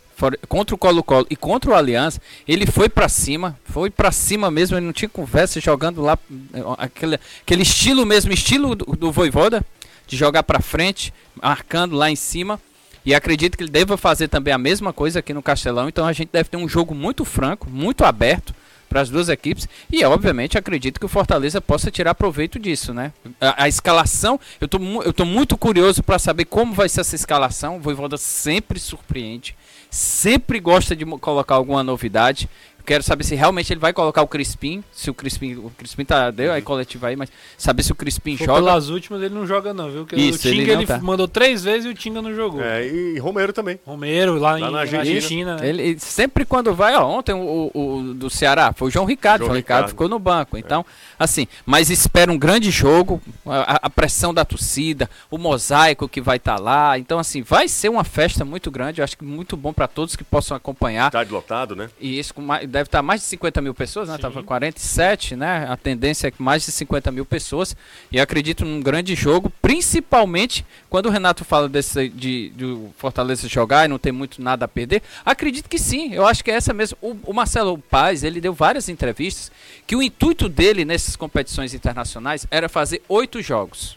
contra 0.48 0.74
o 0.74 0.78
Colo-Colo 0.78 1.26
e 1.28 1.36
contra 1.36 1.70
o 1.70 1.74
Aliança, 1.74 2.20
ele 2.48 2.64
foi 2.64 2.88
pra 2.88 3.09
cima, 3.09 3.59
foi 3.64 3.90
pra 3.90 4.11
cima 4.11 4.50
mesmo, 4.50 4.76
ele 4.76 4.86
não 4.86 4.92
tinha 4.92 5.09
conversa 5.09 5.61
jogando 5.61 6.00
lá 6.00 6.18
eh, 6.54 6.62
aquele, 6.78 7.20
aquele 7.42 7.62
estilo 7.62 8.07
mesmo, 8.07 8.32
estilo 8.32 8.74
do, 8.74 8.84
do 8.96 9.12
Voivoda, 9.12 9.62
de 10.07 10.16
jogar 10.16 10.42
pra 10.42 10.61
frente, 10.61 11.12
marcando 11.42 11.96
lá 11.96 12.11
em 12.11 12.16
cima. 12.16 12.61
E 13.04 13.14
acredito 13.14 13.57
que 13.57 13.62
ele 13.62 13.70
deva 13.70 13.96
fazer 13.96 14.28
também 14.28 14.52
a 14.52 14.59
mesma 14.59 14.92
coisa 14.92 15.20
aqui 15.20 15.32
no 15.32 15.42
Castelão. 15.42 15.88
Então 15.88 16.07
a 16.07 16.12
gente 16.12 16.30
deve 16.32 16.48
ter 16.48 16.57
um 16.57 16.68
jogo 16.68 16.94
muito 16.94 17.24
franco, 17.24 17.70
muito 17.70 18.04
aberto 18.04 18.52
para 18.88 19.00
as 19.00 19.11
duas 19.11 19.28
equipes. 19.28 19.68
E 19.90 20.04
obviamente 20.04 20.59
acredito 20.59 20.98
que 20.98 21.07
o 21.07 21.09
Fortaleza 21.09 21.61
possa 21.61 21.90
tirar 21.90 22.14
proveito 22.14 22.59
disso, 22.59 22.92
né? 22.92 23.12
A, 23.40 23.64
a 23.64 23.68
escalação, 23.68 24.40
eu 24.61 24.66
tô, 24.66 24.78
eu 25.02 25.12
tô 25.12 25.24
muito 25.24 25.57
curioso 25.57 26.02
para 26.02 26.18
saber 26.18 26.46
como 26.46 26.72
vai 26.72 26.88
ser 26.88 27.00
essa 27.00 27.14
escalação. 27.14 27.76
O 27.76 27.80
Voivoda 27.80 28.16
sempre 28.16 28.78
surpreende, 28.80 29.57
sempre 29.90 30.59
gosta 30.59 30.96
de 30.96 31.04
colocar 31.04 31.54
alguma 31.54 31.82
novidade. 31.82 32.48
Quero 32.87 33.03
saber 33.03 33.24
se 33.24 33.34
realmente 33.34 33.72
ele 33.72 33.80
vai 33.80 33.93
colocar 33.93 34.22
o 34.22 34.26
Crispim, 34.28 34.82
se 34.93 35.11
o 35.11 35.14
Crispim, 35.14 35.57
o 35.57 35.70
Crispim 35.76 36.05
tá 36.05 36.30
deu 36.30 36.53
aí 36.53 36.62
coletivo 36.62 37.05
aí, 37.07 37.16
mas 37.16 37.28
saber 37.59 37.82
se 37.82 37.91
o 37.93 37.95
Crispim 37.95 38.37
For 38.37 38.47
joga. 38.47 38.61
pelas 38.61 38.89
últimas 38.89 39.20
ele 39.22 39.34
não 39.34 39.47
joga 39.47 39.74
não, 39.74 39.91
viu? 39.91 40.07
Porque 40.07 40.16
Isso, 40.16 40.47
o 40.47 40.51
ele 40.51 40.61
Tinga 40.61 40.72
não 40.74 40.80
ele, 40.80 40.87
tá. 40.87 40.99
mandou 41.01 41.26
três 41.26 41.64
vezes 41.64 41.84
e 41.87 41.89
o 41.89 41.95
Tinga 41.95 42.22
não 42.22 42.34
jogou. 42.34 42.62
É, 42.62 42.87
e 42.87 43.18
Romero 43.18 43.53
também. 43.53 43.78
Romero 43.84 44.39
lá, 44.39 44.53
Lá 44.53 44.59
em, 44.59 44.62
na 44.62 44.70
na 44.70 44.78
Argentina. 44.80 45.14
Argentina. 45.16 45.57
né? 45.57 45.68
Ele 45.68 45.82
ele 45.82 45.99
sempre 46.01 46.45
quando 46.45 46.72
vai, 46.74 46.95
ó, 46.95 47.05
ontem 47.07 47.32
o, 47.32 47.70
o- 47.74 47.97
o 47.99 48.14
do 48.14 48.30
Ceará 48.30 48.72
foi 48.72 48.89
o 48.89 48.91
João 48.91 49.05
Ricardo, 49.05 49.41
João 49.41 49.49
João 49.49 49.57
Ricardo, 49.57 49.78
Ricardo. 49.80 49.89
ficou 49.91 50.09
no 50.09 50.18
banco. 50.18 50.57
Então, 50.57 50.87
assim, 51.18 51.49
mas 51.64 51.91
espera 51.91 52.30
um 52.30 52.39
grande 52.39 52.70
jogo, 52.70 53.20
a, 53.45 53.87
a 53.87 53.91
pressão 53.91 54.32
da 54.32 54.45
torcida, 54.45 55.11
o 55.30 55.37
mosaico 55.39 56.09
que 56.09 56.20
vai 56.20 56.37
estar 56.37 56.61
lá. 56.61 56.99
Então, 56.99 57.18
assim, 57.18 57.43
vai 57.43 57.66
ser 57.68 57.89
uma 57.89 58.05
festa 58.05 58.45
muito 58.45 58.70
grande, 58.70 59.01
eu 59.01 59.05
acho 59.05 59.18
que 59.18 59.24
muito 59.24 59.57
bom 59.57 59.72
para 59.72 59.89
todos 59.89 60.14
que 60.14 60.22
possam 60.22 60.57
acompanhar. 60.57 61.07
Estádio 61.09 61.34
lotado, 61.34 61.74
né? 61.74 61.91
E 62.01 62.18
isso 62.18 62.32
com 62.32 62.43
mais- 62.43 62.68
deve 62.77 62.89
estar 62.89 63.03
mais 63.03 63.22
de 63.22 63.27
50 63.29 63.62
mil 63.62 63.74
pessoas, 63.74 64.09
né? 64.09 64.18
Tava 64.18 64.43
47, 64.43 65.35
né? 65.35 65.66
A 65.68 65.77
tendência 65.77 66.29
é 66.29 66.31
que 66.31 66.43
mais 66.43 66.64
de 66.64 66.70
50 66.70 67.11
mil 67.11 67.24
pessoas. 67.24 67.74
E 68.12 68.20
acredito 68.20 68.64
num 68.64 68.81
grande 68.81 69.14
jogo, 69.14 69.51
principalmente 69.62 70.64
quando 70.91 71.07
o 71.07 71.11
Renato 71.11 71.45
fala 71.45 71.68
desse 71.68 72.09
de, 72.11 72.51
do 72.51 72.91
Fortaleza 72.99 73.49
jogar 73.49 73.87
e 73.87 73.89
não 73.89 73.99
tem 73.99 74.12
muito 74.12 74.43
nada 74.43 74.66
a 74.66 74.68
perder. 74.68 75.03
Acredito 75.24 75.70
que 75.70 75.79
sim, 75.79 76.12
eu 76.12 76.27
acho 76.27 76.45
que 76.45 76.51
é 76.51 76.55
essa 76.55 76.74
mesmo. 76.74 76.99
O, 77.01 77.16
o 77.24 77.33
Marcelo 77.33 77.79
Paz, 77.79 78.22
ele 78.22 78.41
deu 78.41 78.53
várias 78.53 78.89
entrevistas 78.89 79.51
que 79.87 79.97
o 79.97 80.03
intuito 80.03 80.49
dele 80.49 80.85
nessas 80.85 81.16
competições 81.16 81.72
internacionais 81.72 82.47
era 82.51 82.68
fazer 82.68 83.03
oito 83.09 83.41
jogos 83.41 83.97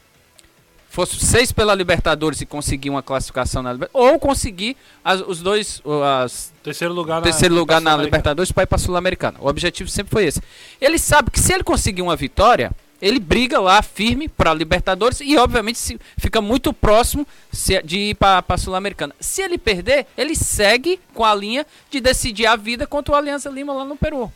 fosse 0.89 1.17
seis 1.23 1.51
pela 1.51 1.73
Libertadores 1.75 2.41
e 2.41 2.45
conseguir 2.45 2.89
uma 2.89 3.01
classificação 3.03 3.61
na 3.61 3.71
Libertadores, 3.73 4.11
ou 4.13 4.19
conseguir 4.19 4.75
as- 5.03 5.21
os 5.21 5.39
dois, 5.41 5.81
o- 5.85 6.01
as, 6.03 6.51
Terceiro 6.63 6.93
lugar 6.93 7.17
na, 7.17 7.21
terceiro 7.21 7.55
lugar 7.55 7.79
na. 7.79 7.95
Libertadores 7.97 8.51
para 8.51 8.63
ir 8.63 8.67
para 8.67 8.75
a 8.75 8.79
Sul-Americana. 8.79 9.37
O 9.39 9.47
objetivo 9.47 9.89
sempre 9.89 10.11
foi 10.11 10.25
esse. 10.25 10.41
Ele 10.81 10.97
sabe 10.97 11.31
que 11.31 11.39
se 11.39 11.53
ele 11.53 11.63
conseguir 11.63 12.01
uma 12.01 12.15
vitória, 12.15 12.71
ele 13.01 13.19
briga 13.19 13.59
lá 13.61 13.81
firme 13.81 14.27
para 14.27 14.51
a 14.51 14.53
Libertadores 14.53 15.21
e 15.21 15.37
obviamente 15.37 15.77
se, 15.79 15.97
fica 16.17 16.41
muito 16.41 16.73
próximo 16.73 17.25
se- 17.51 17.81
de 17.83 17.97
ir 17.97 18.15
para 18.15 18.43
a 18.47 18.57
Sul-Americana. 18.57 19.13
Se 19.19 19.41
ele 19.41 19.57
perder, 19.57 20.05
ele 20.17 20.35
segue 20.35 20.99
com 21.13 21.23
a 21.23 21.33
linha 21.33 21.65
de 21.89 22.01
decidir 22.01 22.45
a 22.45 22.55
vida 22.57 22.85
contra 22.85 23.13
o 23.13 23.17
Alianza 23.17 23.49
Lima 23.49 23.71
lá 23.73 23.85
no 23.85 23.95
Peru. 23.95 24.29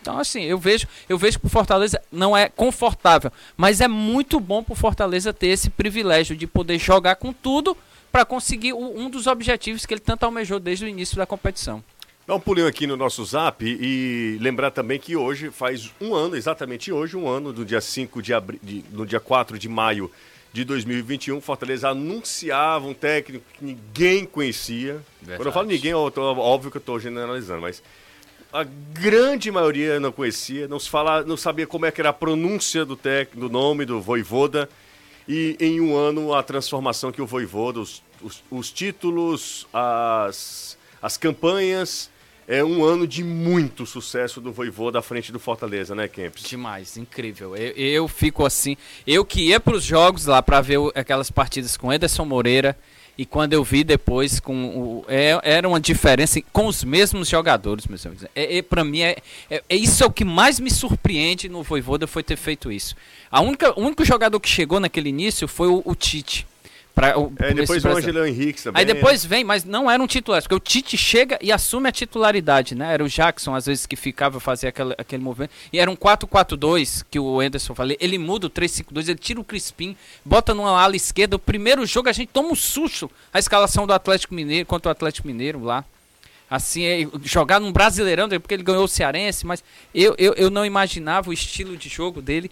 Então, 0.00 0.18
assim, 0.18 0.42
eu 0.44 0.56
vejo, 0.58 0.86
eu 1.08 1.18
vejo 1.18 1.38
que 1.38 1.46
o 1.46 1.50
Fortaleza 1.50 2.00
não 2.10 2.36
é 2.36 2.48
confortável, 2.48 3.30
mas 3.56 3.80
é 3.80 3.88
muito 3.88 4.40
bom 4.40 4.62
para 4.62 4.72
o 4.72 4.76
Fortaleza 4.76 5.32
ter 5.32 5.48
esse 5.48 5.68
privilégio 5.68 6.34
de 6.34 6.46
poder 6.46 6.78
jogar 6.78 7.16
com 7.16 7.32
tudo 7.32 7.76
para 8.10 8.24
conseguir 8.24 8.72
o- 8.72 8.78
um 8.98 9.10
dos 9.10 9.26
objetivos 9.26 9.84
que 9.84 9.92
ele 9.94 10.00
tanto 10.00 10.24
almejou 10.24 10.58
desde 10.58 10.84
o 10.84 10.88
início 10.88 11.16
da 11.16 11.26
competição. 11.26 11.84
Dá 12.26 12.34
um 12.34 12.40
pulinho 12.40 12.66
aqui 12.66 12.86
no 12.86 12.96
nosso 12.96 13.24
zap 13.24 13.64
e 13.64 14.38
lembrar 14.40 14.70
também 14.70 14.98
que 14.98 15.16
hoje 15.16 15.50
faz 15.50 15.90
um 16.00 16.14
ano, 16.14 16.36
exatamente 16.36 16.90
hoje, 16.92 17.16
um 17.16 17.28
ano, 17.28 17.52
do 17.52 17.64
dia 17.64 17.80
5 17.80 18.22
de 18.22 18.32
abril, 18.32 18.58
de, 18.62 18.84
no 18.92 19.04
dia 19.04 19.20
4 19.20 19.58
de 19.58 19.68
maio 19.68 20.10
de 20.52 20.64
2021, 20.64 21.40
Fortaleza 21.40 21.88
anunciava 21.90 22.86
um 22.86 22.94
técnico 22.94 23.44
que 23.56 23.64
ninguém 23.64 24.24
conhecia. 24.24 25.00
Quando 25.36 25.46
eu 25.46 25.52
falo 25.52 25.66
ninguém, 25.68 25.92
óbvio 25.94 26.70
que 26.70 26.76
eu 26.76 26.80
estou 26.80 26.98
generalizando, 26.98 27.60
mas 27.62 27.82
a 28.52 28.64
grande 28.64 29.50
maioria 29.50 30.00
não 30.00 30.12
conhecia, 30.12 30.66
não, 30.66 30.78
se 30.78 30.88
fala, 30.88 31.22
não 31.22 31.36
sabia 31.36 31.66
como 31.66 31.86
é 31.86 31.90
que 31.90 32.00
era 32.00 32.10
a 32.10 32.12
pronúncia 32.12 32.84
do 32.84 32.96
técnico, 32.96 33.48
do 33.48 33.52
nome 33.52 33.84
do 33.84 34.00
Voivoda. 34.00 34.68
E 35.28 35.56
em 35.60 35.80
um 35.80 35.96
ano 35.96 36.34
a 36.34 36.42
transformação 36.42 37.12
que 37.12 37.22
o 37.22 37.26
Voivoda, 37.26 37.78
os, 37.78 38.02
os, 38.20 38.42
os 38.50 38.72
títulos, 38.72 39.66
as, 39.72 40.76
as 41.00 41.16
campanhas, 41.16 42.10
é 42.48 42.64
um 42.64 42.82
ano 42.82 43.06
de 43.06 43.22
muito 43.22 43.86
sucesso 43.86 44.40
do 44.40 44.50
Voivoda 44.50 44.98
à 44.98 45.02
frente 45.02 45.30
do 45.30 45.38
Fortaleza, 45.38 45.94
né, 45.94 46.08
Kempis? 46.08 46.42
Demais, 46.42 46.96
incrível. 46.96 47.54
Eu, 47.54 47.72
eu 47.76 48.08
fico 48.08 48.44
assim. 48.44 48.76
Eu 49.06 49.24
que 49.24 49.42
ia 49.42 49.60
para 49.60 49.76
os 49.76 49.84
jogos 49.84 50.26
lá 50.26 50.42
para 50.42 50.60
ver 50.60 50.78
aquelas 50.96 51.30
partidas 51.30 51.76
com 51.76 51.92
Ederson 51.92 52.24
Moreira 52.24 52.76
e 53.16 53.26
quando 53.26 53.52
eu 53.52 53.62
vi 53.62 53.84
depois 53.84 54.40
com 54.40 54.54
o, 54.54 55.04
é- 55.08 55.38
era 55.42 55.68
uma 55.68 55.80
diferença 55.80 56.40
com 56.52 56.66
os 56.66 56.82
mesmos 56.84 57.28
jogadores, 57.28 57.86
meus 57.86 58.04
amigos. 58.06 58.26
É, 58.34 58.58
é, 58.58 58.62
para 58.62 58.84
mim 58.84 59.00
é, 59.00 59.16
é, 59.50 59.62
é 59.68 59.76
isso 59.76 60.02
é 60.02 60.06
o 60.06 60.10
que 60.10 60.24
mais 60.24 60.58
me 60.58 60.70
surpreende 60.70 61.48
no 61.48 61.62
Voivoda 61.62 62.06
foi 62.06 62.22
ter 62.22 62.36
feito 62.36 62.70
isso. 62.72 62.94
A 63.30 63.40
única, 63.40 63.78
o 63.78 63.82
único 63.82 64.04
jogador 64.04 64.38
que 64.40 64.48
chegou 64.48 64.80
naquele 64.80 65.08
início 65.08 65.46
foi 65.46 65.68
o, 65.68 65.82
o 65.84 65.94
Tite. 65.94 66.46
Pra, 67.00 67.18
o, 67.18 67.32
É, 67.38 67.54
depois 67.54 67.82
do 67.82 67.88
o 67.88 68.26
Henrique 68.26 68.62
também. 68.62 68.80
Aí 68.80 68.84
depois 68.84 69.24
vem, 69.24 69.42
mas 69.42 69.64
não 69.64 69.90
era 69.90 70.02
um 70.02 70.06
titular, 70.06 70.42
porque 70.42 70.54
o 70.54 70.60
Tite 70.60 70.98
chega 70.98 71.38
e 71.40 71.50
assume 71.50 71.88
a 71.88 71.92
titularidade, 71.92 72.74
né? 72.74 72.92
Era 72.92 73.02
o 73.02 73.08
Jackson, 73.08 73.54
às 73.54 73.64
vezes, 73.64 73.86
que 73.86 73.96
ficava 73.96 74.38
fazer 74.38 74.68
aquele, 74.68 74.94
aquele 74.98 75.22
movimento. 75.22 75.50
E 75.72 75.78
era 75.78 75.90
um 75.90 75.96
4-4-2 75.96 77.04
que 77.10 77.18
o 77.18 77.40
Anderson 77.40 77.74
falei. 77.74 77.96
Ele 78.00 78.18
muda 78.18 78.48
o 78.48 78.50
3-5-2, 78.50 79.08
ele 79.08 79.18
tira 79.18 79.40
o 79.40 79.44
Crispim, 79.44 79.96
bota 80.22 80.52
numa 80.52 80.78
ala 80.78 80.94
esquerda. 80.94 81.36
O 81.36 81.38
primeiro 81.38 81.86
jogo 81.86 82.10
a 82.10 82.12
gente 82.12 82.28
toma 82.28 82.50
um 82.50 82.54
susto. 82.54 83.10
A 83.32 83.38
escalação 83.38 83.86
do 83.86 83.94
Atlético 83.94 84.34
Mineiro 84.34 84.66
contra 84.66 84.90
o 84.90 84.92
Atlético 84.92 85.26
Mineiro 85.26 85.62
lá. 85.64 85.84
Assim, 86.50 86.82
é, 86.84 87.06
jogar 87.22 87.60
num 87.60 87.70
brasileirão, 87.70 88.28
porque 88.28 88.54
ele 88.54 88.64
ganhou 88.64 88.82
o 88.82 88.88
Cearense, 88.88 89.46
mas 89.46 89.62
eu, 89.94 90.16
eu, 90.18 90.34
eu 90.34 90.50
não 90.50 90.66
imaginava 90.66 91.30
o 91.30 91.32
estilo 91.32 91.76
de 91.76 91.88
jogo 91.88 92.20
dele. 92.20 92.50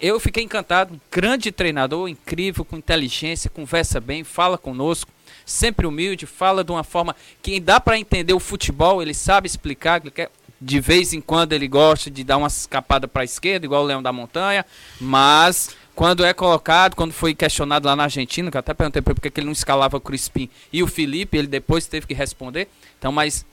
Eu 0.00 0.18
fiquei 0.18 0.42
encantado. 0.42 0.98
Grande 1.12 1.52
treinador, 1.52 2.08
incrível, 2.08 2.64
com 2.64 2.78
inteligência, 2.78 3.50
conversa 3.50 4.00
bem, 4.00 4.24
fala 4.24 4.56
conosco, 4.56 5.10
sempre 5.44 5.86
humilde, 5.86 6.24
fala 6.24 6.64
de 6.64 6.72
uma 6.72 6.82
forma 6.82 7.14
que 7.42 7.60
dá 7.60 7.78
para 7.78 7.98
entender 7.98 8.32
o 8.32 8.40
futebol, 8.40 9.02
ele 9.02 9.12
sabe 9.12 9.46
explicar. 9.46 10.00
ele 10.00 10.10
quer- 10.10 10.30
De 10.58 10.80
vez 10.80 11.12
em 11.12 11.20
quando 11.20 11.52
ele 11.52 11.68
gosta 11.68 12.10
de 12.10 12.24
dar 12.24 12.38
uma 12.38 12.46
escapada 12.46 13.06
para 13.06 13.20
a 13.20 13.24
esquerda, 13.26 13.66
igual 13.66 13.82
o 13.82 13.86
Leão 13.86 14.02
da 14.02 14.10
Montanha, 14.12 14.64
mas 14.98 15.76
quando 15.94 16.24
é 16.24 16.34
colocado, 16.34 16.96
quando 16.96 17.12
foi 17.12 17.34
questionado 17.34 17.86
lá 17.86 17.94
na 17.94 18.04
Argentina, 18.04 18.50
que 18.50 18.56
eu 18.56 18.60
até 18.60 18.74
perguntei 18.74 19.00
para 19.00 19.12
ele 19.12 19.14
porque 19.14 19.30
que 19.30 19.40
ele 19.40 19.46
não 19.46 19.52
escalava 19.52 19.96
o 19.96 20.00
Crispim 20.00 20.48
e 20.72 20.82
o 20.82 20.86
Felipe, 20.86 21.36
ele 21.36 21.46
depois 21.46 21.86
teve 21.86 22.06
que 22.06 22.14
responder. 22.14 22.68
Então, 22.98 23.12
mas 23.12 23.46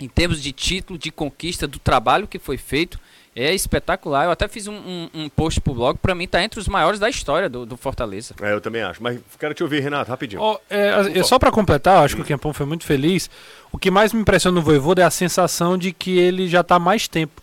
em 0.00 0.08
termos 0.08 0.42
de 0.42 0.52
título, 0.52 0.98
de 0.98 1.10
conquista, 1.10 1.66
do 1.66 1.78
trabalho 1.78 2.26
que 2.28 2.38
foi 2.38 2.56
feito, 2.56 2.98
é 3.34 3.52
espetacular. 3.52 4.26
Eu 4.26 4.30
até 4.30 4.46
fiz 4.46 4.66
um, 4.68 4.74
um, 4.74 5.10
um 5.14 5.28
post 5.28 5.60
pro 5.60 5.74
blog, 5.74 5.98
para 5.98 6.14
mim 6.14 6.26
tá 6.26 6.42
entre 6.42 6.60
os 6.60 6.68
maiores 6.68 7.00
da 7.00 7.08
história 7.08 7.48
do, 7.48 7.66
do 7.66 7.76
Fortaleza. 7.76 8.34
É, 8.40 8.52
eu 8.52 8.60
também 8.60 8.82
acho. 8.82 9.02
Mas 9.02 9.18
quero 9.38 9.54
te 9.54 9.62
ouvir, 9.62 9.80
Renato, 9.80 10.10
rapidinho. 10.10 10.40
Ó, 10.40 10.58
é, 10.70 11.18
é, 11.18 11.22
só 11.22 11.38
pra 11.38 11.50
completar, 11.50 12.04
acho 12.04 12.14
que 12.14 12.22
o 12.22 12.24
Kempão 12.24 12.52
foi 12.52 12.66
muito 12.66 12.84
feliz. 12.84 13.28
O 13.72 13.78
que 13.78 13.90
mais 13.90 14.12
me 14.12 14.20
impressiona 14.20 14.54
no 14.54 14.62
Voivoda 14.62 15.02
é 15.02 15.04
a 15.04 15.10
sensação 15.10 15.76
de 15.76 15.92
que 15.92 16.16
ele 16.16 16.48
já 16.48 16.62
tá 16.62 16.76
há 16.76 16.78
mais 16.78 17.08
tempo. 17.08 17.42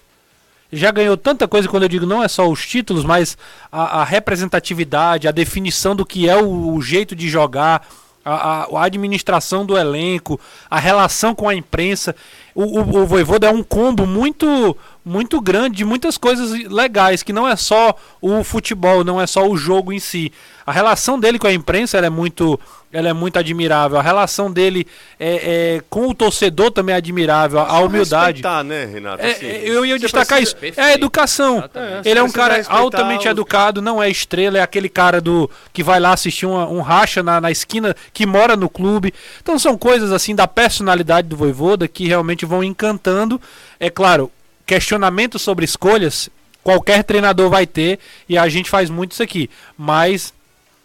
Já 0.71 0.89
ganhou 0.91 1.17
tanta 1.17 1.47
coisa, 1.47 1.67
quando 1.67 1.83
eu 1.83 1.89
digo 1.89 2.05
não 2.05 2.23
é 2.23 2.27
só 2.27 2.47
os 2.49 2.65
títulos, 2.65 3.03
mas 3.03 3.37
a, 3.71 4.01
a 4.01 4.03
representatividade, 4.05 5.27
a 5.27 5.31
definição 5.31 5.95
do 5.95 6.05
que 6.05 6.29
é 6.29 6.35
o, 6.35 6.73
o 6.75 6.81
jeito 6.81 7.15
de 7.15 7.27
jogar, 7.27 7.85
a, 8.23 8.63
a- 8.63 8.83
administração 8.85 9.65
do 9.65 9.77
elenco, 9.77 10.39
a 10.69 10.79
relação 10.79 11.33
com 11.35 11.49
a 11.49 11.55
imprensa. 11.55 12.15
O, 12.55 12.63
o, 12.79 13.01
o 13.01 13.05
Voivoda 13.05 13.47
é 13.47 13.51
um 13.51 13.63
combo 13.63 14.05
muito 14.05 14.77
muito 15.03 15.41
grande 15.41 15.77
de 15.77 15.85
muitas 15.85 16.17
coisas 16.17 16.51
legais, 16.69 17.23
que 17.23 17.33
não 17.33 17.47
é 17.47 17.55
só 17.55 17.95
o 18.21 18.43
futebol, 18.43 19.03
não 19.03 19.19
é 19.19 19.25
só 19.25 19.47
o 19.47 19.57
jogo 19.57 19.91
em 19.91 19.99
si. 19.99 20.31
A 20.65 20.71
relação 20.71 21.19
dele 21.19 21.39
com 21.39 21.47
a 21.47 21.53
imprensa 21.53 21.97
é 21.97 22.09
muito 22.09 22.59
ela 22.93 23.07
é 23.07 23.13
muito 23.13 23.39
admirável. 23.39 23.97
A 23.97 24.01
relação 24.01 24.51
dele 24.51 24.85
é, 25.17 25.75
é, 25.77 25.81
com 25.89 26.09
o 26.09 26.13
torcedor 26.13 26.71
também 26.71 26.93
é 26.93 26.97
admirável. 26.97 27.59
A 27.61 27.79
humildade. 27.79 28.41
Né, 28.65 28.83
Renato? 28.83 29.23
É, 29.23 29.31
Assim, 29.31 29.45
é, 29.45 29.61
eu 29.63 29.85
ia 29.85 29.97
destacar 29.97 30.43
isso. 30.43 30.57
É 30.75 30.81
a 30.83 30.93
educação. 30.93 31.63
Ele 32.03 32.19
é 32.19 32.21
um 32.23 32.29
cara 32.29 32.61
altamente 32.67 33.27
os- 33.27 33.31
educado, 33.31 33.81
não 33.81 34.03
é 34.03 34.09
estrela, 34.09 34.57
é 34.57 34.61
aquele 34.61 34.89
cara 34.89 35.21
do 35.21 35.49
que 35.71 35.81
vai 35.81 36.01
lá 36.01 36.11
assistir 36.11 36.45
uma- 36.45 36.67
um 36.67 36.81
racha 36.81 37.23
na, 37.23 37.39
na 37.39 37.49
esquina, 37.49 37.95
que 38.11 38.25
mora 38.25 38.57
no 38.57 38.67
clube. 38.69 39.13
Então 39.41 39.57
são 39.57 39.77
coisas 39.77 40.11
assim 40.11 40.35
da 40.35 40.45
personalidade 40.45 41.29
do 41.29 41.37
Voivoda 41.37 41.87
que 41.87 42.09
realmente 42.09 42.45
vão 42.45 42.61
encantando. 42.61 43.39
É 43.79 43.89
claro, 43.89 44.29
questionamento 44.75 45.37
sobre 45.37 45.65
escolhas, 45.65 46.29
qualquer 46.63 47.03
treinador 47.03 47.49
vai 47.49 47.67
ter, 47.67 47.99
e 48.29 48.37
a 48.37 48.47
gente 48.47 48.69
faz 48.69 48.89
muito 48.89 49.11
isso 49.11 49.21
aqui. 49.21 49.49
Mas 49.77 50.33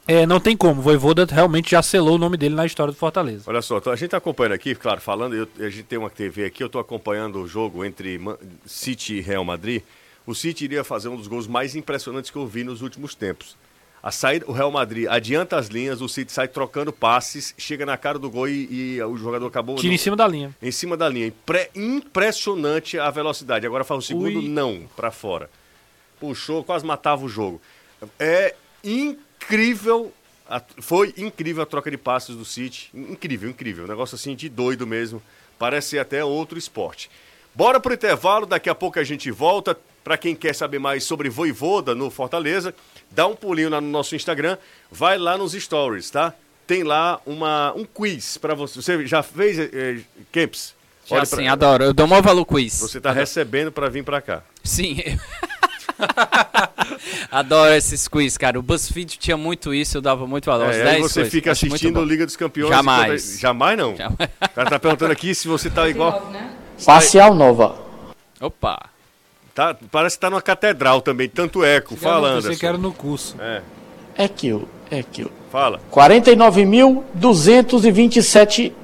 é, 0.08 0.26
não 0.26 0.40
tem 0.40 0.56
como. 0.56 0.80
O 0.80 0.82
Voivoda 0.82 1.24
realmente 1.24 1.70
já 1.70 1.80
selou 1.82 2.16
o 2.16 2.18
nome 2.18 2.36
dele 2.36 2.56
na 2.56 2.66
história 2.66 2.92
do 2.92 2.98
Fortaleza. 2.98 3.44
Olha 3.46 3.62
só, 3.62 3.76
a 3.78 3.94
gente 3.94 4.06
está 4.06 4.16
acompanhando 4.16 4.54
aqui, 4.54 4.74
claro, 4.74 5.00
falando, 5.00 5.36
eu- 5.36 5.48
a 5.60 5.68
gente 5.70 5.84
tem 5.84 5.96
uma 6.00 6.10
TV 6.10 6.46
aqui, 6.46 6.64
eu 6.64 6.66
estou 6.66 6.80
acompanhando 6.80 7.40
o 7.40 7.46
jogo 7.46 7.84
entre 7.84 8.20
City 8.66 9.14
e 9.14 9.20
Real 9.20 9.44
Madrid. 9.44 9.82
O 10.26 10.34
City 10.34 10.64
iria 10.64 10.82
fazer 10.82 11.06
um 11.08 11.16
dos 11.16 11.28
gols 11.28 11.46
mais 11.46 11.76
impressionantes 11.76 12.32
que 12.32 12.36
eu 12.36 12.44
vi 12.48 12.64
nos 12.64 12.82
últimos 12.82 13.14
tempos. 13.14 13.56
A 14.06 14.12
saída, 14.12 14.44
o 14.48 14.52
Real 14.52 14.70
Madrid 14.70 15.08
adianta 15.08 15.56
as 15.58 15.66
linhas, 15.66 16.00
o 16.00 16.08
City 16.08 16.30
sai 16.30 16.46
trocando 16.46 16.92
passes, 16.92 17.52
chega 17.58 17.84
na 17.84 17.96
cara 17.96 18.20
do 18.20 18.30
gol 18.30 18.48
e, 18.48 18.94
e 18.98 19.02
o 19.02 19.16
jogador 19.16 19.48
acabou. 19.48 19.74
Tira 19.74 19.92
em 19.92 19.98
cima 19.98 20.14
da 20.14 20.28
linha. 20.28 20.54
Em 20.62 20.70
cima 20.70 20.96
da 20.96 21.08
linha. 21.08 21.26
Impre- 21.26 21.68
impressionante 21.74 23.00
a 23.00 23.10
velocidade. 23.10 23.66
Agora 23.66 23.82
faz 23.82 24.04
o 24.04 24.06
segundo, 24.06 24.38
Ui. 24.38 24.48
não, 24.48 24.88
para 24.94 25.10
fora. 25.10 25.50
Puxou, 26.20 26.62
quase 26.62 26.86
matava 26.86 27.24
o 27.24 27.28
jogo. 27.28 27.60
É 28.16 28.54
incrível. 28.84 30.12
a- 30.48 30.62
foi 30.80 31.12
incrível 31.16 31.64
a 31.64 31.66
troca 31.66 31.90
de 31.90 31.96
passes 31.98 32.36
do 32.36 32.44
City. 32.44 32.88
Incrível, 32.94 33.50
incrível. 33.50 33.86
Um 33.86 33.88
negócio 33.88 34.14
assim 34.14 34.36
de 34.36 34.48
doido 34.48 34.86
mesmo. 34.86 35.20
Parece 35.58 35.98
até 35.98 36.24
outro 36.24 36.56
esporte. 36.56 37.10
Bora 37.52 37.80
pro 37.80 37.92
intervalo, 37.92 38.46
daqui 38.46 38.70
a 38.70 38.74
pouco 38.74 39.00
a 39.00 39.04
gente 39.04 39.32
volta. 39.32 39.76
Para 40.04 40.16
quem 40.16 40.36
quer 40.36 40.54
saber 40.54 40.78
mais 40.78 41.02
sobre 41.02 41.28
Voivoda 41.28 41.92
no 41.92 42.08
Fortaleza, 42.08 42.72
dá 43.10 43.26
um 43.26 43.34
pulinho 43.36 43.68
lá 43.70 43.80
no 43.80 43.88
nosso 43.88 44.14
Instagram, 44.16 44.56
vai 44.90 45.18
lá 45.18 45.36
nos 45.38 45.52
stories, 45.52 46.10
tá? 46.10 46.32
Tem 46.66 46.82
lá 46.82 47.20
uma, 47.24 47.72
um 47.76 47.84
quiz 47.84 48.36
para 48.38 48.54
você. 48.54 48.82
Você 48.82 49.06
já 49.06 49.22
fez, 49.22 49.58
eh, 49.58 49.98
Kemps? 50.32 50.74
Já 51.06 51.16
Olha 51.16 51.26
pra- 51.26 51.38
sim, 51.38 51.46
adoro. 51.46 51.84
Eu 51.84 51.94
dou 51.94 52.06
maior 52.08 52.22
valor 52.22 52.44
quiz. 52.44 52.80
Você 52.80 53.00
tá 53.00 53.12
recebendo 53.12 53.70
para 53.70 53.88
vir 53.88 54.02
para 54.02 54.20
cá. 54.20 54.42
Sim. 54.64 54.96
Adoro 57.30 57.72
esses 57.74 58.08
quiz, 58.08 58.36
cara. 58.36 58.58
O 58.58 58.62
BuzzFeed 58.62 59.18
tinha 59.18 59.36
muito 59.36 59.72
isso, 59.72 59.96
eu 59.96 60.02
dava 60.02 60.26
muito 60.26 60.46
valor. 60.46 60.72
É, 60.72 60.78
aí 60.78 60.84
10 60.84 60.98
você 61.02 61.14
coisas. 61.20 61.32
fica 61.32 61.52
assistindo. 61.52 62.04
Liga 62.04 62.26
dos 62.26 62.36
Campeões. 62.36 62.70
Jamais. 62.70 63.24
quando- 63.32 63.40
Jamais 63.40 63.78
não. 63.78 63.92
O 63.94 63.96
cara 64.54 64.70
tá 64.70 64.78
perguntando 64.78 65.12
aqui 65.12 65.34
se 65.34 65.46
você 65.48 65.70
tá 65.70 65.88
igual. 65.88 66.32
Facial 66.78 67.34
Nova. 67.34 67.78
Opa. 68.40 68.90
Tá, 69.56 69.74
parece 69.90 70.14
que 70.16 70.20
tá 70.20 70.28
numa 70.28 70.42
catedral 70.42 71.00
também, 71.00 71.30
tanto 71.30 71.64
eco. 71.64 71.96
Fala, 71.96 72.32
Você 72.32 72.48
Anderson. 72.48 72.60
que 72.60 72.66
era 72.66 72.76
no 72.76 72.92
curso. 72.92 73.36
É, 73.40 73.62
É 74.14 74.28
kill, 74.28 74.68
é 74.90 75.02
kill. 75.02 75.30
fala. 75.50 75.80
49.227 75.90 78.74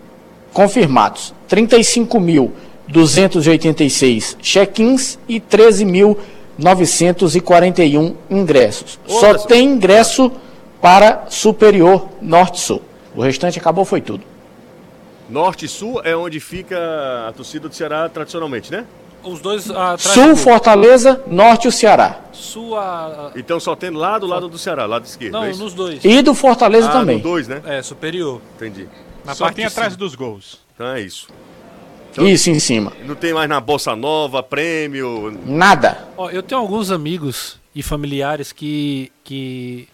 confirmados, 0.50 1.34
35.286 1.46 4.36
check-ins 4.40 5.18
e 5.28 5.38
13.941 5.38 8.14
ingressos. 8.30 8.98
Só 9.06 9.34
tem 9.34 9.66
ingresso 9.66 10.32
para 10.80 11.26
Superior 11.28 12.08
Norte-Sul. 12.22 12.80
O 13.14 13.20
restante 13.20 13.58
acabou, 13.58 13.84
foi 13.84 14.00
tudo. 14.00 14.24
Norte 15.28 15.66
e 15.66 15.68
Sul 15.68 16.00
é 16.02 16.16
onde 16.16 16.40
fica 16.40 17.26
a 17.28 17.32
torcida 17.32 17.68
do 17.68 17.74
Ceará 17.74 18.08
tradicionalmente, 18.08 18.72
né? 18.72 18.86
Os 19.24 19.40
dois 19.40 19.70
ah, 19.70 19.92
atrás 19.92 20.14
Sul, 20.14 20.28
do- 20.30 20.36
Fortaleza, 20.36 21.22
Norte 21.26 21.64
e 21.66 21.68
o 21.68 21.72
Ceará. 21.72 22.20
Sul, 22.32 22.76
a- 22.76 23.30
a- 23.34 23.38
Então 23.38 23.60
só 23.60 23.76
tem 23.76 23.90
lá 23.90 24.18
do 24.18 24.26
lado 24.26 24.48
do 24.48 24.58
Ceará, 24.58 24.84
lado 24.86 25.04
esquerdo. 25.04 25.32
Não, 25.34 25.44
é 25.44 25.52
nos 25.54 25.74
dois. 25.74 26.04
E 26.04 26.22
do 26.22 26.34
Fortaleza 26.34 26.88
ah, 26.88 26.92
também. 26.92 27.16
No 27.18 27.22
dois, 27.22 27.46
né? 27.46 27.62
É, 27.64 27.82
superior. 27.82 28.40
Entendi. 28.56 28.88
Na 29.24 29.34
Só 29.34 29.44
parte 29.44 29.56
tem 29.56 29.64
atrás 29.64 29.94
dos 29.96 30.14
gols. 30.14 30.58
Então 30.74 30.86
é 30.88 31.00
isso. 31.00 31.28
Isso 32.18 32.50
em 32.50 32.58
cima. 32.58 32.92
Não 33.06 33.14
tem 33.14 33.32
mais 33.32 33.48
na 33.48 33.58
Bossa 33.60 33.94
Nova, 33.96 34.42
prêmio. 34.42 35.38
Nada. 35.46 36.08
Ó, 36.16 36.28
eu 36.28 36.42
tenho 36.42 36.60
alguns 36.60 36.90
amigos 36.90 37.58
e 37.74 37.82
familiares 37.82 38.52
que, 38.52 39.10
que 39.24 39.88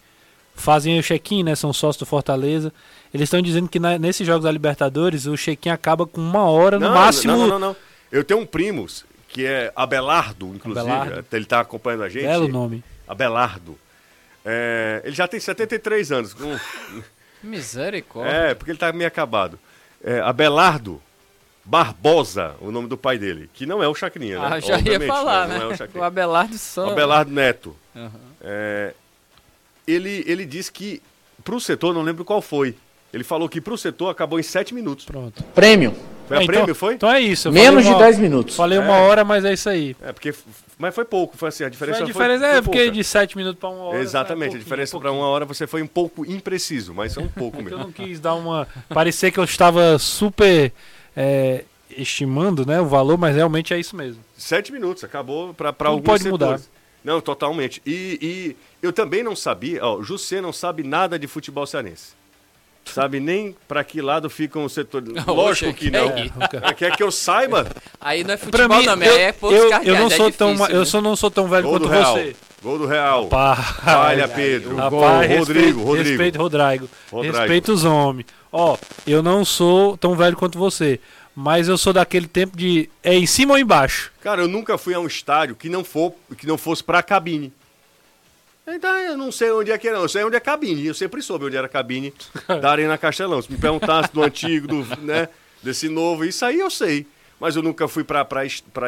fazem 0.55 0.99
o 0.99 1.03
check-in, 1.03 1.45
né? 1.45 1.55
São 1.55 1.73
sócios 1.73 1.99
do 1.99 2.07
Fortaleza. 2.07 2.73
Eles 3.15 3.27
estão 3.27 3.41
dizendo 3.41 3.69
que 3.69 3.79
na- 3.79 3.99
nesses 3.99 4.27
jogos 4.27 4.45
da 4.45 4.51
Libertadores 4.51 5.27
o 5.27 5.37
check-in 5.37 5.69
acaba 5.71 6.07
com 6.07 6.21
uma 6.21 6.45
hora 6.51 6.79
no 6.79 6.87
Não, 6.87 6.95
máximo. 6.95 7.33
Não, 7.35 7.39
não, 7.41 7.49
não, 7.49 7.59
não. 7.69 7.77
Eu 8.11 8.25
tenho 8.25 8.41
um 8.41 8.47
primo 8.47 8.87
que 9.29 9.47
é 9.47 9.71
Abelardo, 9.77 10.47
inclusive. 10.55 10.81
Abelardo. 10.91 11.25
Ele 11.33 11.45
tá 11.45 11.61
acompanhando 11.61 12.03
a 12.05 12.09
gente. 12.09 12.25
Belo 12.25 12.49
nome. 12.49 12.83
Abelardo. 13.07 13.79
É, 14.45 15.03
ele 15.05 15.15
já 15.15 15.29
tem 15.29 15.39
73 15.39 16.11
anos. 16.11 16.35
com- 16.35 16.59
Misericórdia. 17.43 18.33
É, 18.33 18.55
porque 18.55 18.71
ele 18.71 18.79
tá 18.79 18.93
meio 18.93 19.07
acabado. 19.07 19.59
É, 20.03 20.21
Abelardo 20.21 21.01
Barbosa, 21.65 22.55
o 22.61 22.71
nome 22.71 22.89
do 22.89 22.97
pai 22.97 23.19
dele, 23.19 23.51
que 23.53 23.67
não 23.67 23.83
é 23.83 23.89
o 23.89 23.95
Chacrinha, 23.95 24.39
né? 24.39 24.49
Ah, 24.53 24.61
já 24.61 24.69
ia 24.69 24.75
Obviamente, 24.79 25.09
falar, 25.09 25.49
não 25.49 25.59
né? 25.59 25.63
é 25.65 25.67
o 25.67 25.73
o 25.73 25.77
Chacrinha. 25.77 26.07
Abelardo 26.07 26.57
só. 26.59 26.91
Abelardo 26.91 27.31
Neto. 27.31 27.77
Aham. 27.95 28.11
É, 28.41 28.95
ele, 29.87 30.25
ele 30.27 30.47
disse 30.47 30.73
que 30.73 31.03
pro 31.45 31.61
setor, 31.61 31.93
não 31.93 32.03
lembro 32.03 32.25
qual 32.25 32.41
foi. 32.41 32.75
Ele 33.13 33.25
falou 33.25 33.49
que 33.49 33.61
pro 33.61 33.77
setor 33.77 34.09
acabou 34.11 34.39
em 34.41 34.43
7 34.43 34.75
minutos. 34.75 35.05
Pronto. 35.05 35.43
Prêmio. 35.55 35.95
Foi 36.29 36.37
a 36.37 36.41
É, 36.41 36.45
então- 36.45 36.55
prêmio, 36.55 36.75
foi? 36.75 36.95
Então 36.95 37.11
é 37.11 37.21
isso. 37.21 37.49
eu 37.49 37.53
Menos 37.53 37.83
falei 37.83 37.85
de 37.85 37.91
uma- 37.91 37.99
10 38.05 38.19
minutos. 38.19 38.55
Falei 38.57 38.79
uma 38.79 38.97
É. 38.97 39.01
hora, 39.01 39.25
mas 39.25 39.45
é 39.45 39.53
isso 39.55 39.69
aí. 39.69 39.97
É, 40.03 40.13
porque. 40.13 40.33
Mas 40.79 40.95
foi 40.95 41.05
pouco, 41.05 41.37
foi 41.37 41.49
assim, 41.49 41.65
a 41.65 41.69
diferença 41.69 41.97
a 41.99 42.01
foi- 42.03 42.07
diferença 42.13 42.47
foi 42.49 42.59
é 42.59 42.63
porque 42.63 42.79
pouca. 42.79 42.93
de 42.93 43.03
7 43.03 43.37
minutos 43.37 43.59
para 43.59 43.69
uma 43.69 43.83
hora. 43.85 43.99
Exatamente, 44.01 44.53
é 44.55 44.57
a 44.57 44.59
diferença 44.61 44.97
para 45.01 45.11
uma 45.11 45.27
hora 45.27 45.45
você 45.45 45.67
foi 45.67 45.83
um 45.83 45.87
pouco 45.89 46.25
impreciso, 46.25 46.95
mas 46.95 47.17
é 47.17 47.21
um 47.21 47.27
pouco 47.29 47.57
Eu 47.59 47.65
mesmo. 47.65 47.79
não 47.79 47.91
quis 47.91 48.21
dar 48.21 48.35
uma. 48.35 48.69
Parecer 48.89 49.33
que 49.33 49.41
eu 49.41 49.45
estava 49.45 49.99
super 49.99 50.73
é, 51.17 51.65
estimando 51.91 52.65
né, 52.65 52.81
o 52.81 52.87
valor, 52.87 53.19
mas 53.19 53.35
realmente 53.35 53.75
é 53.75 53.81
isso 53.81 53.97
mesmo. 53.97 54.23
Sete 54.37 54.71
minutos, 54.73 55.03
acabou 55.03 55.53
para 55.55 55.75
alguns 55.89 56.05
pode 56.05 56.23
setores. 56.23 56.47
mudar. 56.51 56.61
Não, 57.03 57.21
totalmente. 57.21 57.81
E, 57.87 58.19
e 58.21 58.57
eu 58.87 58.93
também 58.93 59.23
não 59.25 59.35
sabia, 59.35 59.85
ó, 59.85 59.97
o 59.97 60.03
Jussê 60.05 60.41
não 60.41 60.53
sabe 60.53 60.83
nada 60.83 61.19
de 61.19 61.27
futebol 61.27 61.67
cearense. 61.67 62.13
Sabe 62.95 63.21
nem 63.21 63.55
pra 63.67 63.85
que 63.85 64.01
lado 64.01 64.29
fica 64.31 64.59
o 64.59 64.69
setor. 64.69 65.03
Oxe, 65.03 65.31
Lógico 65.31 65.75
que 65.75 65.87
que 65.87 65.91
não. 65.91 66.09
é 66.63 66.75
Quer 66.75 66.97
que 66.97 67.03
eu 67.03 67.11
saiba? 67.11 67.67
Aí 68.01 68.25
não 68.25 68.35
é 68.35 68.37
Pra 68.37 68.47
futebol, 68.47 68.79
mim, 68.79 68.87
não, 68.87 69.03
eu, 69.03 69.17
é 69.19 69.33
poucos 69.33 69.59
eu, 69.59 69.71
eu 69.83 69.95
não 69.97 70.07
é 70.07 70.11
sou 70.11 70.31
tão, 70.33 70.53
difícil, 70.53 70.75
eu 70.75 70.81
né? 70.81 70.85
só 70.85 71.01
não 71.01 71.17
sou 71.17 71.31
tão 71.31 71.49
velho 71.49 71.63
Gol 71.65 71.79
do 71.79 71.87
quanto 71.87 71.93
Real. 71.93 72.15
você. 72.15 72.37
Gol 72.63 72.79
do 72.79 72.87
Real. 72.87 73.29
Falha, 73.29 74.29
Pedro. 74.29 74.77
Rapaz, 74.77 74.91
Gol. 74.91 75.19
respeito, 75.21 75.39
Rodrigo, 75.39 75.83
Rodrigo. 75.83 76.09
Respeito, 76.09 76.39
Rodrigo. 76.39 76.89
Rodrigo. 77.11 77.37
Respeito 77.37 77.73
os 77.73 77.85
homens. 77.85 78.27
Ó, 78.53 78.77
eu 79.07 79.23
não 79.23 79.45
sou 79.45 79.97
tão 79.97 80.15
velho 80.17 80.37
quanto 80.37 80.59
você. 80.59 80.99
Mas 81.35 81.69
eu 81.69 81.79
sou 81.79 81.93
daquele 81.93 82.27
tempo 82.27 82.57
de. 82.57 82.91
É 83.01 83.15
em 83.15 83.27
cima 83.27 83.53
ou 83.53 83.59
embaixo? 83.59 84.11
Cara, 84.21 84.43
eu 84.43 84.49
nunca 84.49 84.77
fui 84.77 84.93
a 84.93 84.99
um 84.99 85.07
estádio 85.07 85.55
que 85.55 85.69
não, 85.69 85.85
for, 85.85 86.13
que 86.37 86.49
não 86.49 86.59
fosse 86.59 86.83
pra 86.83 87.01
cabine. 87.01 87.53
Então 88.75 88.95
eu 88.99 89.17
não 89.17 89.33
sei 89.33 89.51
onde 89.51 89.71
é 89.71 89.79
que 89.79 89.89
era, 89.89 89.99
eu 89.99 90.09
sei 90.09 90.25
onde 90.25 90.37
é 90.37 90.41
cabine. 90.41 90.87
Eu 90.87 90.95
sempre 90.95 91.23
soube 91.23 91.47
onde 91.47 91.57
era 91.57 91.67
a 91.67 91.71
cabine 91.71 92.13
da 92.61 92.71
Arena 92.71 92.97
Castelão. 92.99 93.41
Se 93.41 93.51
me 93.51 93.59
perguntasse 93.59 94.13
do 94.13 94.23
antigo, 94.23 94.67
do, 94.69 94.85
né, 95.03 95.29
desse 95.63 95.89
novo, 95.89 96.25
isso 96.25 96.45
aí 96.45 96.59
eu 96.61 96.71
sei. 96.71 97.07
Mas 97.41 97.57
eu 97.57 97.63
nunca 97.63 97.87
fui 97.89 98.05
pra 98.05 98.27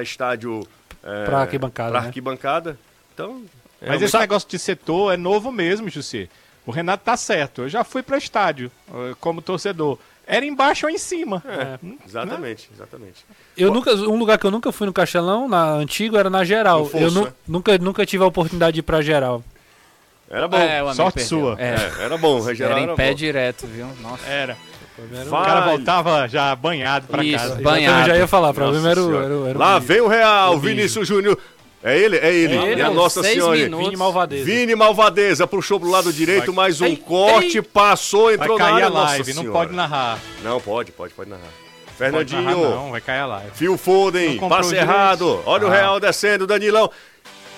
estádio. 0.03 0.67
É, 1.03 1.25
Pra 1.25 1.41
arquibancada, 1.41 1.91
Pra 1.93 2.01
né? 2.03 2.07
arquibancada. 2.09 2.79
Então. 3.15 3.43
Mas 3.81 4.03
esse 4.03 4.19
negócio 4.19 4.49
de 4.49 4.59
setor 4.59 5.15
é 5.15 5.17
novo 5.17 5.51
mesmo, 5.51 5.89
Jussi. 5.89 6.29
O 6.67 6.71
Renato 6.71 7.03
tá 7.05 7.17
certo. 7.17 7.63
Eu 7.63 7.69
já 7.71 7.83
fui 7.83 8.03
para 8.03 8.19
estádio 8.19 8.71
eh, 8.93 9.15
como 9.19 9.41
torcedor. 9.41 9.99
Era 10.27 10.45
embaixo 10.45 10.87
ou 10.87 10.93
em 10.93 10.99
cima. 10.99 11.43
É, 11.47 11.79
exatamente, 12.07 12.69
exatamente. 12.75 13.25
Eu 13.57 13.73
nunca, 13.73 13.95
um 13.95 14.19
lugar 14.19 14.37
que 14.39 14.47
eu 14.47 14.51
nunca 14.51 14.71
fui 14.71 14.87
no 14.87 14.93
Castelão, 14.93 15.49
na 15.49 15.73
antigo, 15.73 16.17
era 16.19 16.29
na 16.29 16.45
geral. 16.45 16.89
Eu 16.93 17.11
nu- 17.11 17.25
né? 17.25 17.33
nunca, 17.49 17.79
nunca 17.79 18.05
tive 18.07 18.23
a 18.23 18.27
oportunidade 18.27 18.75
de 18.75 18.81
ir 18.81 18.83
pra 18.83 19.01
geral. 19.01 19.43
Era 20.31 20.47
bom. 20.47 20.57
É, 20.57 20.83
o 20.83 20.95
Sorte 20.95 21.15
perdeu. 21.17 21.29
sua. 21.29 21.57
É. 21.59 21.75
É, 21.75 22.05
era 22.05 22.17
bom, 22.17 22.39
o 22.39 22.55
geral 22.55 22.73
Era 22.73 22.81
em 22.81 22.85
era 22.85 22.95
pé 22.95 23.09
bom. 23.09 23.15
direto, 23.15 23.67
viu? 23.67 23.87
Nossa. 24.01 24.27
Era. 24.27 24.57
O 24.99 25.31
Vai. 25.31 25.45
cara 25.47 25.61
voltava 25.63 26.29
já 26.29 26.55
banhado 26.55 27.07
pra 27.09 27.25
Isso, 27.25 27.39
casa. 27.39 27.55
banhado. 27.63 28.01
Eu 28.03 28.07
já 28.07 28.17
ia 28.19 28.27
falar, 28.29 28.51
era, 28.55 28.65
o- 28.69 28.75
Senhora. 28.75 28.91
era, 28.91 29.01
o- 29.35 29.47
era 29.49 29.59
o 29.59 29.61
Lá 29.61 29.75
bicho. 29.81 29.87
vem 29.93 30.01
o 30.03 30.09
Real, 30.09 30.55
O. 30.55 30.59
Vinícius 30.61 31.09
Júnior. 31.09 31.39
É 31.83 31.99
ele? 31.99 32.19
É 32.19 32.31
ele. 32.35 32.55
É 32.59 32.73
ele, 32.73 32.83
é, 32.83 32.91
Nossa 32.91 33.23
seis 33.23 33.35
Senhora. 33.35 33.57
minutos. 33.57 33.87
Vini 33.87 33.97
Malvadeza. 33.97 34.45
Vini 34.45 34.75
Malvadeza 34.75 35.47
puxou 35.47 35.81
pro 35.81 35.89
lado 35.89 36.13
direito, 36.13 36.53
mais 36.53 36.81
um 36.83 36.85
Ei, 36.87 36.97
corte, 36.97 37.57
ei. 37.57 37.63
passou, 37.63 38.25
Vai 38.27 38.35
entrou 38.35 38.59
na 38.59 38.65
cair 38.67 38.75
área. 38.75 38.87
a 38.87 38.91
Nossa 38.91 39.13
live, 39.15 39.33
não 39.33 39.45
pode 39.47 39.75
narrar. 39.75 40.19
Não, 40.45 40.61
pode, 40.61 40.93
pode, 40.93 41.15
pode 41.15 41.31
narrar. 41.31 41.43
Pode 41.87 41.97
Fernandinho, 41.97 42.43
narrar 42.43 42.57
não, 42.77 42.91
vai 42.91 43.01
cair 43.01 43.21
a 43.21 43.27
live. 43.27 43.51
Phil 43.55 43.79
Foden, 43.79 44.37
passe 44.49 44.75
o 44.75 44.77
errado. 44.77 45.41
Olha 45.47 45.67
o 45.67 45.71
Ah. 45.71 45.75
Real 45.75 45.99
descendo, 46.01 46.47
Danilão. 46.47 46.91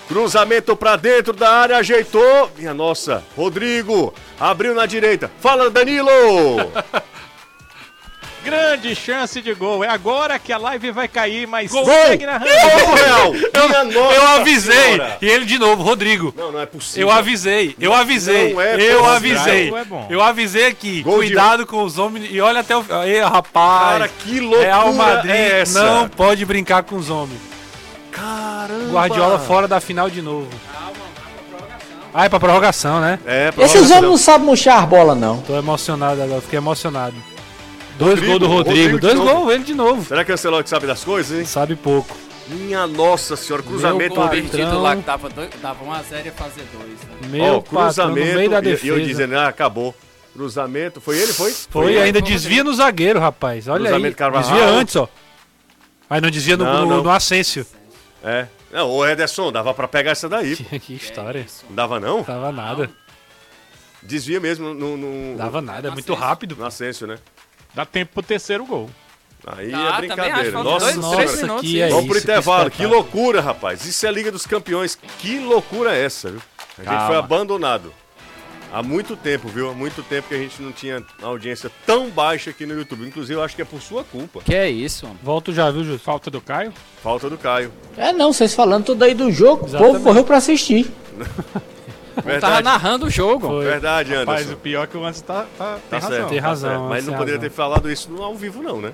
Cruzamento 0.09 0.77
pra 0.77 0.97
dentro 0.97 1.33
da 1.33 1.51
área, 1.51 1.77
ajeitou. 1.79 2.51
Minha 2.59 2.75
nossa, 2.75 3.23
Rodrigo 3.37 4.13
abriu 4.39 4.75
na 4.75 4.85
direita. 4.87 5.31
Fala, 5.41 5.71
Danilo! 5.71 6.07
Grande 8.45 8.93
chance 8.97 9.41
de 9.41 9.55
gol. 9.55 9.85
É 9.85 9.89
agora 9.89 10.37
que 10.37 10.53
a 10.53 10.59
live 10.59 10.91
vai 10.91 11.07
cair, 11.07 11.47
mas 11.47 11.71
Gol! 11.71 11.85
segue 11.87 12.27
narrando. 12.27 12.51
Gol 12.51 12.95
Real! 12.97 13.33
Minha 13.69 13.85
nossa 13.85 14.17
Eu 14.17 14.27
avisei! 14.27 14.75
Senhora. 14.75 15.19
E 15.23 15.29
ele 15.29 15.45
de 15.45 15.59
novo, 15.61 15.85
Rodrigo. 15.85 16.35
Não, 16.37 16.51
não 16.51 16.59
é 16.61 16.67
possível. 16.67 17.07
Eu 17.09 17.15
avisei, 17.15 17.77
eu 17.79 17.95
avisei, 17.95 18.53
Não 18.53 18.61
é 18.61 18.75
eu 18.83 19.07
avisei. 19.07 19.73
É. 19.73 19.87
Eu 20.11 20.21
avisei 20.21 20.67
aqui, 20.67 21.03
Gol 21.03 21.21
de- 21.23 21.27
cuidado 21.29 21.65
com 21.67 21.85
os 21.85 21.99
homens. 21.99 22.27
E 22.33 22.41
olha 22.41 22.61
até 22.61 22.77
o. 22.77 22.85
Aí, 22.91 23.21
rapaz. 23.21 23.93
Cara, 23.93 24.09
que 24.09 24.41
loucura 24.41 24.65
Real 24.65 24.93
Madrid 24.93 25.31
é 25.37 25.61
essa? 25.61 25.81
não 25.85 26.09
pode 26.09 26.45
brincar 26.45 26.83
com 26.83 26.97
os 26.97 27.11
homens. 27.11 27.41
Caramba! 28.69 28.93
Guardiola 28.93 29.39
fora 29.39 29.67
da 29.69 29.81
final 29.81 30.09
de 30.09 30.23
novo. 30.23 30.49
Ah, 32.15 32.27
é 32.27 32.29
pra 32.29 32.39
prorrogação, 32.39 33.01
né? 33.01 33.19
É, 33.25 33.49
Esses 33.49 33.55
prorrogação. 33.55 33.97
homens 33.99 34.11
não 34.11 34.19
sabem 34.19 34.47
murchar 34.47 34.83
a 34.83 34.87
bola, 34.87 35.15
não. 35.15 35.41
Tô 35.41 35.57
emocionado 35.57 36.23
agora, 36.23 36.41
fiquei 36.43 36.59
emocionado. 36.59 37.15
Dois 37.99 38.19
Rodrigo, 38.19 38.27
gols 38.27 38.41
do 38.41 38.47
Rodrigo, 38.47 38.93
Rodrigo 38.93 39.01
dois 39.01 39.19
gols, 39.19 39.53
ele 39.55 39.65
de 39.65 39.75
novo. 39.75 40.05
Será 40.07 40.25
que 40.25 40.31
o 40.31 40.35
Ancelotti 40.35 40.69
sabe 40.69 40.87
das 40.87 41.03
coisas, 41.05 41.39
hein? 41.39 41.45
Sabe 41.45 41.75
pouco. 41.75 42.17
Minha 42.49 42.87
nossa 42.87 43.37
senhora, 43.37 43.63
cruzamento. 43.63 44.15
Gol 44.15 44.25
patrão. 44.25 44.43
perdido 44.43 44.83
lá 44.83 44.97
que 44.97 45.03
dava, 45.03 45.29
dois, 45.31 45.49
dava 45.63 45.85
1x0 45.85 46.23
e 46.23 46.25
ia 46.27 46.33
fazer 46.33 46.65
2. 46.73 46.87
Né? 46.89 47.29
Meu 47.31 47.55
Ó, 47.57 47.61
patrão, 47.61 48.09
no 48.09 48.15
meio 48.15 48.51
da 48.51 48.61
defesa. 48.61 48.87
E 48.87 48.89
eu 48.89 49.01
dizendo, 49.01 49.37
ah, 49.39 49.49
acabou. 49.49 49.95
Cruzamento. 50.35 51.01
Foi 51.01 51.19
ele, 51.19 51.33
foi? 51.33 51.53
Foi, 51.53 51.93
ele, 51.93 52.01
ainda 52.01 52.21
foi 52.21 52.29
desvia 52.29 52.65
no 52.65 52.75
zagueiro, 52.75 53.21
rapaz. 53.21 53.69
Olha 53.69 53.83
aí. 53.85 53.87
Cruzamento 53.89 54.17
Carvajal. 54.17 54.51
Desvia 54.55 54.69
antes, 54.71 54.97
ó. 54.97 55.09
Mas 56.09 56.21
não 56.23 56.31
desvia 56.31 56.57
no, 56.57 56.65
Não, 56.65 56.81
no, 56.83 56.97
não. 56.97 57.03
no 57.05 57.11
Asensio. 57.11 57.67
É. 58.23 58.47
Não, 58.71 58.89
o 58.91 59.07
Ederson, 59.07 59.51
dava 59.51 59.75
pra 59.75 59.89
pegar 59.89 60.13
essa 60.13 60.29
daí. 60.29 60.57
Que, 60.65 60.79
que 60.79 60.95
história. 60.95 61.47
Não 61.69 61.75
dava 61.75 61.99
não? 62.01 62.23
Dava 62.23 62.53
nada. 62.53 62.91
Desvia 64.03 64.41
mesmo 64.41 64.73
no... 64.75 64.97
no 64.97 65.37
Dava 65.37 65.61
nada, 65.61 65.89
é 65.89 65.91
muito 65.91 66.15
rápido. 66.15 66.57
No 66.57 66.65
Ascenso, 66.65 67.07
né? 67.07 67.19
Dá 67.75 67.85
tempo 67.85 68.13
pro 68.15 68.23
terceiro 68.23 68.65
gol. 68.65 68.91
Aí 69.47 69.71
Dá, 69.71 69.79
é 69.79 69.97
brincadeira. 69.99 70.41
acho, 70.41 70.53
Nossa 70.53 70.85
dois, 70.85 70.97
Nossa, 70.97 71.37
minutos, 71.43 71.61
que 71.63 71.81
é 71.81 71.89
Vamos 71.89 72.05
pro 72.07 72.17
isso, 72.17 72.27
que 72.27 72.33
intervalo. 72.33 72.71
Que 72.71 72.83
espetáculo. 72.83 72.95
loucura, 72.95 73.41
rapaz. 73.41 73.85
Isso 73.85 74.07
é 74.07 74.09
a 74.09 74.13
Liga 74.13 74.31
dos 74.31 74.47
Campeões. 74.47 74.97
Que 75.19 75.39
loucura 75.41 75.97
é 75.97 76.05
essa, 76.05 76.31
viu? 76.31 76.43
A 76.79 76.83
gente 76.83 76.91
Calma. 76.91 77.07
foi 77.09 77.17
abandonado. 77.17 77.93
Há 78.73 78.83
muito 78.83 79.17
tempo, 79.17 79.49
viu? 79.49 79.71
Há 79.71 79.75
muito 79.75 80.03
tempo 80.03 80.29
que 80.29 80.35
a 80.35 80.39
gente 80.39 80.63
não 80.63 80.73
tinha 80.73 81.03
audiência 81.23 81.71
tão 81.85 82.09
baixa 82.09 82.51
aqui 82.51 82.65
no 82.65 82.75
YouTube. 82.75 83.07
Inclusive, 83.07 83.39
eu 83.39 83.43
acho 83.45 83.55
que 83.55 83.61
é 83.61 83.65
por 83.67 83.83
sua 83.83 84.03
culpa. 84.03 84.41
Que 84.41 84.55
é 84.55 84.71
isso, 84.71 85.07
mano. 85.07 85.19
Volto 85.23 85.53
já, 85.53 85.71
viu, 85.71 85.85
Júlio? 85.85 85.99
Falta 85.99 86.31
do 86.31 86.41
Caio? 86.41 86.73
Falta 87.03 87.29
do 87.29 87.37
Caio. 87.37 87.71
É 87.99 88.13
não, 88.13 88.33
vocês 88.33 88.55
falando 88.55 88.85
tudo 88.87 89.03
aí 89.05 89.13
do 89.15 89.31
jogo, 89.31 89.65
o 89.65 89.69
Exatamente. 89.69 89.93
povo 89.95 90.05
correu 90.05 90.25
pra 90.25 90.39
assistir. 90.39 90.91
Tava 92.15 92.27
Verdade, 92.31 92.63
narrando 92.63 93.07
o 93.07 93.11
jogo. 93.11 93.47
Foi. 93.49 93.65
verdade 93.65 94.15
Anderson. 94.15 94.53
o 94.53 94.57
pior 94.57 94.85
é 94.85 94.87
que 94.87 94.97
o 94.97 95.01
Anderson 95.01 95.25
tá, 95.25 95.47
tá- 95.57 95.79
tem 95.89 95.89
Tá 95.91 95.97
razão. 95.99 96.11
certo, 96.19 96.29
Tem 96.29 96.41
tá 96.41 96.47
razão, 96.47 96.71
certo. 96.71 96.83
Mas 96.91 97.07
não 97.07 97.15
poderia 97.15 97.35
razão. 97.37 97.49
ter 97.51 97.55
falado 97.55 97.91
isso 97.91 98.11
no 98.11 98.23
ao 98.23 98.35
vivo, 98.35 98.63
não, 98.63 98.81
né? 98.83 98.93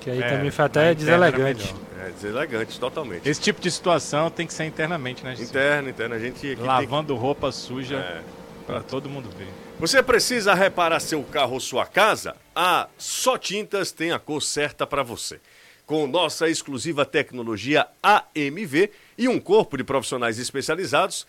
Que 0.00 0.10
aí 0.10 0.22
É, 0.22 0.28
também 0.30 0.50
foi 0.50 0.64
até 0.64 0.94
deselegante. 0.94 1.74
É 2.06 2.10
deselegante, 2.10 2.78
totalmente. 2.80 3.28
Esse 3.28 3.40
tipo 3.40 3.60
de 3.60 3.70
situação 3.70 4.30
tem 4.30 4.46
que 4.46 4.52
ser 4.54 4.64
internamente, 4.64 5.22
né? 5.24 5.32
Gisele? 5.36 5.48
Interno, 5.50 5.88
interno. 5.90 6.14
A 6.14 6.18
gente 6.18 6.36
aqui 6.36 6.46
tem 6.48 6.56
que- 6.56 6.62
Lavando 6.62 7.14
roupa 7.14 7.52
suja 7.52 7.96
É. 7.96 8.20
pra 8.66 8.82
todo 8.82 9.08
mundo 9.08 9.30
ver. 9.36 9.48
Você 9.78 10.02
precisa 10.02 10.54
reparar 10.54 11.00
seu 11.00 11.22
carro 11.22 11.54
ou 11.54 11.60
sua 11.60 11.86
casa? 11.86 12.36
A 12.54 12.88
Só 12.96 13.36
Tintas 13.36 13.92
tem 13.92 14.12
a 14.12 14.18
cor 14.18 14.42
certa 14.42 14.86
para 14.86 15.02
você. 15.02 15.40
Com 15.86 16.06
nossa 16.06 16.48
exclusiva 16.48 17.04
tecnologia 17.04 17.86
AMV 18.02 18.90
e 19.18 19.28
um 19.28 19.38
corpo 19.38 19.76
de 19.76 19.84
profissionais 19.84 20.38
especializados, 20.38 21.26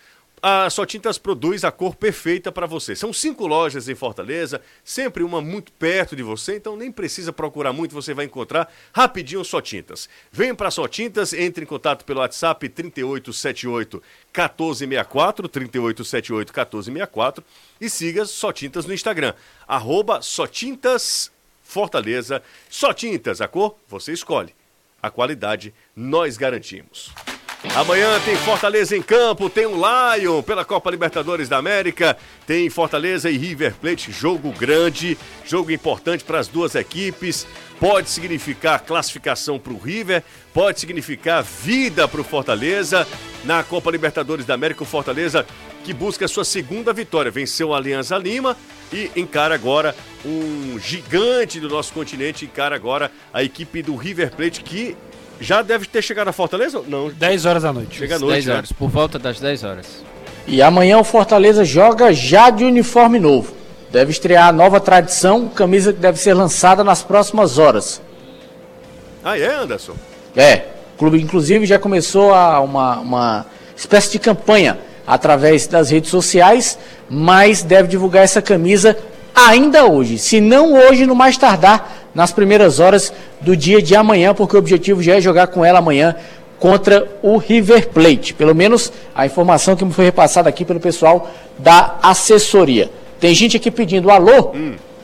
a 0.47 0.69
Só 0.69 0.85
Tintas 0.85 1.17
produz 1.17 1.63
a 1.63 1.71
cor 1.71 1.95
perfeita 1.95 2.51
para 2.51 2.67
você. 2.67 2.95
São 2.95 3.11
cinco 3.11 3.47
lojas 3.47 3.89
em 3.89 3.95
Fortaleza, 3.95 4.61
sempre 4.83 5.23
uma 5.23 5.41
muito 5.41 5.71
perto 5.71 6.15
de 6.15 6.21
você, 6.21 6.57
então 6.57 6.77
nem 6.77 6.91
precisa 6.91 7.33
procurar 7.33 7.73
muito, 7.73 7.95
você 7.95 8.13
vai 8.13 8.25
encontrar 8.25 8.71
rapidinho 8.93 9.43
Só 9.43 9.59
Tintas. 9.59 10.07
Venha 10.31 10.53
para 10.53 10.69
Só 10.69 10.87
Tintas, 10.87 11.33
entre 11.33 11.63
em 11.63 11.67
contato 11.67 12.05
pelo 12.05 12.19
WhatsApp 12.19 12.69
3878 12.69 14.03
1464, 14.31 15.47
3878 15.47 16.49
1464 16.49 17.43
e 17.81 17.89
siga 17.89 18.23
Só 18.25 18.53
Tintas 18.53 18.85
no 18.85 18.93
Instagram, 18.93 19.33
arroba 19.67 20.21
Só 20.21 20.45
Tintas 20.45 21.31
Fortaleza. 21.63 22.43
Só 22.69 22.93
Tintas, 22.93 23.41
a 23.41 23.47
cor 23.47 23.79
você 23.87 24.13
escolhe. 24.13 24.53
A 25.01 25.09
qualidade 25.09 25.73
nós 25.95 26.37
garantimos. 26.37 27.11
Amanhã 27.73 28.19
tem 28.23 28.35
Fortaleza 28.37 28.95
em 28.95 29.01
campo, 29.01 29.49
tem 29.49 29.65
o 29.65 29.75
Lion 29.75 30.41
pela 30.41 30.63
Copa 30.63 30.91
Libertadores 30.91 31.49
da 31.49 31.57
América, 31.57 32.17
tem 32.45 32.69
Fortaleza 32.69 33.29
e 33.29 33.37
River 33.37 33.73
Plate, 33.75 34.11
jogo 34.11 34.51
grande, 34.51 35.17
jogo 35.45 35.71
importante 35.71 36.23
para 36.23 36.39
as 36.39 36.47
duas 36.47 36.75
equipes. 36.75 37.47
Pode 37.79 38.09
significar 38.09 38.79
classificação 38.79 39.59
para 39.59 39.73
o 39.73 39.77
River, 39.77 40.23
pode 40.53 40.79
significar 40.79 41.43
vida 41.43 42.07
para 42.07 42.21
o 42.21 42.23
Fortaleza. 42.23 43.05
Na 43.43 43.61
Copa 43.61 43.91
Libertadores 43.91 44.45
da 44.45 44.53
América, 44.53 44.83
o 44.83 44.85
Fortaleza 44.85 45.45
que 45.83 45.93
busca 45.93 46.27
sua 46.27 46.43
segunda 46.43 46.91
vitória, 46.91 47.29
venceu 47.29 47.73
a 47.73 47.77
Alianza 47.77 48.17
Lima 48.17 48.57
e 48.91 49.11
encara 49.15 49.53
agora 49.53 49.95
um 50.25 50.79
gigante 50.79 51.59
do 51.59 51.69
nosso 51.69 51.93
continente, 51.93 52.45
encara 52.45 52.75
agora 52.75 53.11
a 53.31 53.43
equipe 53.43 53.83
do 53.83 53.95
River 53.95 54.31
Plate 54.31 54.61
que 54.61 54.97
já 55.39 55.61
deve 55.61 55.85
ter 55.85 56.01
chegado 56.01 56.27
a 56.27 56.33
Fortaleza? 56.33 56.81
Não, 56.87 57.09
10 57.09 57.45
horas 57.45 57.63
da 57.63 57.73
noite. 57.73 57.97
chega 57.97 58.15
à 58.15 58.19
noite, 58.19 58.33
10 58.33 58.45
né? 58.45 58.53
horas, 58.55 58.71
por 58.71 58.89
volta 58.89 59.19
das 59.19 59.39
10 59.39 59.63
horas. 59.63 60.03
E 60.47 60.61
amanhã 60.61 60.97
o 60.99 61.03
Fortaleza 61.03 61.65
joga 61.65 62.13
já 62.13 62.49
de 62.49 62.63
uniforme 62.63 63.19
novo. 63.19 63.53
Deve 63.91 64.11
estrear 64.11 64.47
a 64.47 64.51
nova 64.51 64.79
tradição, 64.79 65.47
camisa 65.47 65.93
que 65.93 65.99
deve 65.99 66.19
ser 66.19 66.33
lançada 66.33 66.83
nas 66.83 67.01
próximas 67.01 67.57
horas. 67.57 68.01
Ah, 69.23 69.37
é, 69.37 69.55
Anderson? 69.55 69.93
É, 70.35 70.65
o 70.95 70.97
clube 70.97 71.21
inclusive 71.21 71.65
já 71.65 71.79
começou 71.79 72.33
a 72.33 72.59
uma, 72.59 72.99
uma 72.99 73.45
espécie 73.75 74.11
de 74.11 74.19
campanha 74.19 74.77
através 75.07 75.67
das 75.67 75.89
redes 75.89 76.09
sociais, 76.09 76.77
mas 77.09 77.63
deve 77.63 77.87
divulgar 77.87 78.23
essa 78.23 78.41
camisa 78.41 78.97
ainda 79.33 79.85
hoje. 79.85 80.17
Se 80.17 80.39
não 80.39 80.73
hoje, 80.73 81.05
no 81.05 81.15
mais 81.15 81.37
tardar, 81.37 82.04
nas 82.15 82.31
primeiras 82.31 82.79
horas 82.79 83.11
do 83.41 83.55
dia 83.55 83.81
de 83.81 83.93
amanhã, 83.93 84.33
porque 84.33 84.55
o 84.55 84.59
objetivo 84.59 85.03
já 85.03 85.17
é 85.17 85.21
jogar 85.21 85.47
com 85.47 85.63
ela 85.63 85.79
amanhã 85.79 86.15
contra 86.57 87.07
o 87.21 87.37
River 87.37 87.89
Plate. 87.89 88.33
Pelo 88.33 88.55
menos 88.55 88.91
a 89.13 89.25
informação 89.25 89.75
que 89.75 89.83
me 89.83 89.91
foi 89.91 90.05
repassada 90.05 90.47
aqui 90.47 90.63
pelo 90.63 90.79
pessoal 90.79 91.29
da 91.59 91.97
assessoria. 92.01 92.89
Tem 93.19 93.35
gente 93.35 93.57
aqui 93.57 93.69
pedindo 93.69 94.09
alô. 94.09 94.53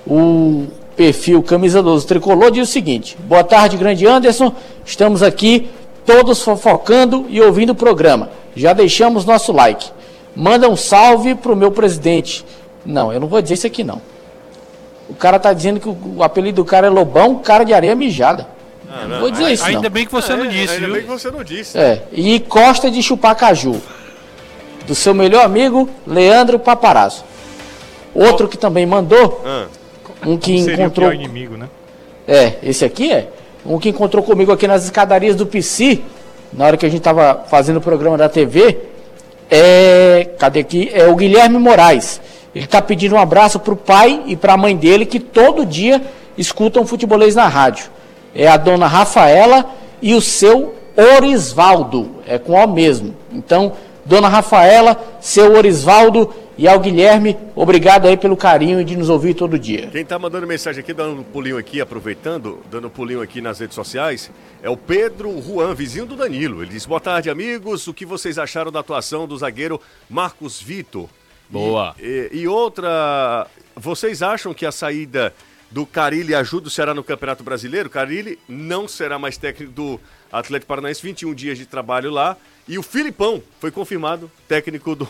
o 0.08 0.68
perfil 0.96 1.42
Camisa 1.44 1.82
12 1.82 2.08
Tricolor 2.08 2.52
diz 2.52 2.70
o 2.70 2.72
seguinte: 2.72 3.18
Boa 3.28 3.44
tarde, 3.44 3.78
grande 3.78 4.08
Anderson. 4.08 4.54
Estamos 4.86 5.22
aqui 5.22 5.70
todos 6.06 6.42
fofocando 6.42 7.26
e 7.30 7.42
ouvindo 7.42 7.72
o 7.72 7.76
programa. 7.76 8.30
Já 8.56 8.74
deixamos 8.74 9.26
nosso 9.26 9.52
like. 9.52 9.90
Manda 10.36 10.70
um 10.70 10.76
salve 10.76 11.36
pro 11.36 11.56
meu 11.56 11.72
presidente. 11.72 12.46
Não, 12.86 13.12
eu 13.12 13.20
não 13.20 13.28
vou 13.28 13.42
dizer 13.42 13.56
isso 13.56 13.68
aqui 13.68 13.84
não. 13.84 14.02
O 15.12 15.16
cara 15.16 15.38
tá 15.38 15.54
dizendo 15.54 15.80
que 15.80 15.88
o, 15.90 15.98
o 16.18 16.24
apelido 16.24 16.64
do 16.64 16.66
cara 16.66 16.88
é 16.88 16.90
Lobão, 16.90 17.36
cara 17.36 17.64
de 17.64 17.74
areia 17.74 17.94
mijada. 17.96 18.48
Ah, 18.92 19.06
não 19.08 19.20
vou 19.20 19.30
dizer 19.32 19.52
isso 19.52 19.64
Ainda 19.66 19.84
não. 19.84 19.90
bem 19.90 20.06
que 20.06 20.12
você 20.12 20.34
É, 20.34 20.36
não 20.36 20.48
disse, 20.48 20.74
Ainda 20.74 20.86
viu? 20.88 20.94
bem 20.96 21.04
que 21.04 21.08
você 21.10 21.32
não 21.32 21.44
disse. 21.44 21.78
É, 21.78 22.04
e 22.12 22.40
Costa 22.40 22.90
de 22.90 23.04
chupar 23.04 23.36
caju. 23.36 23.80
Do 24.88 24.96
seu 24.96 25.14
melhor 25.14 25.46
amigo, 25.46 25.88
Leandro 26.08 26.58
Paparazzo. 26.58 27.24
Outro 28.16 28.48
que 28.48 28.58
também 28.58 28.86
mandou, 28.86 29.42
Ah, 29.46 29.66
um 30.26 30.38
que 30.38 30.52
o 30.54 30.72
encontrou. 30.72 31.10
pior 31.10 31.14
inimigo, 31.14 31.56
né? 31.56 31.68
É, 32.28 32.54
esse 32.64 32.84
aqui 32.84 33.12
é. 33.12 33.28
Um 33.66 33.78
que 33.80 33.90
encontrou 33.90 34.24
comigo 34.24 34.52
aqui 34.52 34.68
nas 34.68 34.84
escadarias 34.86 35.36
do 35.36 35.46
PC, 35.46 36.02
na 36.52 36.66
hora 36.66 36.78
que 36.78 36.86
a 36.86 36.90
gente 36.90 37.02
tava 37.02 37.46
fazendo 37.48 37.78
o 37.78 37.82
programa 37.82 38.18
da 38.18 38.28
TV. 38.28 38.78
É. 39.50 40.30
Cadê 40.40 40.60
aqui? 40.62 40.90
É 40.94 41.08
o 41.08 41.16
Guilherme 41.16 41.58
Moraes. 41.60 42.20
Ele 42.54 42.68
tá 42.68 42.82
pedindo 42.82 43.16
um 43.16 43.20
abraço 43.20 43.60
pro 43.60 43.76
pai 43.76 44.24
e 44.28 44.36
pra 44.36 44.58
mãe 44.58 44.76
dele 44.76 45.06
que 45.06 45.20
todo 45.20 45.66
dia 45.66 46.02
escutam 46.38 46.86
futebolês 46.86 47.36
na 47.36 47.48
rádio. 47.48 47.90
É 48.34 48.48
a 48.48 48.58
dona 48.58 48.88
Rafaela 48.88 49.66
e 50.02 50.14
o 50.14 50.22
seu 50.22 50.76
Orisvaldo. 51.18 52.18
É 52.28 52.38
com 52.38 52.54
O 52.54 52.68
mesmo. 52.68 53.16
Então, 53.32 53.74
dona 54.06 54.28
Rafaela, 54.28 55.02
seu 55.20 55.56
Orisvaldo 55.56 56.34
e 56.58 56.68
ao 56.68 56.80
Guilherme, 56.80 57.38
obrigado 57.56 58.08
aí 58.08 58.16
pelo 58.16 58.38
carinho 58.38 58.84
de 58.84 58.96
nos 58.96 59.10
ouvir 59.10 59.34
todo 59.34 59.58
dia. 59.58 59.88
Quem 59.88 60.06
tá 60.06 60.20
mandando 60.20 60.46
mensagem 60.46 60.82
aqui, 60.82 60.94
dando 60.94 61.22
um 61.22 61.24
pulinho 61.24 61.58
aqui, 61.58 61.82
aproveitando, 61.82 62.60
dando 62.70 62.88
um 62.88 62.90
pulinho 62.90 63.22
aqui 63.22 63.42
nas 63.42 63.60
redes 63.60 63.74
sociais, 63.74 64.30
é 64.62 64.70
o 64.70 64.78
Pedro 64.78 65.42
Juan, 65.42 65.74
vizinho 65.74 66.06
do 66.06 66.16
Danilo. 66.16 66.62
Ele 66.62 66.72
diz: 66.72 66.86
Boa 66.86 67.00
tarde, 67.00 67.30
amigos. 67.30 67.88
O 67.88 67.94
que 67.94 68.06
vocês 68.06 68.38
acharam 68.38 68.72
da 68.72 68.82
atuação 68.82 69.28
do 69.28 69.38
zagueiro 69.38 69.82
Marcos 70.10 70.62
Vitor? 70.62 71.10
Boa. 71.52 71.96
E, 72.00 72.30
e 72.32 72.48
outra, 72.48 73.46
vocês 73.76 74.22
acham 74.22 74.54
que 74.54 74.66
a 74.66 74.72
saída 74.72 75.34
do 75.70 75.86
Carilli 75.86 76.34
ajuda 76.34 76.68
o 76.68 76.72
Ceará 76.72 76.94
no 76.94 77.04
Campeonato 77.04 77.44
Brasileiro? 77.44 77.90
Carilli 77.90 78.40
não 78.48 78.88
será 78.88 79.20
mais 79.20 79.38
técnico 79.38 79.72
do 79.74 80.00
Atlético 80.32 80.68
Paranaense, 80.68 81.02
21 81.04 81.34
dias 81.34 81.58
de 81.58 81.66
trabalho 81.66 82.10
lá. 82.12 82.38
E 82.68 82.78
o 82.78 82.84
Filipão 82.84 83.42
foi 83.60 83.72
confirmado 83.72 84.32
técnico 84.48 84.96
do, 84.96 85.08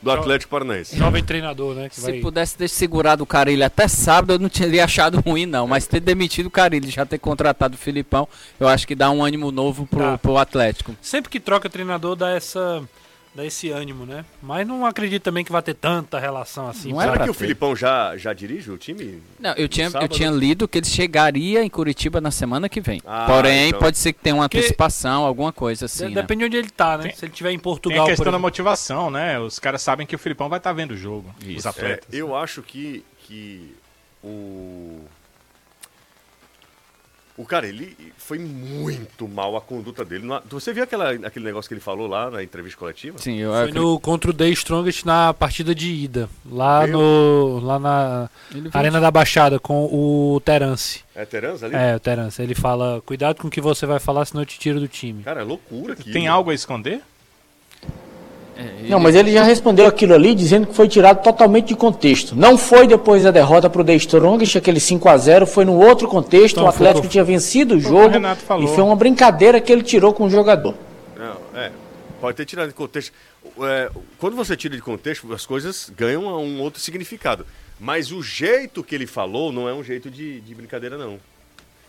do 0.00 0.10
Atlético 0.10 0.50
Paranaense. 0.50 0.96
Jovem 0.96 1.22
treinador, 1.24 1.74
né? 1.74 1.88
Que 1.88 1.96
Se 1.96 2.02
vai... 2.02 2.20
pudesse 2.20 2.56
ter 2.56 2.68
segurado 2.68 3.24
o 3.24 3.26
Carilli 3.26 3.62
até 3.62 3.88
sábado, 3.88 4.34
eu 4.34 4.38
não 4.38 4.48
teria 4.48 4.84
achado 4.84 5.20
ruim, 5.20 5.46
não. 5.46 5.66
Mas 5.66 5.86
ter 5.86 6.00
demitido 6.00 6.46
o 6.46 6.50
Carilli, 6.50 6.90
já 6.90 7.04
ter 7.06 7.18
contratado 7.18 7.74
o 7.74 7.78
Filipão, 7.78 8.28
eu 8.60 8.68
acho 8.68 8.86
que 8.86 8.94
dá 8.94 9.10
um 9.10 9.24
ânimo 9.24 9.50
novo 9.50 9.86
pro, 9.86 9.98
Tá. 10.00 10.18
pro 10.18 10.36
Atlético. 10.36 10.94
Sempre 11.00 11.30
que 11.30 11.40
troca 11.40 11.68
treinador 11.70 12.14
dá 12.14 12.30
essa 12.30 12.82
dá 13.34 13.44
esse 13.44 13.70
ânimo, 13.70 14.04
né? 14.04 14.24
Mas 14.42 14.66
não 14.66 14.84
acredito 14.84 15.22
também 15.22 15.44
que 15.44 15.50
vai 15.52 15.62
ter 15.62 15.74
tanta 15.74 16.18
relação 16.18 16.68
assim. 16.68 16.90
Não 16.92 17.00
é 17.00 17.04
Será 17.04 17.16
pra 17.16 17.24
que 17.24 17.30
o 17.30 17.32
ter. 17.32 17.38
Filipão 17.40 17.74
já, 17.74 18.16
já 18.16 18.32
dirige 18.32 18.70
o 18.70 18.76
time? 18.76 19.22
Não, 19.40 19.52
eu 19.54 19.68
tinha, 19.68 19.90
eu 20.00 20.08
tinha 20.08 20.30
lido 20.30 20.68
que 20.68 20.78
ele 20.78 20.86
chegaria 20.86 21.64
em 21.64 21.68
Curitiba 21.70 22.20
na 22.20 22.30
semana 22.30 22.68
que 22.68 22.80
vem. 22.80 23.00
Ah, 23.06 23.24
Porém, 23.26 23.68
então. 23.68 23.80
pode 23.80 23.96
ser 23.98 24.12
que 24.12 24.20
tenha 24.20 24.34
uma 24.34 24.44
antecipação, 24.44 25.24
alguma 25.24 25.52
coisa 25.52 25.80
De- 25.80 25.84
assim. 25.86 26.08
né? 26.08 26.20
Depende 26.20 26.44
onde 26.44 26.56
ele 26.56 26.70
tá, 26.70 26.96
né? 26.98 27.04
Tem- 27.04 27.14
Se 27.16 27.24
ele 27.24 27.32
tiver 27.32 27.50
em 27.50 27.54
Tem 27.54 27.60
Portugal, 27.60 28.00
a 28.00 28.04
por 28.04 28.10
questão 28.10 28.32
da 28.32 28.38
motivação, 28.38 29.10
né? 29.10 29.38
Os 29.38 29.58
caras 29.58 29.80
sabem 29.82 30.06
que 30.06 30.14
o 30.14 30.18
Filipão 30.18 30.48
vai 30.48 30.58
estar 30.58 30.72
vendo 30.72 30.90
o 30.92 30.96
jogo. 30.96 31.34
Os 31.40 31.46
Isso. 31.48 31.66
É, 31.66 31.70
atletas. 31.70 32.08
eu 32.12 32.36
acho 32.36 32.60
que, 32.62 33.04
que 33.26 33.74
o. 34.22 35.00
O 37.42 37.46
cara, 37.46 37.66
ele 37.66 37.96
foi 38.16 38.38
muito 38.38 39.26
mal 39.26 39.56
a 39.56 39.60
conduta 39.60 40.04
dele. 40.04 40.24
Você 40.48 40.72
viu 40.72 40.84
aquela, 40.84 41.10
aquele 41.10 41.44
negócio 41.44 41.68
que 41.68 41.74
ele 41.74 41.80
falou 41.80 42.06
lá 42.06 42.30
na 42.30 42.42
entrevista 42.42 42.78
coletiva? 42.78 43.18
Sim, 43.18 43.38
eu 43.38 43.52
Foi 43.52 43.72
no, 43.72 43.98
contra 43.98 44.30
o 44.30 44.34
The 44.34 44.48
Strongest 44.50 45.04
na 45.04 45.34
partida 45.34 45.74
de 45.74 45.92
ida. 45.92 46.28
Lá, 46.48 46.86
no, 46.86 47.58
lá 47.60 47.78
na 47.80 48.30
Ele 48.52 48.62
fez- 48.62 48.74
Arena 48.76 49.00
da 49.00 49.10
Baixada 49.10 49.58
com 49.58 49.84
o 49.86 50.40
Terence. 50.44 51.00
É 51.16 51.24
Terans 51.24 51.62
ali? 51.64 51.74
É, 51.74 51.96
o 51.96 52.00
Terence. 52.00 52.40
Ele 52.40 52.54
fala: 52.54 53.02
Cuidado 53.04 53.40
com 53.40 53.48
o 53.48 53.50
que 53.50 53.60
você 53.60 53.86
vai 53.86 53.98
falar, 53.98 54.24
senão 54.24 54.42
eu 54.42 54.46
te 54.46 54.58
tiro 54.58 54.78
do 54.78 54.86
time. 54.86 55.24
Cara, 55.24 55.40
é 55.40 55.44
loucura 55.44 55.94
aqui. 55.94 56.12
Tem 56.12 56.28
algo 56.28 56.50
a 56.50 56.54
esconder? 56.54 57.00
É, 58.56 58.88
Não, 58.88 59.00
mas 59.00 59.14
ele 59.14 59.32
já 59.32 59.42
respondeu 59.42 59.86
aquilo 59.86 60.14
ali 60.14 60.34
dizendo 60.34 60.66
que 60.66 60.74
foi 60.74 60.88
tirado 60.88 61.22
totalmente 61.22 61.68
de 61.68 61.74
contexto. 61.76 62.34
Não 62.36 62.56
foi 62.58 62.86
depois 62.86 63.22
da 63.22 63.30
derrota 63.30 63.68
pro 63.70 63.84
The 63.84 63.94
Strongest, 63.96 64.56
aquele 64.56 64.80
5 64.80 65.08
a 65.08 65.16
0 65.16 65.46
foi 65.46 65.64
no 65.64 65.74
outro 65.78 66.06
contexto. 66.08 66.54
Então, 66.56 66.64
o 66.64 66.68
Atlético 66.68 67.02
foi- 67.02 67.10
tinha 67.10 67.24
vencido 67.24 67.74
o 67.74 67.76
o 67.76 67.80
o 67.80 67.82
jogo 67.82 68.08
Renato 68.08 68.42
falou. 68.42 68.64
e 68.64 68.74
foi 68.74 68.82
uma 68.84 68.96
brincadeira 68.96 69.60
que 69.60 69.72
ele 69.72 69.82
tirou 69.82 70.12
com 70.12 70.24
o 70.24 70.30
jogador. 70.30 70.74
Não, 71.16 71.36
é. 71.60 71.70
Pode 72.20 72.36
ter 72.36 72.44
tirado 72.44 72.68
de 72.68 72.74
contexto. 72.74 73.12
É, 73.62 73.90
quando 74.18 74.36
você 74.36 74.56
tira 74.56 74.76
de 74.76 74.82
contexto, 74.82 75.32
as 75.32 75.44
coisas 75.44 75.90
ganham 75.96 76.22
um 76.42 76.60
outro 76.60 76.80
significado. 76.80 77.44
Mas 77.80 78.12
o 78.12 78.22
jeito 78.22 78.84
que 78.84 78.94
ele 78.94 79.06
falou 79.08 79.50
não 79.52 79.68
é 79.68 79.74
um 79.74 79.82
jeito 79.82 80.08
de, 80.08 80.40
de 80.40 80.54
brincadeira, 80.54 80.96
não. 80.96 81.18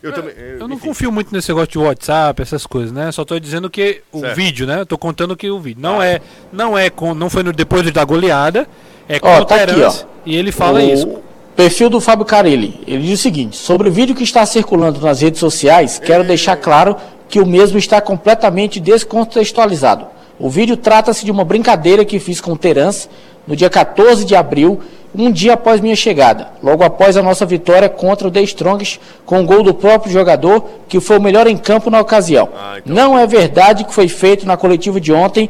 Eu, 0.03 0.11
também. 0.11 0.33
Eu 0.37 0.67
não 0.67 0.75
enfim. 0.75 0.87
confio 0.89 1.11
muito 1.11 1.33
nesse 1.33 1.47
negócio 1.49 1.69
de 1.71 1.79
WhatsApp, 1.79 2.41
essas 2.41 2.67
coisas, 2.67 2.91
né? 2.91 3.09
Só 3.11 3.23
tô 3.23 3.39
dizendo 3.39 3.69
que 3.69 4.01
o 4.11 4.19
Certo. 4.19 4.35
vídeo, 4.35 4.67
né? 4.67 4.81
Eu 4.81 4.85
tô 4.85 4.97
contando 4.97 5.35
que 5.35 5.49
o 5.49 5.59
vídeo. 5.59 5.81
Não 5.81 6.01
é. 6.01 6.19
Não 6.51 6.77
é 6.77 6.89
com. 6.89 7.13
Não 7.13 7.29
foi 7.29 7.41
no, 7.41 7.53
depois 7.53 7.89
da 7.91 8.03
goleada. 8.03 8.67
É 9.07 9.17
com 9.19 9.29
Ó, 9.29 9.39
o 9.39 9.45
tá 9.45 9.55
aqui, 9.55 9.81
ó. 9.81 9.93
E 10.25 10.35
ele 10.35 10.51
fala 10.51 10.79
o 10.79 10.83
isso. 10.83 11.07
Perfil 11.55 11.89
do 11.89 12.01
Fábio 12.01 12.25
Carilli. 12.25 12.81
Ele 12.85 13.03
diz 13.03 13.19
o 13.19 13.23
seguinte: 13.23 13.55
sobre 13.55 13.87
o 13.87 13.91
vídeo 13.91 14.13
que 14.13 14.23
está 14.23 14.45
circulando 14.45 14.99
nas 14.99 15.21
redes 15.21 15.39
sociais, 15.39 15.99
quero 15.99 16.23
deixar 16.25 16.57
claro 16.57 16.97
que 17.29 17.39
o 17.39 17.45
mesmo 17.45 17.77
está 17.77 18.01
completamente 18.01 18.79
descontextualizado. 18.79 20.07
O 20.39 20.49
vídeo 20.49 20.75
trata-se 20.75 21.23
de 21.23 21.31
uma 21.31 21.45
brincadeira 21.45 22.03
que 22.03 22.19
fiz 22.19 22.41
com 22.41 22.51
o 22.51 22.57
Terence 22.57 23.07
no 23.47 23.55
dia 23.55 23.69
14 23.69 24.25
de 24.25 24.35
abril, 24.35 24.79
um 25.15 25.31
dia 25.31 25.53
após 25.53 25.79
minha 25.79 25.95
chegada, 25.95 26.49
logo 26.61 26.83
após 26.83 27.15
a 27.17 27.21
nossa 27.23 27.45
vitória 27.45 27.87
contra 27.89 28.27
o 28.27 28.31
The 28.31 28.41
Strongest, 28.43 28.99
com 29.25 29.41
o 29.41 29.45
gol 29.45 29.63
do 29.63 29.73
próprio 29.73 30.11
jogador, 30.11 30.67
que 30.87 30.99
foi 30.99 31.17
o 31.17 31.21
melhor 31.21 31.47
em 31.47 31.57
campo 31.57 31.89
na 31.89 31.99
ocasião. 31.99 32.49
Ah, 32.55 32.75
então- 32.79 32.95
Não 32.95 33.17
é 33.17 33.25
verdade 33.27 33.83
que 33.83 33.93
foi 33.93 34.07
feito 34.07 34.45
na 34.45 34.57
coletiva 34.57 34.99
de 34.99 35.11
ontem 35.13 35.49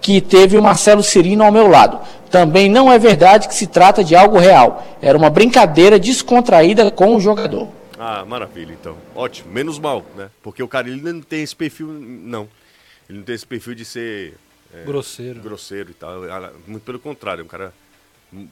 que 0.00 0.20
teve 0.20 0.56
o 0.56 0.62
Marcelo 0.62 1.02
Cirino 1.02 1.44
ao 1.44 1.52
meu 1.52 1.68
lado. 1.68 1.98
Também 2.30 2.68
não 2.68 2.90
é 2.90 2.98
verdade 2.98 3.46
que 3.46 3.54
se 3.54 3.66
trata 3.66 4.02
de 4.02 4.16
algo 4.16 4.38
real. 4.38 4.84
Era 5.00 5.16
uma 5.16 5.28
brincadeira 5.30 5.98
descontraída 5.98 6.90
com 6.90 7.14
o 7.14 7.20
jogador. 7.20 7.68
Ah, 7.98 8.24
maravilha, 8.26 8.72
então. 8.72 8.96
Ótimo, 9.14 9.52
menos 9.52 9.78
mal, 9.78 10.02
né? 10.16 10.28
Porque 10.42 10.62
o 10.62 10.66
cara 10.66 10.88
ele 10.88 11.00
não 11.00 11.20
tem 11.20 11.42
esse 11.42 11.54
perfil, 11.54 11.86
não. 11.88 12.48
Ele 13.08 13.18
não 13.18 13.24
tem 13.24 13.34
esse 13.34 13.46
perfil 13.46 13.74
de 13.74 13.84
ser 13.84 14.34
é, 14.74 14.84
Grosseiro. 14.84 15.38
grosseiro 15.40 15.90
e 15.90 15.94
tal. 15.94 16.14
Muito 16.66 16.82
pelo 16.82 16.98
contrário, 16.98 17.44
um 17.44 17.46
cara 17.46 17.72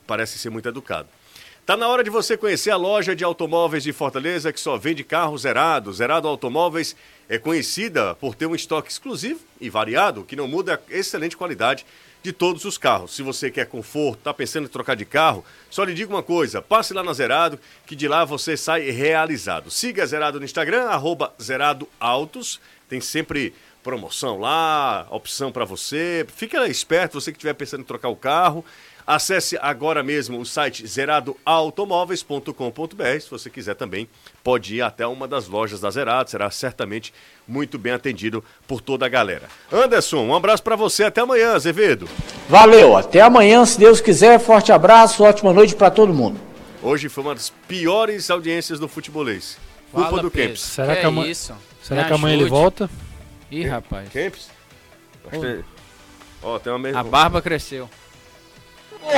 parece 0.07 0.39
ser 0.39 0.51
muito 0.51 0.69
educado. 0.69 1.09
Tá 1.67 1.77
na 1.77 1.87
hora 1.87 2.03
de 2.03 2.11
você 2.11 2.37
conhecer 2.37 2.71
a 2.71 2.77
loja 2.77 3.15
de 3.15 3.23
automóveis 3.23 3.85
de 3.85 3.93
Fortaleza 3.93 4.53
que 4.53 4.59
só 4.59 4.77
vende 4.77 5.05
carros 5.05 5.43
zerados. 5.43 5.99
Zerado 5.99 6.27
Automóveis 6.27 6.97
é 7.29 7.39
conhecida 7.39 8.15
por 8.17 8.35
ter 8.35 8.47
um 8.47 8.55
estoque 8.55 8.91
exclusivo 8.91 9.41
e 9.61 9.71
variado 9.71 10.25
que 10.25 10.35
não 10.35 10.49
muda 10.49 10.75
a 10.75 10.93
excelente 10.93 11.37
qualidade 11.37 11.87
de 12.23 12.33
todos 12.33 12.65
os 12.65 12.77
carros. 12.77 13.15
Se 13.15 13.23
você 13.23 13.51
quer 13.51 13.67
conforto, 13.67 14.19
está 14.19 14.35
pensando 14.35 14.65
em 14.65 14.69
trocar 14.69 14.97
de 14.97 15.05
carro, 15.05 15.45
só 15.71 15.85
lhe 15.85 15.95
digo 15.95 16.13
uma 16.13 16.23
coisa, 16.23 16.61
passe 16.61 16.93
lá 16.93 17.03
na 17.03 17.13
Zerado, 17.13 17.59
que 17.87 17.95
de 17.95 18.09
lá 18.09 18.25
você 18.25 18.57
sai 18.57 18.91
realizado. 18.91 19.71
Siga 19.71 20.03
a 20.03 20.07
Zerado 20.07 20.39
no 20.39 20.45
Instagram, 20.45 20.85
arroba 20.85 21.33
Zerado 21.41 21.89
Autos, 21.99 22.61
tem 22.89 23.01
sempre 23.01 23.55
promoção 23.83 24.39
lá, 24.39 25.07
opção 25.11 25.51
para 25.51 25.65
você. 25.65 26.27
Fica 26.37 26.67
esperto, 26.69 27.21
você 27.21 27.33
que 27.33 27.39
estiver 27.39 27.55
pensando 27.55 27.81
em 27.81 27.85
trocar 27.85 28.09
o 28.09 28.17
carro. 28.17 28.65
Acesse 29.15 29.59
agora 29.61 30.05
mesmo 30.05 30.39
o 30.39 30.47
site 30.47 30.87
zeradoautomóveis.com.br. 30.87 33.21
Se 33.21 33.29
você 33.29 33.51
quiser 33.51 33.75
também, 33.75 34.09
pode 34.45 34.77
ir 34.77 34.83
até 34.83 35.05
uma 35.05 35.27
das 35.27 35.49
lojas 35.49 35.81
da 35.81 35.91
Zerado, 35.91 36.31
será 36.31 36.49
certamente 36.49 37.13
muito 37.45 37.77
bem 37.77 37.93
atendido 37.93 38.45
por 38.69 38.81
toda 38.81 39.07
a 39.07 39.09
galera. 39.09 39.49
Anderson, 39.73 40.19
um 40.27 40.33
abraço 40.33 40.63
para 40.63 40.77
você, 40.77 41.03
até 41.03 41.21
amanhã, 41.23 41.55
Azevedo. 41.55 42.09
Valeu, 42.49 42.97
até 42.97 43.21
amanhã, 43.21 43.67
se 43.67 43.81
Deus 43.81 44.01
quiser. 44.01 44.39
Forte 44.39 44.71
abraço, 44.71 45.25
ótima 45.25 45.53
noite 45.53 45.75
para 45.75 45.91
todo 45.91 46.15
mundo. 46.15 46.39
Hoje 46.81 47.09
foi 47.09 47.25
uma 47.25 47.35
das 47.35 47.51
piores 47.67 48.31
audiências 48.31 48.79
do 48.79 48.87
futebolês. 48.87 49.59
Culpa 49.91 50.09
Fala, 50.09 50.23
do 50.23 50.31
Pedro. 50.31 50.51
Kempis. 50.51 50.61
Será 50.63 50.95
Que 50.95 51.01
que, 51.01 51.07
amanhã, 51.09 51.31
isso? 51.33 51.53
será 51.83 52.03
Me 52.03 52.07
que 52.07 52.15
amanhã 52.15 52.37
ele 52.37 52.49
volta? 52.49 52.89
Ih, 53.51 53.67
rapaz. 53.67 54.09
Que- 54.09 54.31
Ó, 56.41 56.61
tem 56.61 56.73
uma 56.73 56.79
mesma. 56.79 57.01
A 57.01 57.03
barba 57.03 57.43
cresceu. 57.43 57.91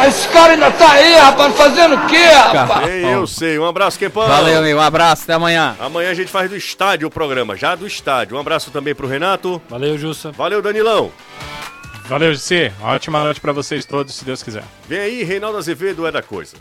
Esse 0.07 0.29
cara 0.29 0.53
ainda 0.53 0.71
tá 0.71 0.93
aí, 0.93 1.15
rapaz, 1.15 1.57
fazendo 1.57 1.97
o 1.97 2.07
quê, 2.07 2.25
rapaz? 2.25 2.89
Ei, 2.89 3.05
eu 3.05 3.27
sei. 3.27 3.59
Um 3.59 3.67
abraço, 3.67 3.99
Kempão. 3.99 4.27
Valeu, 4.27 4.59
amigo. 4.59 4.79
Um 4.79 4.83
abraço. 4.83 5.25
Até 5.25 5.35
amanhã. 5.35 5.77
Amanhã 5.79 6.11
a 6.11 6.15
gente 6.15 6.31
faz 6.31 6.49
do 6.49 6.57
estádio 6.57 7.09
o 7.09 7.11
programa, 7.11 7.57
já 7.57 7.75
do 7.75 7.87
estádio. 7.87 8.37
Um 8.37 8.41
abraço 8.41 8.71
também 8.71 8.95
pro 8.95 9.07
Renato. 9.07 9.61
Valeu, 9.69 9.99
Jussa. 9.99 10.33
Valeu, 10.33 10.63
Danilão. 10.63 11.13
Valeu, 12.05 12.35
GC. 12.35 12.73
Ótima 12.83 13.23
noite 13.23 13.41
pra 13.41 13.53
vocês 13.53 13.85
todos, 13.85 14.15
se 14.15 14.25
Deus 14.25 14.43
quiser. 14.43 14.65
Vem 14.89 15.01
aí, 15.01 15.23
Reinaldo 15.23 15.59
Azevedo 15.59 16.07
é 16.07 16.11
da 16.11 16.23
coisa. 16.23 16.57